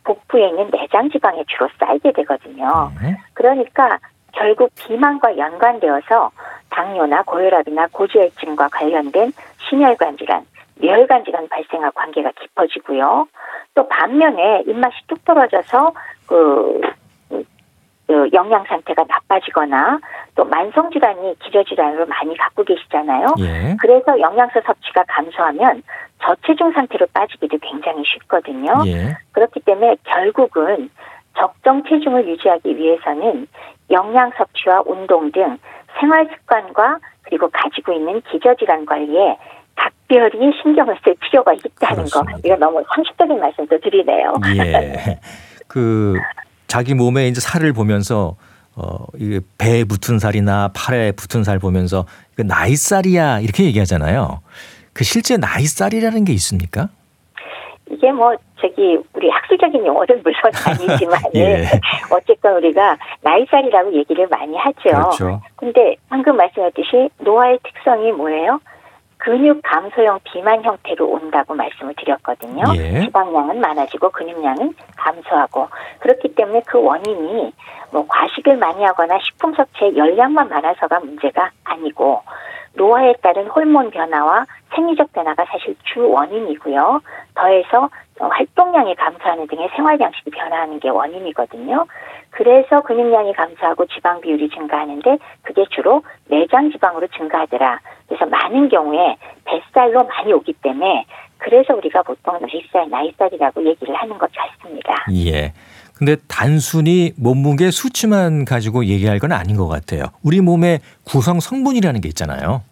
복부에 0.04 0.48
있는 0.50 0.70
내장 0.70 1.10
지방에 1.10 1.42
주로 1.48 1.68
쌓이게 1.80 2.12
되거든요. 2.12 2.92
네. 3.02 3.16
그러니까 3.32 3.98
결국 4.32 4.70
비만과 4.78 5.36
연관되어서 5.38 6.30
당뇨나 6.70 7.22
고혈압이나 7.22 7.88
고지혈증과 7.90 8.68
관련된 8.68 9.32
심혈관 9.68 10.18
질환, 10.18 10.44
뇌혈관 10.76 11.24
질환 11.24 11.48
발생할 11.48 11.90
관계가 11.92 12.32
깊어지고요. 12.38 13.26
또 13.74 13.88
반면에 13.88 14.62
입맛이 14.66 14.94
뚝 15.08 15.24
떨어져서 15.24 15.92
그, 16.26 16.80
그 18.06 18.28
영양 18.34 18.64
상태가 18.64 19.04
나빠지거나 19.08 19.98
또 20.36 20.44
만성 20.44 20.90
질환이 20.90 21.34
기저 21.42 21.64
질환으로 21.64 22.06
많이 22.06 22.36
갖고 22.36 22.62
계시잖아요. 22.62 23.34
예. 23.38 23.76
그래서 23.80 24.20
영양소 24.20 24.60
섭취가 24.64 25.04
감소하면 25.08 25.82
저체중 26.22 26.72
상태로 26.72 27.06
빠지기도 27.12 27.58
굉장히 27.58 28.04
쉽거든요. 28.04 28.74
예. 28.86 29.16
그렇기 29.32 29.60
때문에 29.60 29.96
결국은 30.04 30.90
적정 31.38 31.82
체중을 31.84 32.28
유지하기 32.28 32.76
위해서는 32.76 33.46
영양 33.90 34.30
섭취와 34.36 34.82
운동 34.86 35.32
등 35.32 35.58
생활 35.98 36.28
습관과 36.28 36.98
그리고 37.22 37.48
가지고 37.50 37.92
있는 37.92 38.20
기저 38.30 38.54
질환 38.56 38.84
관리에 38.84 39.38
각별히 39.74 40.52
신경을 40.62 40.98
쓸 41.02 41.14
필요가 41.20 41.52
있다는 41.54 42.04
거. 42.04 42.20
그렇습니다. 42.20 42.38
이거 42.44 42.56
너무 42.56 42.82
상식적인 42.94 43.40
말씀도 43.40 43.80
드리네요. 43.80 44.34
예. 44.56 45.18
그 45.66 46.14
자기 46.66 46.94
몸에 46.94 47.28
이제 47.28 47.40
살을 47.40 47.72
보면서 47.72 48.36
어 48.76 49.06
이게 49.16 49.40
배에 49.58 49.84
붙은 49.84 50.18
살이나 50.18 50.70
팔에 50.74 51.12
붙은 51.12 51.44
살 51.44 51.58
보면서 51.58 52.06
그 52.34 52.42
나이살이야 52.42 53.40
이렇게 53.40 53.64
얘기하잖아요. 53.64 54.40
그 54.92 55.04
실제 55.04 55.36
나이살이라는 55.36 56.24
게 56.24 56.32
있습니까? 56.34 56.88
이게 57.90 58.12
뭐 58.12 58.34
저기 58.60 58.98
우리 59.14 59.30
학술적인 59.30 59.86
용어는 59.86 60.22
물론 60.22 60.52
아니지만 60.66 61.20
예. 61.34 61.66
어쨌건 62.10 62.56
우리가 62.56 62.96
나이살이라고 63.22 63.92
얘기를 63.94 64.26
많이 64.28 64.56
하죠. 64.56 64.80
그렇죠. 64.82 65.42
근데 65.56 65.96
방금 66.08 66.36
말씀하셨듯이 66.36 67.08
노화의 67.18 67.58
특성이 67.62 68.12
뭐예요? 68.12 68.60
근육 69.18 69.60
감소형 69.62 70.20
비만 70.24 70.62
형태로 70.62 71.06
온다고 71.06 71.54
말씀을 71.54 71.94
드렸거든요. 71.96 72.64
예. 72.76 73.00
지방량은 73.00 73.60
많아지고 73.60 74.10
근육량은 74.10 74.74
감소하고 74.96 75.68
그렇기 76.00 76.34
때문에 76.34 76.62
그 76.66 76.82
원인이 76.82 77.52
뭐 77.90 78.06
과식을 78.06 78.56
많이 78.56 78.84
하거나 78.84 79.18
식품 79.20 79.54
섭취의 79.54 79.96
열량만 79.96 80.48
많아서가 80.48 81.00
문제가 81.00 81.50
아니고 81.64 82.22
노화에 82.74 83.14
따른 83.22 83.46
호르몬 83.46 83.90
변화와 83.90 84.44
생리적 84.74 85.12
변화가 85.12 85.46
사실 85.46 85.74
주 85.84 86.08
원인이고요. 86.08 87.00
더해서 87.34 87.88
활동량이 88.18 88.94
감소하는 88.94 89.46
등의 89.46 89.68
생활 89.74 90.00
양식이 90.00 90.30
변화하는 90.30 90.80
게 90.80 90.88
원인이거든요. 90.88 91.86
그래서 92.30 92.82
근육량이 92.82 93.32
감소하고 93.34 93.86
지방 93.86 94.20
비율이 94.20 94.50
증가하는데 94.50 95.18
그게 95.42 95.64
주로 95.70 96.02
내장 96.28 96.70
지방으로 96.70 97.06
증가하더라. 97.08 97.80
그래서 98.06 98.26
많은 98.26 98.68
경우에 98.68 99.16
뱃살로 99.44 100.04
많이 100.04 100.32
오기 100.32 100.54
때문에 100.62 101.04
그래서 101.38 101.74
우리가 101.74 102.02
보통 102.02 102.38
나이살, 102.40 102.88
나이살이라고 102.90 103.64
얘기를 103.66 103.94
하는 103.94 104.18
것 104.18 104.30
같습니다. 104.32 105.04
예. 105.12 105.52
근데 105.94 106.16
단순히 106.28 107.12
몸무게 107.16 107.70
수치만 107.70 108.44
가지고 108.44 108.84
얘기할 108.84 109.18
건 109.18 109.32
아닌 109.32 109.56
것 109.56 109.66
같아요. 109.66 110.04
우리 110.22 110.40
몸의 110.40 110.80
구성 111.04 111.40
성분이라는 111.40 112.00
게 112.02 112.08
있잖아요. 112.08 112.62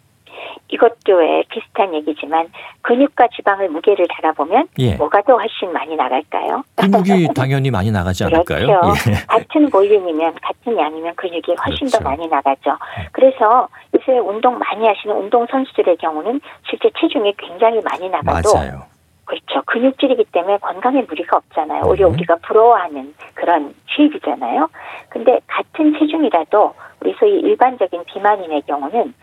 이것도 0.69 1.17
왜 1.17 1.43
비슷한 1.49 1.93
얘기지만 1.93 2.49
근육과 2.81 3.27
지방을 3.35 3.69
무게를 3.69 4.07
달아보면 4.07 4.67
예. 4.79 4.95
뭐가 4.95 5.21
더 5.21 5.35
훨씬 5.35 5.71
많이 5.71 5.95
나갈까요? 5.95 6.63
근육이 6.75 7.29
당연히 7.35 7.69
많이 7.69 7.91
나가지 7.91 8.23
않을까요? 8.23 8.65
그렇죠. 8.65 9.11
예. 9.11 9.13
같은 9.27 9.69
볼륨이면 9.69 10.35
같은 10.41 10.77
양이면 10.77 11.15
근육이 11.15 11.55
훨씬 11.65 11.87
그렇죠. 11.87 11.97
더 11.99 12.03
많이 12.03 12.27
나가죠. 12.27 12.77
그래서 13.11 13.67
요새 13.93 14.17
운동 14.17 14.57
많이 14.57 14.87
하시는 14.87 15.15
운동 15.15 15.45
선수들의 15.47 15.97
경우는 15.97 16.41
실제 16.69 16.89
체중이 16.99 17.33
굉장히 17.37 17.79
많이 17.81 18.09
나가도 18.09 18.53
맞아요. 18.53 18.95
그렇죠. 19.25 19.61
근육질이기 19.65 20.25
때문에 20.31 20.57
건강에 20.59 21.01
무리가 21.01 21.37
없잖아요. 21.37 21.83
오히려 21.85 22.07
네. 22.07 22.13
우리가 22.13 22.37
부러워하는 22.43 23.13
그런 23.33 23.73
쉐입이잖아요. 23.95 24.69
근데 25.09 25.39
같은 25.47 25.93
체중이라도 25.99 26.73
우리 27.01 27.15
소위 27.19 27.39
일반적인 27.39 28.03
비만인의 28.05 28.63
경우는 28.67 29.13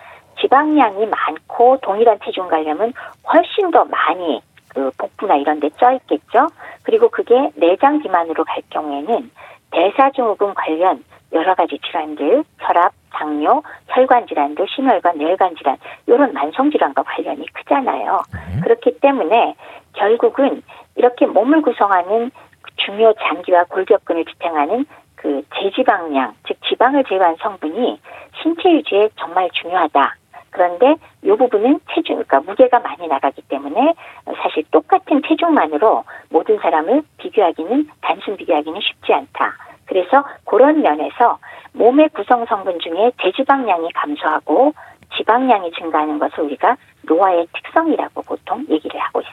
지방량이 0.42 1.06
많고 1.06 1.78
동일한 1.82 2.18
체중 2.24 2.48
가려면 2.48 2.92
훨씬 3.32 3.70
더 3.70 3.84
많이 3.84 4.42
그 4.68 4.90
복부나 4.98 5.36
이런 5.36 5.60
데 5.60 5.70
쪄 5.78 5.92
있겠죠. 5.92 6.48
그리고 6.82 7.08
그게 7.08 7.50
내장 7.54 8.00
비만으로 8.02 8.44
갈 8.44 8.62
경우에는 8.70 9.30
대사증후군 9.70 10.54
관련 10.54 11.04
여러 11.32 11.54
가지 11.54 11.78
질환들, 11.78 12.44
혈압, 12.58 12.92
당뇨, 13.10 13.62
혈관 13.88 14.26
질환들, 14.26 14.66
심혈관, 14.68 15.16
뇌혈관 15.16 15.56
질환 15.56 15.76
이런 16.06 16.32
만성 16.32 16.70
질환과 16.70 17.02
관련이 17.04 17.46
크잖아요. 17.52 18.22
네. 18.34 18.60
그렇기 18.62 18.98
때문에 19.00 19.54
결국은 19.94 20.62
이렇게 20.96 21.26
몸을 21.26 21.62
구성하는 21.62 22.30
중요 22.76 23.14
장기와 23.22 23.64
골격근을 23.64 24.24
지탱하는 24.24 24.84
그 25.14 25.42
제지방량, 25.54 26.34
즉 26.48 26.56
지방을 26.68 27.04
제외한 27.04 27.36
성분이 27.40 28.00
신체 28.42 28.70
유지에 28.72 29.10
정말 29.16 29.48
중요하다. 29.52 30.16
그런데 30.52 30.96
이 31.24 31.28
부분은 31.30 31.80
체중, 31.92 32.22
그러니까 32.22 32.40
무게가 32.40 32.78
많이 32.78 33.08
나가기 33.08 33.42
때문에 33.48 33.94
사실 34.42 34.62
똑같은 34.70 35.22
체중만으로 35.26 36.04
모든 36.30 36.58
사람을 36.58 37.02
비교하기는 37.18 37.88
단순 38.02 38.36
비교하기는 38.36 38.80
쉽지 38.80 39.12
않다. 39.12 39.56
그래서 39.86 40.24
그런 40.44 40.82
면에서 40.82 41.38
몸의 41.72 42.10
구성 42.10 42.44
성분 42.46 42.78
중에 42.80 43.12
제지방량이 43.20 43.92
감소하고 43.94 44.74
지방량이 45.16 45.72
증가하는 45.72 46.18
것을 46.18 46.44
우리가 46.44 46.76
노화의 47.02 47.46
특성이라고 47.52 48.22
보통 48.22 48.64
얘기를 48.68 49.00
하고 49.00 49.20
있습니다. 49.20 49.31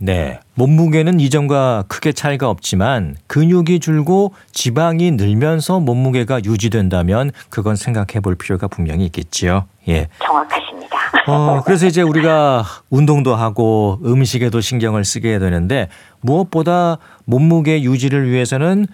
네. 0.00 0.40
몸무게는 0.54 1.20
이전과 1.20 1.84
크게 1.88 2.12
차이가 2.12 2.48
없지만 2.48 3.16
근육이 3.26 3.80
줄고 3.80 4.32
지방이 4.52 5.12
늘면서 5.12 5.80
몸무게가 5.80 6.40
유지된다면 6.44 7.30
그건 7.50 7.76
생각해 7.76 8.20
볼 8.22 8.36
필요가 8.36 8.68
분명히 8.68 9.04
있겠지요. 9.06 9.66
예. 9.88 10.08
정확하십니다. 10.24 10.98
어, 11.26 11.62
그래서 11.64 11.86
이제 11.86 12.02
우리가 12.02 12.64
운동도 12.90 13.34
하고 13.34 13.98
음식에도 14.04 14.60
신경을 14.60 15.04
쓰게 15.04 15.38
되는데 15.38 15.88
무엇보다 16.20 16.98
몸무게 17.24 17.82
유지를 17.82 18.30
위해서는 18.30 18.86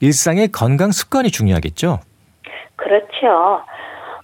일상의 0.00 0.48
건강 0.48 0.90
습관이 0.90 1.30
중요하겠죠. 1.30 2.00
그렇죠. 2.76 3.62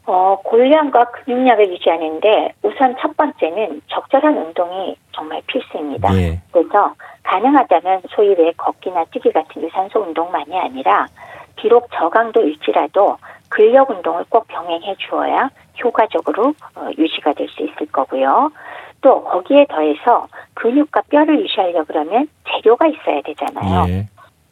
어, 0.08 0.40
골량과 0.42 1.04
근육량을 1.10 1.70
유지하는데 1.70 2.54
우선 2.62 2.96
첫 2.98 3.14
번째는 3.14 3.82
적절한 3.88 4.38
운동이 4.38 4.96
정말 5.12 5.42
필수입니다. 5.46 6.14
예. 6.16 6.40
그래서 6.50 6.94
가능하다면 7.24 8.02
소위 8.08 8.34
왜 8.38 8.52
걷기나 8.56 9.04
뛰기 9.12 9.30
같은 9.32 9.62
유산소 9.62 10.00
운동만이 10.00 10.58
아니라 10.58 11.06
비록 11.56 11.90
저강도일지라도 11.92 13.18
근력 13.50 13.90
운동을 13.90 14.24
꼭 14.30 14.48
병행해 14.48 14.94
주어야 14.96 15.50
효과적으로 15.84 16.54
어, 16.74 16.88
유지가 16.96 17.34
될 17.34 17.46
수 17.50 17.62
있을 17.62 17.86
거고요. 17.92 18.50
또 19.02 19.22
거기에 19.24 19.66
더해서 19.68 20.26
근육과 20.54 21.02
뼈를 21.10 21.38
유지하려 21.40 21.84
그러면 21.84 22.28
재료가 22.50 22.86
있어야 22.86 23.20
되잖아요. 23.22 23.84
예. 23.88 24.06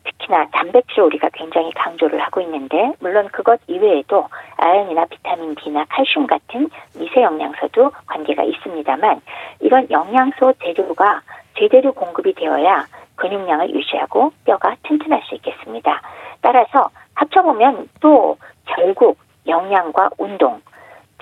특히나 0.07 0.47
단백질을 0.53 1.05
우리가 1.05 1.29
굉장히 1.33 1.71
강조를 1.73 2.21
하고 2.21 2.41
있는데 2.41 2.93
물론 3.01 3.29
그것 3.29 3.61
이외에도 3.67 4.29
아연이나 4.57 5.05
비타민 5.07 5.55
D나 5.57 5.85
칼슘 5.89 6.27
같은 6.27 6.71
미세 6.97 7.23
영양소도 7.23 7.93
관계가 8.07 8.45
있습니다만 8.45 9.21
이런 9.61 9.91
영양소 9.91 10.53
재료가 10.63 11.23
제대로 11.59 11.93
공급이 11.93 12.35
되어야 12.35 12.87
근육량을 13.17 13.71
유지하고 13.75 14.33
뼈가 14.45 14.77
튼튼할 14.83 15.23
수 15.25 15.35
있겠습니다. 15.37 16.03
따라서 16.41 16.91
합쳐보면 17.15 17.89
또 18.01 18.37
결국 18.67 19.19
영양과 19.47 20.11
운동, 20.19 20.61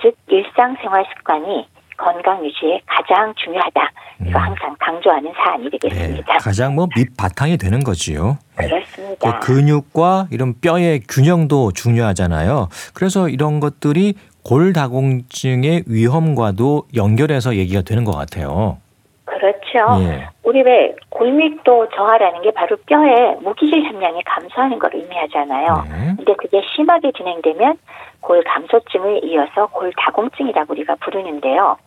즉 0.01 0.15
일상생활 0.27 1.05
습관이 1.15 1.67
건강 1.97 2.43
유지에 2.45 2.81
가장 2.85 3.33
중요하다. 3.35 3.91
이거 4.27 4.39
음. 4.39 4.43
항상 4.43 4.75
강조하는 4.79 5.31
사안이 5.35 5.69
네. 5.69 5.77
되겠습니다. 5.77 6.37
가장 6.37 6.75
뭐 6.75 6.87
밑바탕이 6.95 7.57
되는 7.57 7.83
거지요. 7.83 8.37
예. 8.61 8.67
그렇습니다. 8.67 9.39
그 9.39 9.47
근육과 9.47 10.27
이런 10.31 10.53
뼈의 10.59 11.01
균형도 11.09 11.71
중요하잖아요. 11.73 12.69
그래서 12.93 13.29
이런 13.29 13.59
것들이 13.59 14.15
골다공증의 14.43 15.83
위험과도 15.87 16.83
연결해서 16.95 17.55
얘기가 17.55 17.81
되는 17.81 18.03
것 18.03 18.15
같아요. 18.15 18.77
그렇죠. 19.25 20.01
예. 20.01 20.29
우리 20.43 20.61
왜 20.61 20.93
골밀도 21.15 21.89
저하라는 21.95 22.41
게 22.41 22.51
바로 22.51 22.75
뼈에 22.85 23.35
무기질 23.41 23.85
함량이 23.85 24.21
감소하는 24.25 24.79
걸 24.79 24.91
의미하잖아요. 24.93 25.85
네. 25.89 26.13
근데 26.17 26.33
그게 26.35 26.61
심하게 26.75 27.13
진행되면 27.13 27.77
골 28.19 28.43
감소증을 28.43 29.23
이어서 29.23 29.67
골 29.67 29.93
다공증이라고 29.97 30.73
우리가 30.73 30.95
부르는데요. 30.95 31.77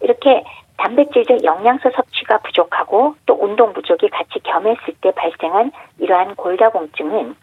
이렇게 0.00 0.42
단백질 0.76 1.24
등 1.26 1.38
영양소 1.44 1.90
섭취가 1.90 2.38
부족하고 2.38 3.14
또 3.26 3.38
운동 3.40 3.72
부족이 3.72 4.08
같이 4.08 4.40
겸했을 4.42 4.94
때 5.00 5.12
발생한 5.12 5.70
이러한 5.98 6.34
골다공증은 6.34 7.36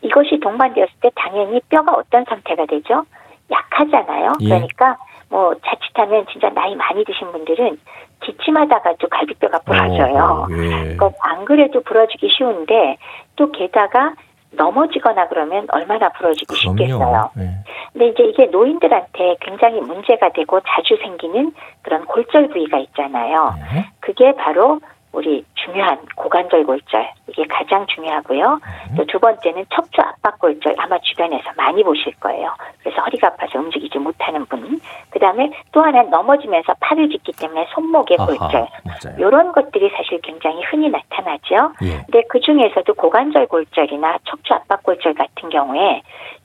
이것이 0.00 0.40
동반되었을 0.40 0.94
때 1.02 1.10
당연히 1.14 1.60
뼈가 1.68 1.92
어떤 1.92 2.24
상태가 2.24 2.64
되죠? 2.64 3.04
약하잖아요. 3.50 4.32
예. 4.40 4.48
그러니까 4.48 4.96
뭐 5.30 5.54
자칫하면 5.64 6.26
진짜 6.30 6.50
나이 6.50 6.74
많이 6.74 7.04
드신 7.04 7.30
분들은 7.32 7.78
기침하다가도 8.20 9.08
갈비뼈가 9.08 9.60
부러져요. 9.60 10.16
어, 10.16 10.46
예. 10.50 10.94
그러니까 10.96 11.10
안 11.20 11.44
그래도 11.44 11.80
부러지기 11.82 12.28
쉬운데 12.36 12.98
또 13.36 13.50
게다가 13.50 14.14
넘어지거나 14.52 15.28
그러면 15.28 15.66
얼마나 15.72 16.08
부러지기 16.10 16.54
쉽겠어요. 16.54 17.30
예. 17.38 17.50
근데 17.92 18.08
이제 18.08 18.24
이게 18.24 18.46
노인들한테 18.46 19.36
굉장히 19.40 19.80
문제가 19.80 20.30
되고 20.30 20.60
자주 20.60 20.96
생기는 21.00 21.52
그런 21.82 22.04
골절 22.04 22.48
부위가 22.48 22.78
있잖아요. 22.78 23.54
네. 23.72 23.86
그게 24.00 24.34
바로 24.34 24.80
우리 25.12 25.44
중요한 25.54 25.98
고관절 26.14 26.64
골절 26.64 27.10
이게 27.28 27.44
가장 27.48 27.86
중요하고요. 27.86 28.60
음. 28.90 28.94
또두 28.96 29.18
번째는 29.18 29.66
척추 29.74 30.00
압박 30.00 30.38
골절 30.38 30.74
아마 30.78 30.98
주변에서 31.00 31.50
많이 31.56 31.82
보실 31.82 32.14
거예요. 32.20 32.54
그래서 32.80 33.02
허리가 33.02 33.28
아파서 33.28 33.58
움직이지 33.58 33.98
못하는 33.98 34.46
분. 34.46 34.80
그다음에 35.10 35.50
또 35.72 35.82
하나 35.82 36.02
는 36.02 36.10
넘어지면서 36.10 36.74
팔을 36.80 37.08
짚기 37.10 37.32
때문에 37.32 37.66
손목의 37.74 38.16
골절. 38.18 38.68
맞아요. 38.84 39.16
이런 39.18 39.52
것들이 39.52 39.90
사실 39.96 40.20
굉장히 40.22 40.62
흔히 40.62 40.88
나타나죠. 40.88 41.72
예. 41.82 42.02
근데 42.06 42.22
그 42.28 42.40
중에서도 42.40 42.94
고관절 42.94 43.46
골절이나 43.46 44.18
척추 44.24 44.54
압박 44.54 44.82
골절 44.82 45.14
같은 45.14 45.48
경우에 45.48 46.02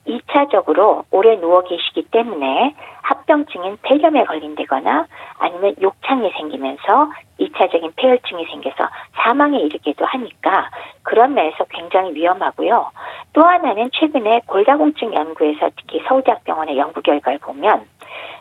2차적으로 0.08 1.06
오래 1.12 1.36
누워 1.39 1.62
계시기 1.62 2.04
때문에 2.12 2.76
합병증인 3.02 3.78
폐렴에 3.82 4.24
걸린다거나 4.26 5.08
아니면 5.39 5.76
욕창이 5.82 6.32
생기면서 6.38 7.12
2차적인 7.39 7.94
폐혈증이 7.96 8.46
생겨서 8.46 8.89
사망에 9.15 9.60
이르기도 9.60 10.06
하니까 10.06 10.70
그런 11.04 11.34
면에서 11.34 11.65
굉장히 11.70 12.13
위험하고요. 12.13 12.91
또 13.34 13.44
하나는 13.44 13.89
최근에 13.94 14.41
골다공증 14.48 15.13
연구에서 15.13 15.70
특히 15.76 16.02
서울대학병원의 16.08 16.78
연구 16.78 17.02
결과를 17.02 17.39
보면 17.39 17.86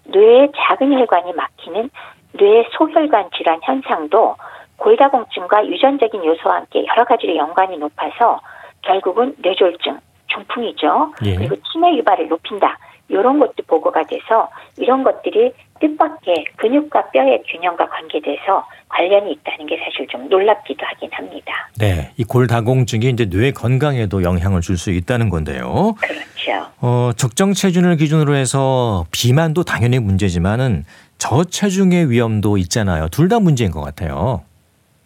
뇌의 0.05 0.53
작은 0.57 0.93
혈관이 0.93 1.33
막히는 1.33 1.91
뇌 2.35 2.67
소혈관 2.73 3.31
질환 3.37 3.61
현상도 3.63 4.37
골다공증과 4.77 5.67
유전적인 5.67 6.25
요소와 6.25 6.57
함께 6.57 6.85
여러 6.87 7.05
가지로 7.05 7.37
연관이 7.37 7.79
높아서 7.79 8.41
결국은 8.83 9.35
뇌졸중, 9.39 9.99
중풍이죠. 10.35 11.13
예. 11.25 11.35
그리고 11.37 11.57
치매 11.73 11.97
유발을 11.97 12.29
높인다. 12.29 12.79
이런 13.09 13.39
것도 13.39 13.53
보고가 13.67 14.03
돼서 14.05 14.49
이런 14.79 15.05
것들이 15.05 15.53
뜻밖의 15.81 16.47
근육과 16.57 17.11
뼈의 17.11 17.43
균형과 17.51 17.87
관계돼서 17.91 18.67
관련이 18.89 19.33
있다는 19.33 19.67
게 19.67 19.77
사실 19.85 20.07
좀 20.09 20.27
놀랍기도 20.31 20.87
하긴 20.87 21.11
합니다. 21.13 21.53
네. 21.79 22.13
이 22.17 22.25
골다공증이 22.25 23.07
이제 23.11 23.29
뇌 23.29 23.51
건강에도 23.53 24.23
영향을 24.23 24.63
줄 24.63 24.79
수 24.79 24.91
있다는 24.91 25.29
건데요. 25.29 25.95
그렇죠. 26.01 26.67
어, 26.81 27.11
적정 27.17 27.53
체중을 27.53 27.97
기준으로 27.97 28.35
해서 28.35 29.05
비만도 29.13 29.65
당연히 29.65 29.99
문제지만은 29.99 30.85
저체중의 31.19 32.11
위험도 32.11 32.57
있잖아요. 32.59 33.09
둘 33.09 33.29
다 33.29 33.39
문제인 33.39 33.71
것 33.71 33.83
같아요. 33.83 34.43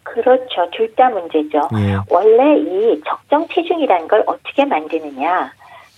그렇죠. 0.03 0.48
둘 0.71 0.93
다 0.95 1.09
문제죠. 1.09 1.61
예. 1.77 1.97
원래 2.09 2.57
이 2.59 3.01
적정 3.05 3.47
체중이라는 3.47 4.07
걸 4.07 4.23
어떻게 4.27 4.65
만드느냐. 4.65 5.51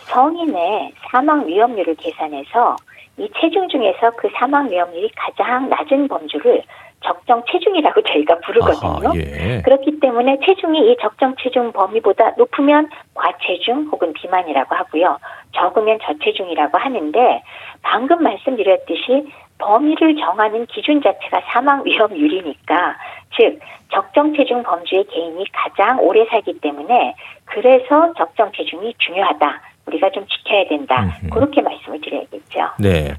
성인의 0.05 0.93
사망 1.09 1.47
위험률을 1.47 1.95
계산해서 1.95 2.75
이 3.17 3.29
체중 3.39 3.67
중에서 3.69 4.11
그 4.17 4.29
사망 4.35 4.69
위험률이 4.69 5.09
가장 5.15 5.69
낮은 5.69 6.07
범주를 6.07 6.63
적정 7.03 7.43
체중이라고 7.51 8.01
저희가 8.03 8.39
부르거든요. 8.39 9.09
아하, 9.09 9.15
예. 9.15 9.61
그렇기 9.63 9.99
때문에 9.99 10.37
체중이 10.45 10.91
이 10.91 10.97
적정 11.01 11.35
체중 11.41 11.71
범위보다 11.71 12.31
높으면 12.37 12.89
과체중 13.15 13.89
혹은 13.91 14.13
비만이라고 14.13 14.75
하고요. 14.75 15.17
적으면 15.53 15.97
저체중이라고 16.03 16.77
하는데 16.77 17.43
방금 17.81 18.21
말씀드렸듯이 18.23 19.27
범위를 19.61 20.15
정하는 20.17 20.65
기준 20.65 21.01
자체가 21.01 21.41
사망 21.51 21.85
위험률이니까 21.85 22.97
즉 23.37 23.59
적정 23.93 24.35
체중 24.35 24.63
범주의 24.63 25.05
개인이 25.07 25.43
가장 25.53 25.99
오래 26.01 26.25
살기 26.29 26.59
때문에 26.59 27.15
그래서 27.45 28.13
적정 28.17 28.51
체중이 28.55 28.95
중요하다. 28.97 29.61
우리가 29.87 30.11
좀 30.11 30.25
지켜야 30.27 30.67
된다. 30.67 31.03
음흠. 31.03 31.29
그렇게 31.29 31.61
말씀을 31.61 31.99
드려야겠죠. 32.01 32.59
네. 32.79 33.13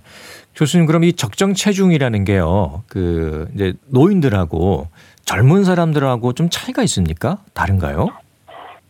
교수님 0.55 0.86
그럼 0.86 1.05
이 1.05 1.12
적정 1.14 1.55
체중이라는 1.55 2.24
게요. 2.24 2.82
그 2.88 3.49
이제 3.55 3.74
노인들하고 3.90 4.86
젊은 5.24 5.64
사람들하고 5.64 6.32
좀 6.34 6.49
차이가 6.51 6.82
있습니까? 6.82 7.38
다른가요? 7.55 8.11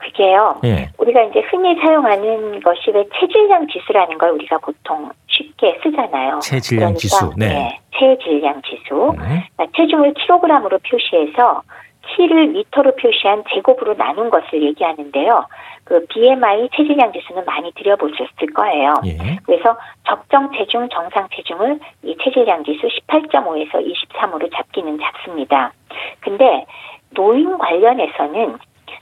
그게요. 0.02 0.60
예. 0.64 0.90
우리가 0.98 1.22
이제 1.22 1.40
흔히 1.50 1.74
사용하는 1.80 2.60
것이 2.60 2.90
왜 2.92 3.04
체질량 3.18 3.68
지수라는 3.68 4.18
걸 4.18 4.30
우리가 4.30 4.58
보통 4.58 5.10
쉽게 5.28 5.78
쓰잖아요. 5.82 6.40
체질량 6.40 6.94
그러니까, 6.94 6.98
지수. 6.98 7.32
네. 7.36 7.80
체질량 7.98 8.62
지수. 8.62 9.14
네. 9.18 9.48
그러니까 9.56 9.66
체중을 9.76 10.14
킬로그램으로 10.14 10.78
표시해서 10.78 11.62
키를 12.08 12.48
미터로 12.48 12.96
표시한 12.96 13.44
제곱으로 13.52 13.94
나눈 13.94 14.28
것을 14.28 14.62
얘기하는데요. 14.62 15.46
그 15.84 16.04
BMI 16.06 16.68
체질량 16.76 17.12
지수는 17.12 17.44
많이 17.44 17.72
들여보셨을 17.72 18.52
거예요. 18.54 18.94
예. 19.06 19.38
그래서 19.44 19.76
적정 20.04 20.50
체중, 20.52 20.88
정상 20.88 21.28
체중을 21.34 21.78
이 22.02 22.16
체질량 22.22 22.64
지수 22.64 22.88
18.5에서 22.88 23.72
23으로 23.74 24.52
잡기는 24.52 24.98
잡습니다. 24.98 25.72
근데 26.20 26.66
노인 27.10 27.56
관련해서는 27.58 28.58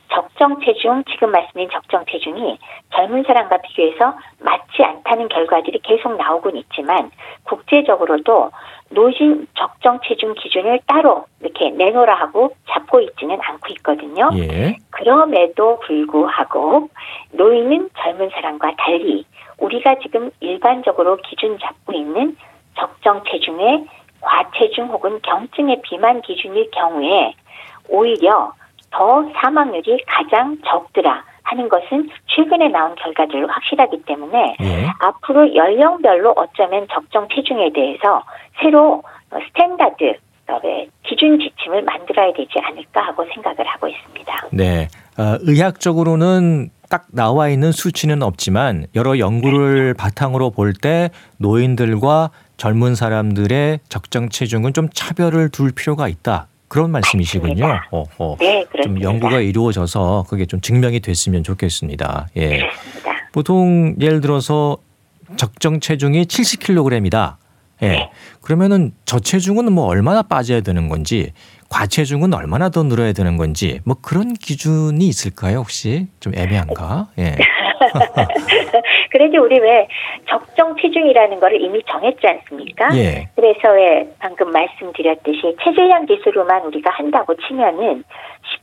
적정 0.08 0.60
체중, 0.60 1.04
지금 1.04 1.30
말씀드린 1.30 1.68
적정 1.70 2.04
체중이 2.06 2.58
젊은 2.94 3.22
사람과 3.24 3.58
비교해서 3.58 4.14
맞지 4.40 4.82
않다는 4.82 5.28
결과들이 5.28 5.80
계속 5.82 6.16
나오곤 6.16 6.56
있지만 6.56 7.10
국제적으로도 7.44 8.50
노인 8.90 9.46
적정 9.54 10.00
체중 10.04 10.34
기준을 10.34 10.80
따로 10.86 11.24
이렇게 11.40 11.70
내놓으라 11.70 12.14
하고 12.14 12.54
잡고 12.68 13.00
있지는 13.00 13.38
않고 13.40 13.68
있거든요. 13.76 14.30
예. 14.34 14.76
그럼에도 14.90 15.78
불구하고 15.80 16.88
노인은 17.32 17.90
젊은 17.98 18.30
사람과 18.30 18.72
달리 18.76 19.24
우리가 19.58 19.96
지금 20.02 20.30
일반적으로 20.40 21.16
기준 21.18 21.58
잡고 21.58 21.92
있는 21.92 22.36
적정 22.76 23.22
체중의 23.24 23.86
과체중 24.20 24.88
혹은 24.88 25.20
경증의 25.22 25.82
비만 25.82 26.22
기준일 26.22 26.70
경우에 26.72 27.34
오히려 27.88 28.52
더 28.90 29.24
사망률이 29.40 30.04
가장 30.06 30.56
적더라 30.66 31.24
하는 31.42 31.68
것은 31.68 32.08
최근에 32.26 32.68
나온 32.68 32.94
결과들로 32.96 33.48
확실하기 33.48 34.02
때문에 34.04 34.56
예. 34.60 34.86
앞으로 35.00 35.54
연령별로 35.54 36.32
어쩌면 36.36 36.86
적정 36.92 37.28
체중에 37.34 37.72
대해서 37.72 38.22
새로 38.60 39.02
어, 39.30 39.38
standard 39.48 40.18
기준 41.04 41.38
지침을 41.38 41.82
만들어야 41.82 42.32
되지 42.32 42.50
않을까 42.62 43.02
하고 43.02 43.24
생각을 43.32 43.64
하고 43.66 43.86
있습니다. 43.88 44.48
네. 44.52 44.88
어, 45.16 45.36
의학적으로는 45.42 46.70
딱 46.88 47.06
나와 47.12 47.48
있는 47.48 47.70
수치는 47.72 48.22
없지만 48.22 48.86
여러 48.96 49.18
연구를 49.18 49.94
바탕으로 49.94 50.50
볼 50.50 50.72
때 50.72 51.10
노인들과 51.38 52.30
젊은 52.56 52.94
사람들의 52.94 53.78
적정 53.88 54.28
체중은 54.28 54.72
좀 54.72 54.88
차별을 54.92 55.50
둘 55.50 55.72
필요가 55.72 56.08
있다. 56.08 56.48
그런 56.70 56.92
말씀이시군요. 56.92 57.66
맞습니다. 57.66 57.88
어, 57.90 58.04
어. 58.18 58.36
네, 58.38 58.60
좀 58.62 58.70
그렇습니다. 58.70 59.08
연구가 59.08 59.40
이루어져서 59.40 60.26
그게 60.28 60.46
좀 60.46 60.60
증명이 60.60 61.00
됐으면 61.00 61.42
좋겠습니다. 61.42 62.28
예. 62.36 62.58
그렇습니다. 62.58 63.10
보통 63.32 63.96
예를 64.00 64.20
들어서 64.20 64.78
적정 65.36 65.80
체중이 65.80 66.22
70kg이다. 66.26 67.36
예. 67.82 67.88
네. 67.88 68.10
그러면은 68.40 68.92
저체중은 69.04 69.72
뭐 69.72 69.86
얼마나 69.86 70.22
빠져야 70.22 70.60
되는 70.60 70.88
건지 70.88 71.32
과체중은 71.70 72.34
얼마나 72.34 72.68
더 72.68 72.84
늘어야 72.84 73.12
되는 73.12 73.36
건지 73.36 73.80
뭐 73.84 73.96
그런 74.00 74.34
기준이 74.34 75.06
있을까요 75.08 75.58
혹시 75.58 76.06
좀 76.20 76.34
애매한가? 76.36 77.08
예. 77.18 77.36
그래도 79.10 79.42
우리 79.42 79.58
왜 79.58 79.88
적정 80.28 80.76
체중이라는 80.76 81.40
거를 81.40 81.60
이미 81.60 81.82
정했지 81.88 82.26
않습니까? 82.26 82.88
예. 82.94 83.28
그래서 83.36 83.72
왜 83.72 84.08
방금 84.18 84.50
말씀드렸듯이 84.50 85.56
체질량 85.62 86.06
지수로만 86.06 86.62
우리가 86.62 86.90
한다고 86.90 87.34
치면은 87.36 88.04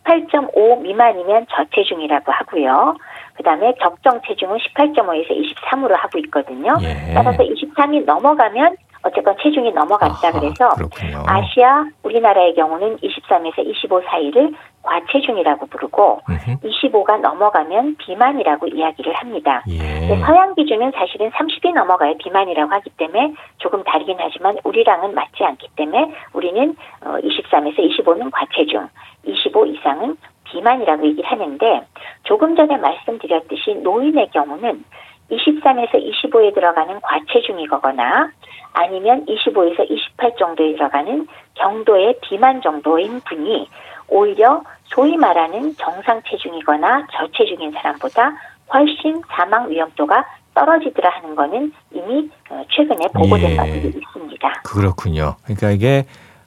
18.5 0.05 0.81
미만이면 0.81 1.47
저체중이라고 1.49 2.31
하고요. 2.31 2.95
그다음에 3.35 3.73
적정 3.81 4.19
체중은 4.25 4.57
18.5에서 4.57 5.29
23으로 5.29 5.91
하고 5.95 6.17
있거든요. 6.19 6.75
예. 6.81 7.13
따라서 7.13 7.43
23이 7.43 8.05
넘어가면 8.05 8.75
어쨌건 9.03 9.35
체중이 9.41 9.71
넘어갔다 9.71 10.27
아하, 10.27 10.39
그래서 10.39 10.69
그렇군요. 10.69 11.23
아시아 11.27 11.85
우리나라의 12.03 12.55
경우는 12.55 12.97
23에서 12.97 13.65
25 13.65 14.01
사이를 14.09 14.51
과체중이라고 14.87 15.67
부르고 15.67 16.21
음흠. 16.29 16.59
25가 16.63 17.19
넘어가면 17.19 17.97
비만이라고 17.97 18.67
이야기를 18.67 19.13
합니다. 19.13 19.63
예. 19.69 20.07
서양 20.25 20.55
기준은 20.55 20.91
사실은 20.91 21.29
30이 21.31 21.73
넘어가야 21.73 22.13
비만이라고 22.19 22.71
하기 22.71 22.89
때문에 22.91 23.33
조금 23.57 23.83
다르긴 23.83 24.17
하지만 24.19 24.57
우리랑은 24.63 25.13
맞지 25.13 25.43
않기 25.43 25.67
때문에 25.75 26.13
우리는 26.33 26.75
어, 27.05 27.17
23에서 27.17 27.77
25는 27.77 28.31
과체중, 28.31 28.87
25 29.25 29.65
이상은 29.67 30.17
비만이라고 30.45 31.05
얘기를 31.05 31.29
하는데 31.29 31.81
조금 32.23 32.55
전에 32.55 32.77
말씀드렸듯이 32.77 33.75
노인의 33.83 34.29
경우는 34.31 34.83
23에서 35.29 35.93
25에 35.93 36.53
들어가는 36.55 37.01
과체중이거나 37.01 38.31
아니면 38.73 39.25
25에서 39.25 39.89
28 39.89 40.35
정도에 40.37 40.73
들어가는 40.73 41.27
경도의 41.55 42.19
비만 42.21 42.61
정도인 42.61 43.19
분이 43.21 43.67
오히려 44.09 44.61
소위 44.85 45.17
말하는 45.17 45.75
정상 45.77 46.21
체중이거나 46.29 47.07
저체중인 47.13 47.71
사람보다 47.73 48.33
훨씬 48.73 49.21
사망 49.29 49.69
위험도가 49.69 50.25
떨어지더라 50.53 51.09
하는 51.09 51.35
거는 51.35 51.71
이미 51.91 52.29
어, 52.49 52.63
최근에 52.69 53.07
보고된 53.13 53.51
예. 53.51 53.55
바들이 53.55 53.87
있습니다. 53.89 54.61
그렇군요. 54.63 55.35
그러니까 55.43 55.71
이게 55.71 56.05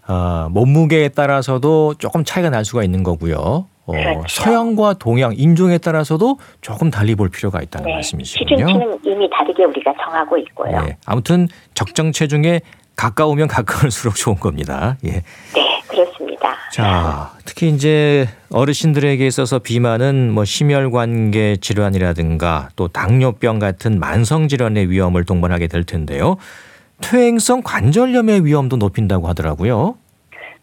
어, 0.09 0.49
몸무게에 0.51 1.11
따라서도 1.11 1.95
조금 1.95 2.25
차이가 2.25 2.51
날 2.51 2.65
수가 2.65 2.83
있는 2.83 3.03
거고요. 3.05 3.67
어, 3.87 3.93
그렇죠. 3.93 4.43
서양과 4.43 4.95
동양 4.95 5.33
인종에 5.37 5.79
따라서도 5.79 6.39
조금 6.61 6.91
달리 6.91 7.15
볼 7.15 7.29
필요가 7.29 7.63
있다는 7.63 7.87
네, 7.87 7.95
말씀이시군요. 7.95 8.57
기준치는 8.57 8.99
이미 9.05 9.31
다르게 9.31 9.65
우리가 9.65 9.95
정하고 10.03 10.37
있고요. 10.39 10.73
예. 10.87 10.97
아무튼 11.07 11.47
적정 11.75 12.13
체중에 12.13 12.61
가까우면 12.97 13.49
가까울수록 13.49 14.17
좋은 14.17 14.37
겁니다. 14.37 14.97
예. 15.05 15.23
네. 15.55 15.70
자, 16.71 17.33
특히 17.45 17.69
이제 17.69 18.27
어르신들에게 18.53 19.27
있어서 19.27 19.59
비만은 19.59 20.31
뭐 20.33 20.45
심혈관계 20.45 21.57
질환이라든가 21.57 22.69
또 22.77 22.89
당뇨병 22.89 23.59
같은 23.59 23.99
만성 23.99 24.47
질환의 24.47 24.89
위험을 24.91 25.25
동반하게 25.25 25.67
될 25.67 25.85
텐데요. 25.85 26.37
퇴행성 27.03 27.63
관절염의 27.65 28.45
위험도 28.45 28.77
높인다고 28.77 29.27
하더라고요. 29.29 29.97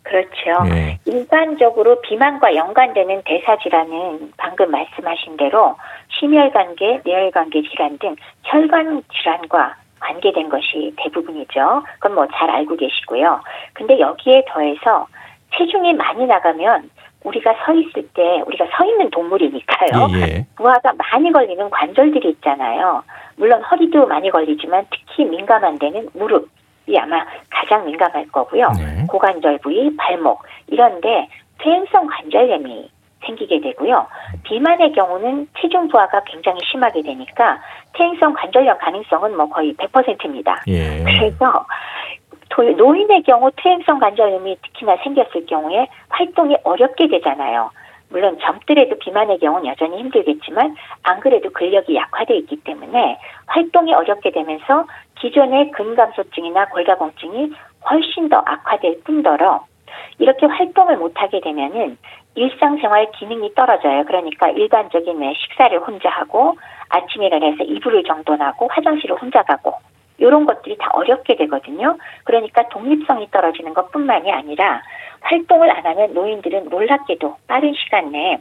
그렇죠. 0.03 0.73
예. 0.73 0.99
일반적으로 1.03 1.99
비만과 2.01 2.55
연관되는 2.55 3.23
대사 3.25 3.57
질환은 3.57 4.31
방금 4.37 4.71
말씀하신 4.71 5.35
대로 5.35 5.75
심혈관계, 6.17 7.01
뇌혈관계 7.03 7.63
질환 7.63 7.97
등 7.97 8.15
혈관 8.43 9.03
질환과 9.13 9.75
관계된 9.99 10.47
것이 10.47 10.93
대부분이죠. 10.97 11.83
그건 11.99 12.15
뭐 12.15 12.27
잘 12.33 12.49
알고 12.49 12.77
계시고요. 12.77 13.41
근데 13.73 13.99
여기에 13.99 14.45
더해서 14.47 15.07
체중이 15.55 15.93
많이 15.93 16.25
나가면 16.25 16.89
우리가 17.23 17.53
서 17.65 17.73
있을 17.73 18.07
때 18.13 18.41
우리가 18.45 18.65
서 18.77 18.85
있는 18.85 19.09
동물이니까요. 19.09 20.07
예, 20.15 20.21
예. 20.21 20.45
부하가 20.55 20.93
많이 20.97 21.31
걸리는 21.31 21.69
관절들이 21.69 22.29
있잖아요. 22.29 23.03
물론 23.35 23.61
허리도 23.63 24.05
많이 24.07 24.29
걸리지만 24.29 24.85
특히 24.91 25.25
민감한 25.25 25.77
데는 25.79 26.07
무릎이 26.13 26.97
아마 26.99 27.25
가장 27.49 27.85
민감할 27.85 28.27
거고요. 28.27 28.67
네. 28.77 29.05
고관절 29.09 29.59
부위, 29.59 29.95
발목 29.97 30.43
이런데 30.67 31.27
퇴행성 31.59 32.07
관절염이 32.07 32.89
생기게 33.25 33.59
되고요. 33.61 34.05
비만의 34.43 34.91
경우는 34.93 35.47
체중 35.59 35.87
부하가 35.87 36.21
굉장히 36.25 36.59
심하게 36.71 37.01
되니까 37.01 37.59
퇴행성 37.93 38.33
관절염 38.33 38.77
가능성은 38.77 39.35
뭐 39.35 39.49
거의 39.49 39.73
100%입니다. 39.75 40.61
예. 40.67 41.03
그래서 41.03 41.51
도- 41.51 41.65
노인의 42.49 43.23
경우 43.23 43.51
퇴행성 43.55 43.99
관절염이 43.99 44.57
특히나 44.63 44.97
생겼을 45.03 45.45
경우에 45.45 45.87
활동이 46.09 46.57
어렵게 46.63 47.07
되잖아요. 47.07 47.69
물론 48.09 48.37
젊더라도 48.39 48.97
비만의 48.99 49.39
경우는 49.39 49.67
여전히 49.67 49.97
힘들겠지만 49.99 50.75
안 51.03 51.19
그래도 51.19 51.49
근력이 51.49 51.95
약화돼 51.95 52.37
있기 52.37 52.57
때문에 52.63 53.19
활동이 53.47 53.93
어렵게 53.93 54.31
되면서 54.31 54.85
기존의 55.19 55.71
근감소증이나 55.71 56.69
골다공증이 56.69 57.51
훨씬 57.89 58.29
더 58.29 58.41
악화될 58.45 59.01
뿐더러 59.03 59.65
이렇게 60.19 60.45
활동을 60.45 60.97
못하게 60.97 61.41
되면은 61.41 61.97
일상생활 62.35 63.11
기능이 63.13 63.53
떨어져요. 63.55 64.05
그러니까 64.05 64.49
일반적인 64.49 65.19
왜 65.19 65.33
식사를 65.33 65.77
혼자 65.79 66.09
하고 66.09 66.55
아침에 66.89 67.25
일어나서 67.27 67.63
이불을 67.63 68.03
정돈하고 68.03 68.69
화장실을 68.71 69.19
혼자 69.19 69.41
가고 69.43 69.73
이런 70.17 70.45
것들이 70.45 70.77
다 70.77 70.89
어렵게 70.93 71.35
되거든요. 71.35 71.97
그러니까 72.23 72.67
독립성이 72.69 73.29
떨어지는 73.31 73.73
것뿐만이 73.73 74.31
아니라 74.31 74.81
활동을 75.21 75.69
안 75.75 75.85
하면 75.85 76.13
노인들은 76.13 76.69
놀랍게도 76.69 77.37
빠른 77.47 77.73
시간 77.73 78.11
내에 78.11 78.37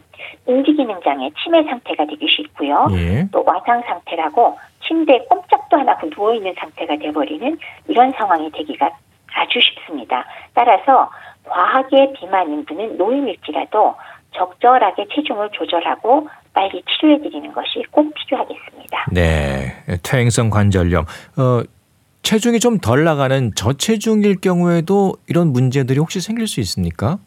인지기능 0.47 1.01
장애 1.03 1.31
치매 1.43 1.62
상태가 1.64 2.07
되기 2.07 2.27
쉽고요. 2.29 2.89
예. 2.93 3.29
또 3.33 3.43
와상 3.47 3.83
상태라고 3.83 4.59
침대에 4.87 5.24
꼼짝도 5.29 5.79
안 5.79 5.89
하고 5.89 6.09
누워 6.11 6.35
있는 6.35 6.55
상태가 6.59 6.97
돼버리는 6.97 7.59
이런 7.89 8.12
상황이 8.12 8.51
되기가 8.51 8.91
아주 9.35 9.61
쉽습니다. 9.61 10.24
따라서 10.55 11.11
과하게 11.45 12.12
비만 12.14 12.51
인 12.51 12.64
분은 12.64 12.97
노인일지라도 12.97 13.95
적절하게 14.33 15.07
체중을 15.14 15.51
조절하고 15.53 16.29
빨리 16.57 16.82
치료해 16.88 17.18
드리는 17.20 17.52
것이 17.52 17.84
꼭 17.90 18.11
필요하겠습니다. 18.14 19.07
네, 19.12 19.74
퇴행성 20.02 20.48
관절염. 20.48 21.04
어, 21.36 21.62
체중이 22.22 22.61
좀 22.61 22.78
덜 22.80 23.04
나가는 23.04 23.52
저체중일 23.54 24.40
경우에도 24.40 25.12
이런 25.28 25.48
문제들이 25.52 25.98
혹시 25.98 26.20
생길 26.20 26.46
수 26.48 26.61
있습니까? 26.61 27.18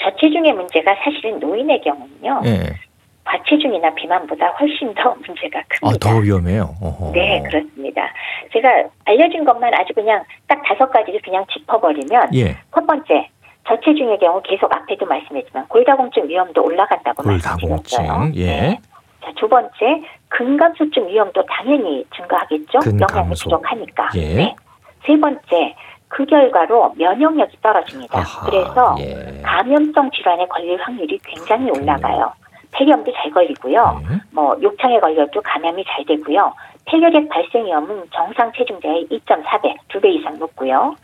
저체중의 0.00 0.52
문제가 0.52 0.94
사실은 1.04 1.40
노인의 1.40 1.80
경우는요. 1.82 2.42
예. 2.44 2.76
과체중이나 3.24 3.92
비만보다 3.96 4.46
훨씬 4.60 4.94
더 4.94 5.10
문제가 5.26 5.60
큽니다. 5.68 5.88
아, 5.88 5.92
더 5.98 6.18
위험해요. 6.20 6.76
어허. 6.80 7.10
네, 7.12 7.42
그렇습니다. 7.42 8.08
제가 8.52 8.84
알려진 9.06 9.44
것만 9.44 9.74
아주 9.74 9.92
그냥 9.92 10.22
딱 10.46 10.62
다섯 10.62 10.88
가지를 10.92 11.20
그냥 11.22 11.44
짚어버리면 11.52 12.32
예. 12.36 12.56
첫 12.72 12.86
번째 12.86 13.28
저체중의 13.66 14.18
경우 14.18 14.40
계속 14.42 14.72
앞에도 14.74 15.06
말씀했지만 15.06 15.66
골다공증 15.68 16.28
위험도 16.28 16.62
올라간다고 16.64 17.22
골다공증. 17.22 17.68
말씀드렸어요. 17.70 18.30
예. 18.36 18.46
네. 18.60 18.80
자, 19.24 19.32
두 19.36 19.48
번째 19.48 20.02
근감소증 20.28 21.08
위험도 21.08 21.44
당연히 21.46 22.04
증가하겠죠. 22.14 22.78
영양이 22.84 22.98
근감소. 22.98 23.44
부족하니까. 23.44 24.10
예. 24.14 24.34
네. 24.34 24.56
세 25.04 25.18
번째 25.18 25.74
그 26.08 26.24
결과로 26.24 26.92
면역력이 26.96 27.56
떨어집니다. 27.60 28.18
아하, 28.18 28.46
그래서 28.48 28.96
예. 29.00 29.42
감염성 29.42 30.10
질환에 30.12 30.46
걸릴 30.46 30.80
확률이 30.80 31.18
굉장히 31.24 31.68
올라가요. 31.70 32.32
폐렴도 32.72 33.12
잘 33.14 33.30
걸리고요. 33.30 34.00
예. 34.10 34.16
뭐 34.32 34.56
욕창에 34.62 35.00
걸려도 35.00 35.40
감염이 35.42 35.84
잘 35.88 36.04
되고요. 36.04 36.52
폐결핵 36.84 37.28
발생 37.28 37.64
위험은 37.66 38.04
정상 38.12 38.52
체중자의 38.52 39.08
2.4배, 39.10 39.74
두 39.88 39.98
배 40.00 40.10
이상 40.10 40.38
높고요. 40.38 40.94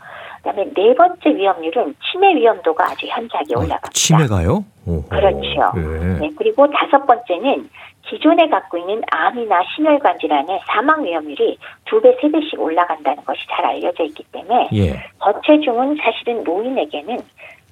그다음에 0.43 0.69
네 0.75 0.93
번째 0.93 1.35
위험률은 1.35 1.95
치매 2.11 2.35
위험도가 2.35 2.91
아주 2.91 3.07
현저하게 3.07 3.55
어, 3.55 3.59
올라갑니다. 3.59 3.89
치매가요? 3.93 4.65
오호. 4.85 5.03
그렇죠. 5.07 5.71
예. 5.77 6.19
네, 6.19 6.29
그리고 6.37 6.67
다섯 6.69 7.05
번째는 7.05 7.69
기존에 8.05 8.49
갖고 8.49 8.77
있는 8.77 9.01
암이나 9.09 9.61
심혈관 9.73 10.19
질환의 10.19 10.59
사망 10.67 11.03
위험률이 11.05 11.57
두 11.85 12.01
배, 12.01 12.13
세 12.21 12.29
배씩 12.29 12.59
올라간다는 12.59 13.23
것이 13.23 13.39
잘 13.49 13.65
알려져 13.65 14.03
있기 14.03 14.23
때문에 14.33 14.69
예. 14.73 15.01
저체중은 15.23 15.97
사실은 16.03 16.43
노인에게는 16.43 17.17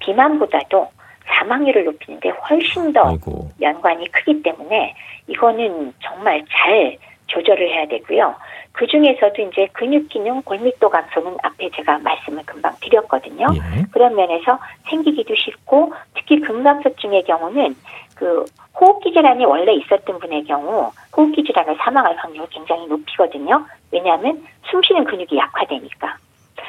비만보다도 0.00 0.88
사망률을 1.26 1.84
높이는데 1.84 2.30
훨씬 2.30 2.92
더 2.94 3.10
아이고. 3.10 3.48
연관이 3.60 4.10
크기 4.10 4.42
때문에 4.42 4.94
이거는 5.28 5.92
정말 6.02 6.42
잘 6.50 6.96
조절을 7.32 7.68
해야 7.68 7.86
되고요. 7.86 8.34
그 8.72 8.86
중에서도 8.86 9.42
이제 9.42 9.68
근육 9.72 10.08
기능, 10.08 10.42
골밀도 10.42 10.88
감소는 10.88 11.36
앞에 11.42 11.70
제가 11.70 11.98
말씀을 11.98 12.42
금방 12.44 12.74
드렸거든요. 12.80 13.46
예. 13.54 13.82
그런 13.90 14.14
면에서 14.14 14.58
생기기도 14.88 15.34
쉽고 15.34 15.92
특히 16.14 16.40
근감소증의 16.40 17.24
경우는 17.24 17.74
그 18.16 18.44
호흡기 18.78 19.12
질환이 19.12 19.44
원래 19.44 19.72
있었던 19.74 20.18
분의 20.18 20.44
경우 20.44 20.90
호흡기 21.16 21.42
질환을 21.44 21.76
사망할 21.78 22.16
확률을 22.16 22.46
굉장히 22.50 22.86
높이거든요. 22.86 23.66
왜냐하면 23.90 24.46
숨쉬는 24.70 25.04
근육이 25.04 25.36
약화되니까. 25.36 26.16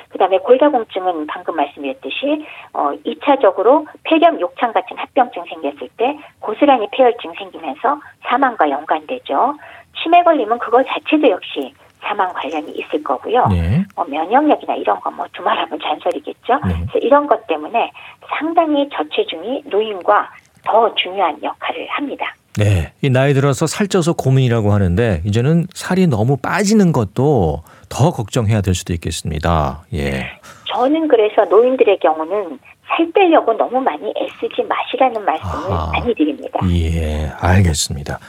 그다음에 0.09 0.38
골다공증은 0.39 1.28
방금 1.28 1.55
말씀드렸듯이 1.55 2.45
어 2.74 2.91
2차적으로 3.05 3.88
폐렴, 4.03 4.39
욕창 4.39 4.72
같은 4.72 4.95
합병증 4.97 5.43
생겼을 5.45 5.89
때 5.97 6.18
고스란히 6.39 6.88
폐혈증 6.91 7.34
생기면서 7.34 7.99
사망과 8.22 8.70
연관되죠. 8.70 9.55
치매 10.03 10.21
걸리면 10.23 10.59
그거 10.59 10.83
자체도 10.83 11.29
역시 11.29 11.73
사망 12.01 12.31
관련이 12.33 12.71
있을 12.73 13.01
거고요. 13.03 13.47
네. 13.47 13.85
뭐 13.95 14.03
면역력이나 14.05 14.75
이런 14.75 14.99
거 14.99 15.09
뭐 15.11 15.25
두말하면 15.33 15.79
잔소리겠죠. 15.79 16.55
네. 16.67 16.73
그래서 16.91 16.99
이런 16.99 17.27
것 17.27 17.47
때문에 17.47 17.91
상당히 18.37 18.89
저체중이 18.89 19.63
노인과 19.67 20.29
더 20.65 20.93
중요한 20.95 21.41
역할을 21.41 21.87
합니다. 21.89 22.25
네. 22.57 22.91
이 23.01 23.09
나이 23.09 23.33
들어서 23.33 23.65
살쪄서 23.67 24.13
고민이라고 24.13 24.71
하는데 24.73 25.21
이제는 25.25 25.67
살이 25.73 26.05
너무 26.07 26.37
빠지는 26.37 26.91
것도 26.91 27.63
더 27.89 28.11
걱정해야 28.11 28.61
될 28.61 28.75
수도 28.75 28.93
있겠습니다. 28.93 29.83
예. 29.93 30.29
저는 30.73 31.07
그래서 31.07 31.45
노인들의 31.45 31.99
경우는 31.99 32.59
살 32.87 33.11
빼려고 33.13 33.53
너무 33.53 33.79
많이 33.79 34.11
애쓰지 34.17 34.63
마시라는 34.67 35.23
말씀을 35.25 35.71
아하. 35.73 35.91
많이 35.93 36.13
드립니다. 36.13 36.59
예, 36.69 37.31
알겠습니다. 37.39 38.19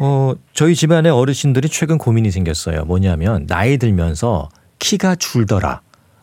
어, 0.00 0.32
저희 0.52 0.74
집안의 0.74 1.10
어르신들이 1.12 1.68
최근 1.68 1.98
고민이 1.98 2.30
생겼어요. 2.30 2.84
뭐냐면 2.84 3.46
나이 3.46 3.78
들면서 3.78 4.48
키가 4.78 5.16
줄더라. 5.16 5.80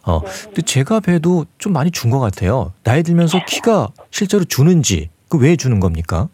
어, 0.07 0.19
근데 0.21 0.61
제가 0.61 0.99
봬도 0.99 1.45
좀 1.57 1.73
많이 1.73 1.91
준 1.91 2.11
것 2.11 2.19
같아요. 2.19 2.71
나이 2.83 3.03
들면서 3.03 3.39
키가 3.45 3.89
실제로 4.11 4.43
주는지 4.45 5.09
그 5.29 5.37
왜 5.37 5.55
주는 5.55 5.79
겁니까? 5.79 6.29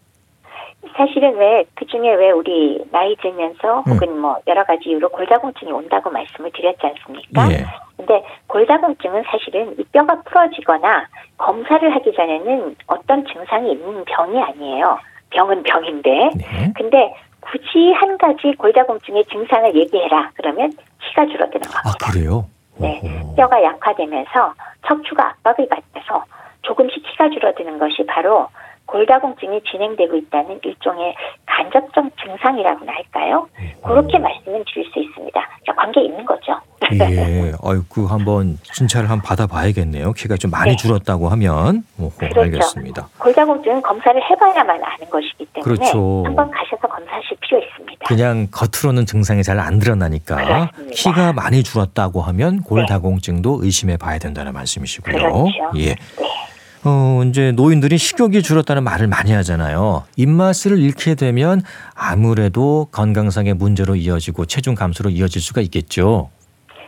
사실은 0.94 1.36
왜 1.38 1.64
그중에 1.74 2.12
왜 2.14 2.30
우리 2.30 2.78
나이 2.92 3.16
들면서 3.16 3.82
음. 3.86 3.92
혹은 3.92 4.20
뭐 4.20 4.36
여러 4.46 4.62
가지 4.64 4.90
이유로 4.90 5.08
골다공증이 5.08 5.72
온다고 5.72 6.10
말씀을 6.10 6.52
드렸지 6.54 6.78
않습니까? 6.86 7.50
예. 7.50 7.64
근데 7.96 8.22
골다공증은 8.46 9.22
사실은 9.26 9.74
이 9.80 9.84
뼈가 9.84 10.20
풀어지거나 10.22 11.08
검사를 11.38 11.92
하기 11.94 12.12
전에는 12.14 12.76
어떤 12.86 13.24
증상이 13.26 13.72
있는 13.72 14.04
병이 14.04 14.38
아니에요. 14.40 14.98
병은 15.30 15.62
병인데. 15.62 16.10
네. 16.36 16.72
근데 16.76 17.14
굳이 17.42 17.92
한 17.92 18.16
가지 18.18 18.54
골다공증의 18.56 19.24
증상을 19.26 19.74
얘기해라. 19.74 20.30
그러면 20.34 20.70
키가 21.00 21.26
줄어드는 21.26 21.60
겁니다. 21.60 21.82
아, 21.84 22.12
그래요? 22.12 22.46
네. 22.78 23.00
오호. 23.04 23.34
뼈가 23.34 23.62
약화되면서 23.62 24.54
척추가 24.86 25.28
압박을 25.28 25.68
받아서 25.68 26.24
조금씩 26.62 27.02
키가 27.02 27.28
줄어드는 27.30 27.78
것이 27.78 28.04
바로 28.06 28.48
골다공증이 28.92 29.62
진행되고 29.70 30.16
있다는 30.16 30.60
일종의 30.62 31.14
간접적 31.46 32.04
증상이라고나 32.22 32.92
할까요? 32.92 33.48
그렇게 33.82 34.18
말씀을 34.18 34.62
드릴 34.72 34.84
수 34.92 35.00
있습니다. 35.00 35.40
그러니까 35.62 35.74
관계 35.82 36.02
있는 36.02 36.24
거죠. 36.26 36.52
예. 36.92 37.52
아이고 37.64 38.06
한번 38.06 38.58
진찰을 38.62 39.08
한번 39.08 39.26
받아봐야겠네요. 39.26 40.12
키가 40.12 40.36
좀 40.36 40.50
많이 40.50 40.72
네. 40.72 40.76
줄었다고 40.76 41.28
하면. 41.30 41.84
오호, 41.98 42.10
그렇죠. 42.18 42.40
알겠습니다. 42.42 43.08
골다공증은 43.18 43.80
검사를 43.80 44.20
해봐야만 44.30 44.70
아는 44.84 45.08
것이기 45.10 45.46
때문에 45.54 45.62
그렇죠. 45.76 46.22
한번 46.26 46.50
가셔서 46.50 46.86
검사하실 46.86 47.36
필요 47.40 47.58
있습니다. 47.60 48.06
그냥 48.06 48.46
겉으로는 48.50 49.06
증상이 49.06 49.42
잘 49.42 49.58
안 49.62 49.78
드러나니까 49.78 50.34
그렇습니다. 50.36 50.90
키가 50.94 51.32
많이 51.34 51.62
줄었다고 51.62 52.20
하면 52.20 52.62
골다공증도 52.62 53.60
의심해 53.62 53.96
봐야 53.96 54.18
된다는 54.18 54.52
말씀이시고요. 54.52 55.16
그렇죠. 55.16 55.48
예. 55.76 55.94
네. 55.94 55.96
어, 56.84 57.22
이제 57.24 57.52
노인들이 57.52 57.96
식욕이 57.96 58.42
줄었다는 58.42 58.82
말을 58.82 59.06
많이 59.06 59.32
하잖아요. 59.32 60.04
입맛을 60.16 60.78
잃게 60.78 61.14
되면 61.14 61.60
아무래도 61.94 62.86
건강상의 62.90 63.54
문제로 63.54 63.94
이어지고 63.94 64.46
체중 64.46 64.74
감소로 64.74 65.10
이어질 65.10 65.40
수가 65.40 65.60
있겠죠. 65.60 66.30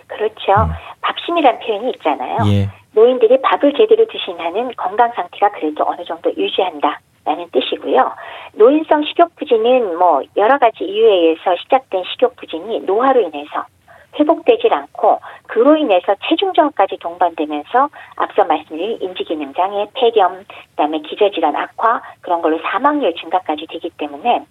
그렇죠. 0.09 0.53
음. 0.63 0.73
밥심이란 1.01 1.61
표현이 1.61 1.93
있잖아요. 1.97 2.39
예. 2.47 2.71
노인들이 2.93 3.41
밥을 3.43 3.75
제대로 3.77 4.07
드신 4.07 4.39
한은 4.39 4.73
건강 4.77 5.13
상태가 5.15 5.51
그래도 5.53 5.85
어느 5.87 6.05
정도 6.05 6.31
유지한다. 6.37 7.01
라는 7.27 7.47
뜻이고요. 7.53 8.13
노인성 8.53 9.03
식욕 9.05 9.35
부진은 9.37 9.99
뭐 9.99 10.23
여러 10.37 10.59
가지 10.59 10.85
이유에 10.85 11.11
의해서 11.11 11.57
시작된 11.63 12.03
식욕 12.13 12.37
부진이 12.37 12.81
노화로 12.81 13.23
인해서 13.23 13.65
회복되질 14.19 14.73
않고 14.73 15.21
그로 15.47 15.77
인해서 15.77 16.15
체중 16.29 16.53
저하까지 16.53 16.99
동반되면서 16.99 17.89
앞서 18.17 18.45
말씀드린 18.45 18.99
인지기능 19.01 19.53
장애, 19.55 19.87
폐렴, 19.95 20.45
그다음에 20.71 20.99
기저질환 21.01 21.55
악화 21.57 22.03
그런 22.21 22.43
걸로 22.43 22.59
사망률 22.59 23.15
증가까지 23.15 23.67
되기 23.69 23.91
때문에 23.91 24.45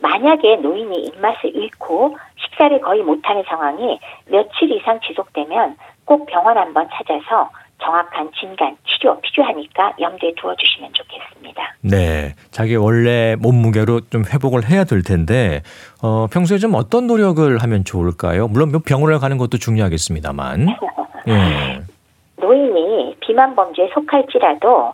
만약에 0.00 0.56
노인이 0.56 0.96
입맛을 1.04 1.54
잃고 1.54 2.16
식사를 2.36 2.80
거의 2.80 3.02
못하는 3.02 3.42
상황이 3.48 3.98
며칠 4.26 4.70
이상 4.72 5.00
지속되면 5.00 5.76
꼭 6.04 6.26
병원 6.26 6.58
한번 6.58 6.88
찾아서 6.92 7.50
정확한 7.82 8.30
진단, 8.38 8.76
치료 8.86 9.20
필요하니까 9.20 9.94
염두에 10.00 10.32
두어주시면 10.36 10.92
좋겠습니다. 10.92 11.74
네. 11.82 12.34
자기 12.50 12.76
원래 12.76 13.36
몸무게로 13.36 14.02
좀 14.10 14.24
회복을 14.24 14.68
해야 14.68 14.84
될 14.84 15.02
텐데, 15.02 15.62
어, 16.02 16.26
평소에 16.30 16.58
좀 16.58 16.74
어떤 16.74 17.06
노력을 17.06 17.58
하면 17.58 17.84
좋을까요? 17.84 18.48
물론 18.48 18.70
뭐 18.70 18.80
병원을 18.84 19.18
가는 19.18 19.38
것도 19.38 19.58
중요하겠습니다만. 19.58 20.68
예. 21.28 21.82
노인이 22.36 23.16
비만 23.20 23.54
범죄에 23.54 23.90
속할지라도 23.92 24.92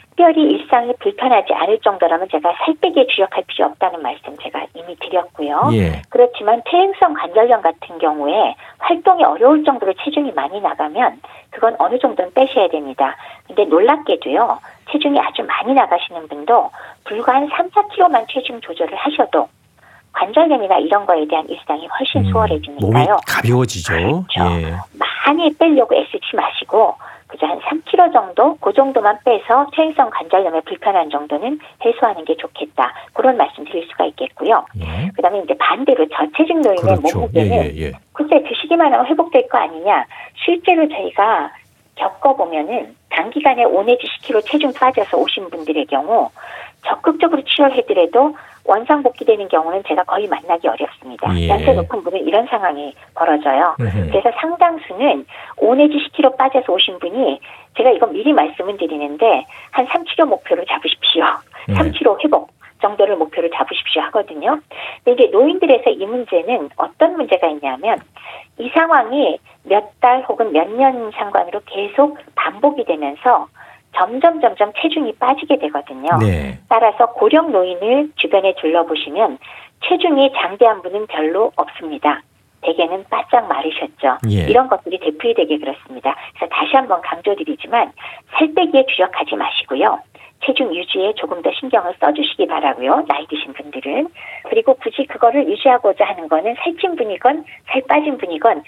특별히 0.00 0.42
일상이 0.52 0.92
불편하지 1.00 1.52
않을 1.52 1.78
정도라면 1.80 2.28
제가 2.30 2.52
살 2.58 2.74
빼기에 2.80 3.06
주력할 3.06 3.44
필요 3.46 3.66
없다는 3.66 4.02
말씀 4.02 4.36
제가 4.38 4.66
이미 4.74 4.94
드렸고요. 4.96 5.70
예. 5.72 6.02
그렇지만 6.10 6.62
퇴행성 6.66 7.14
관절염 7.14 7.62
같은 7.62 7.98
경우에 7.98 8.54
활동이 8.78 9.24
어려울 9.24 9.64
정도로 9.64 9.94
체중이 10.04 10.32
많이 10.32 10.60
나가면 10.60 11.20
그건 11.50 11.74
어느 11.78 11.98
정도는 11.98 12.32
빼셔야 12.34 12.68
됩니다. 12.68 13.16
근데 13.46 13.64
놀랍게도요. 13.64 14.58
체중이 14.92 15.18
아주 15.18 15.42
많이 15.42 15.72
나가시는 15.72 16.28
분도 16.28 16.70
불과 17.04 17.34
한 17.34 17.48
3, 17.48 17.70
4kg만 17.70 18.26
체중 18.28 18.60
조절을 18.60 18.94
하셔도 18.96 19.48
관절염이나 20.12 20.78
이런 20.78 21.06
거에 21.06 21.26
대한 21.26 21.48
일상이 21.48 21.86
훨씬 21.86 22.20
음, 22.20 22.22
몸이 22.24 22.32
수월해지니까요. 22.32 23.16
가벼워지죠. 23.26 23.94
그렇죠. 23.94 24.60
예. 24.60 24.74
많이 24.98 25.54
빼려고 25.54 25.94
애쓰지 25.94 26.34
마시고 26.34 26.96
그저 27.30 27.46
한 27.46 27.60
3kg 27.60 28.12
정도 28.12 28.56
그 28.60 28.72
정도만 28.72 29.18
빼서 29.24 29.66
퇴행성 29.72 30.10
관절염의 30.10 30.62
불편한 30.62 31.08
정도는 31.10 31.60
해소하는 31.84 32.24
게 32.24 32.36
좋겠다. 32.36 32.92
그런 33.12 33.36
말씀 33.36 33.64
드릴 33.64 33.86
수가 33.88 34.06
있겠고요. 34.06 34.64
예. 34.80 35.10
그 35.14 35.22
다음에 35.22 35.40
이제 35.40 35.54
반대로 35.58 36.06
저체중 36.08 36.60
노인의 36.60 36.82
그렇죠. 36.82 37.02
예, 37.08 37.12
몸무게는 37.14 37.56
예, 37.56 37.86
예. 37.86 37.92
글쎄 38.12 38.42
드시기만 38.42 38.92
하면 38.92 39.06
회복될 39.06 39.48
거 39.48 39.58
아니냐. 39.58 40.04
실제로 40.44 40.88
저희가 40.88 41.52
겪어보면은 41.94 42.96
단기간에 43.10 43.64
5 43.64 43.82
내지 43.84 44.06
10kg 44.06 44.44
체중 44.46 44.72
빠져서 44.72 45.16
오신 45.16 45.50
분들의 45.50 45.86
경우 45.86 46.28
적극적으로 46.86 47.42
치료를 47.44 47.76
해더라도 47.78 48.34
원상 48.64 49.02
복귀되는 49.02 49.48
경우는 49.48 49.82
제가 49.88 50.04
거의 50.04 50.28
만나기 50.28 50.68
어렵습니다. 50.68 51.34
예. 51.38 51.48
연세 51.48 51.72
높은 51.72 52.02
분은 52.04 52.20
이런 52.26 52.46
상황이 52.46 52.94
벌어져요. 53.14 53.74
음흠. 53.80 54.10
그래서 54.10 54.30
상당수는 54.40 55.26
5 55.56 55.74
내지 55.74 55.94
10kg 55.94 56.36
빠져서 56.36 56.72
오신 56.72 56.98
분이 56.98 57.40
제가 57.76 57.90
이건 57.90 58.12
미리 58.12 58.32
말씀을 58.32 58.76
드리는데 58.76 59.46
한 59.70 59.86
3kg 59.86 60.26
목표를 60.26 60.66
잡으십시오. 60.66 61.24
네. 61.68 61.74
3kg 61.74 62.22
회복 62.24 62.50
정도를 62.80 63.16
목표를 63.16 63.50
잡으십시오 63.50 64.02
하거든요. 64.02 64.58
근데 65.04 65.24
이제 65.24 65.30
노인들에서 65.32 65.90
이 65.90 66.06
문제는 66.06 66.70
어떤 66.76 67.16
문제가 67.16 67.46
있냐면 67.48 67.98
이 68.58 68.68
상황이 68.74 69.38
몇 69.64 69.90
달 70.00 70.24
혹은 70.28 70.52
몇 70.52 70.66
년 70.70 71.10
상관으로 71.12 71.60
계속 71.66 72.16
반복이 72.34 72.84
되면서 72.84 73.46
점점 73.94 74.40
점점 74.40 74.72
체중이 74.80 75.14
빠지게 75.16 75.58
되거든요. 75.58 76.18
네. 76.20 76.58
따라서 76.68 77.12
고령 77.12 77.52
노인을 77.52 78.10
주변에 78.16 78.54
둘러보시면 78.60 79.38
체중이 79.84 80.32
장대한 80.36 80.82
분은 80.82 81.06
별로 81.06 81.52
없습니다. 81.56 82.22
대개는 82.62 83.04
바짝 83.08 83.48
마르셨죠. 83.48 84.18
예. 84.30 84.46
이런 84.50 84.68
것들이 84.68 84.98
되풀이 84.98 85.34
되게 85.34 85.58
그렇습니다. 85.58 86.14
그래서 86.34 86.54
다시 86.54 86.76
한번 86.76 87.00
강조드리지만 87.00 87.92
살 88.32 88.54
빼기에 88.54 88.84
주력하지 88.86 89.36
마시고요. 89.36 89.98
체중 90.44 90.74
유지에 90.74 91.14
조금 91.16 91.42
더 91.42 91.50
신경을 91.52 91.94
써주시기 92.00 92.46
바라고요. 92.46 93.04
나이 93.08 93.26
드신 93.26 93.52
분들은 93.52 94.08
그리고 94.48 94.74
굳이 94.74 95.06
그거를 95.06 95.48
유지하고자 95.48 96.04
하는 96.04 96.28
거는 96.28 96.54
살찐 96.62 96.96
분이건 96.96 97.44
살 97.66 97.82
빠진 97.88 98.16
분이건 98.18 98.62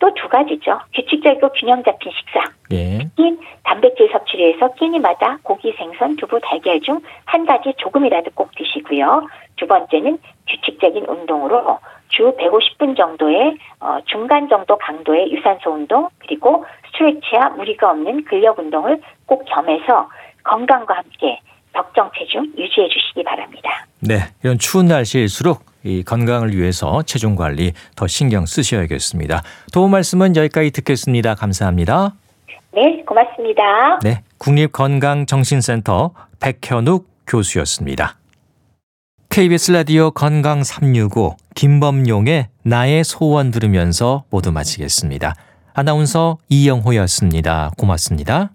또 0.00 0.10
두 0.14 0.28
가지죠. 0.28 0.80
규칙적이고 0.94 1.50
균형 1.52 1.82
잡힌 1.84 2.10
식사. 2.12 2.40
예. 2.72 2.98
특히 2.98 3.38
단백질 3.62 4.10
섭취를 4.10 4.54
해서 4.54 4.72
끼니마다 4.74 5.38
고기, 5.42 5.72
생선, 5.78 6.16
두부, 6.16 6.40
달걀 6.42 6.80
중 6.80 7.00
한 7.26 7.46
가지 7.46 7.72
조금이라도 7.76 8.30
꼭 8.34 8.50
드시고요. 8.56 9.28
두 9.56 9.66
번째는 9.66 10.18
규칙적인 10.48 11.04
운동으로 11.06 11.78
주 12.08 12.34
150분 12.36 12.96
정도의 12.96 13.56
어, 13.78 13.98
중간 14.06 14.48
정도 14.48 14.76
강도의 14.78 15.30
유산소 15.32 15.70
운동 15.70 16.08
그리고 16.18 16.64
스트레치와 16.86 17.50
무리가 17.50 17.90
없는 17.90 18.24
근력 18.24 18.58
운동을 18.58 19.00
꼭 19.26 19.44
겸해서 19.44 20.08
건강과 20.42 20.96
함께 20.96 21.38
적정 21.72 22.10
체중 22.18 22.46
유지해 22.58 22.88
주시기 22.88 23.22
바랍니다. 23.22 23.86
네. 24.00 24.16
이런 24.42 24.58
추운 24.58 24.86
날씨일수록 24.86 25.69
이 25.82 26.02
건강을 26.02 26.56
위해서 26.56 27.02
체중 27.02 27.36
관리 27.36 27.72
더 27.96 28.06
신경 28.06 28.46
쓰셔야겠습니다. 28.46 29.42
도움 29.72 29.92
말씀은 29.92 30.36
여기까지 30.36 30.70
듣겠습니다. 30.70 31.34
감사합니다. 31.34 32.14
네, 32.72 33.02
고맙습니다. 33.06 33.98
네. 34.02 34.22
국립건강정신센터 34.38 36.12
백현욱 36.40 37.08
교수였습니다. 37.26 38.16
KBS 39.28 39.72
라디오 39.72 40.10
건강 40.10 40.64
365 40.64 41.36
김범용의 41.54 42.48
나의 42.62 43.04
소원 43.04 43.50
들으면서 43.50 44.24
모두 44.30 44.50
마치겠습니다. 44.50 45.34
아나운서 45.72 46.38
이영호였습니다. 46.48 47.70
고맙습니다. 47.78 48.50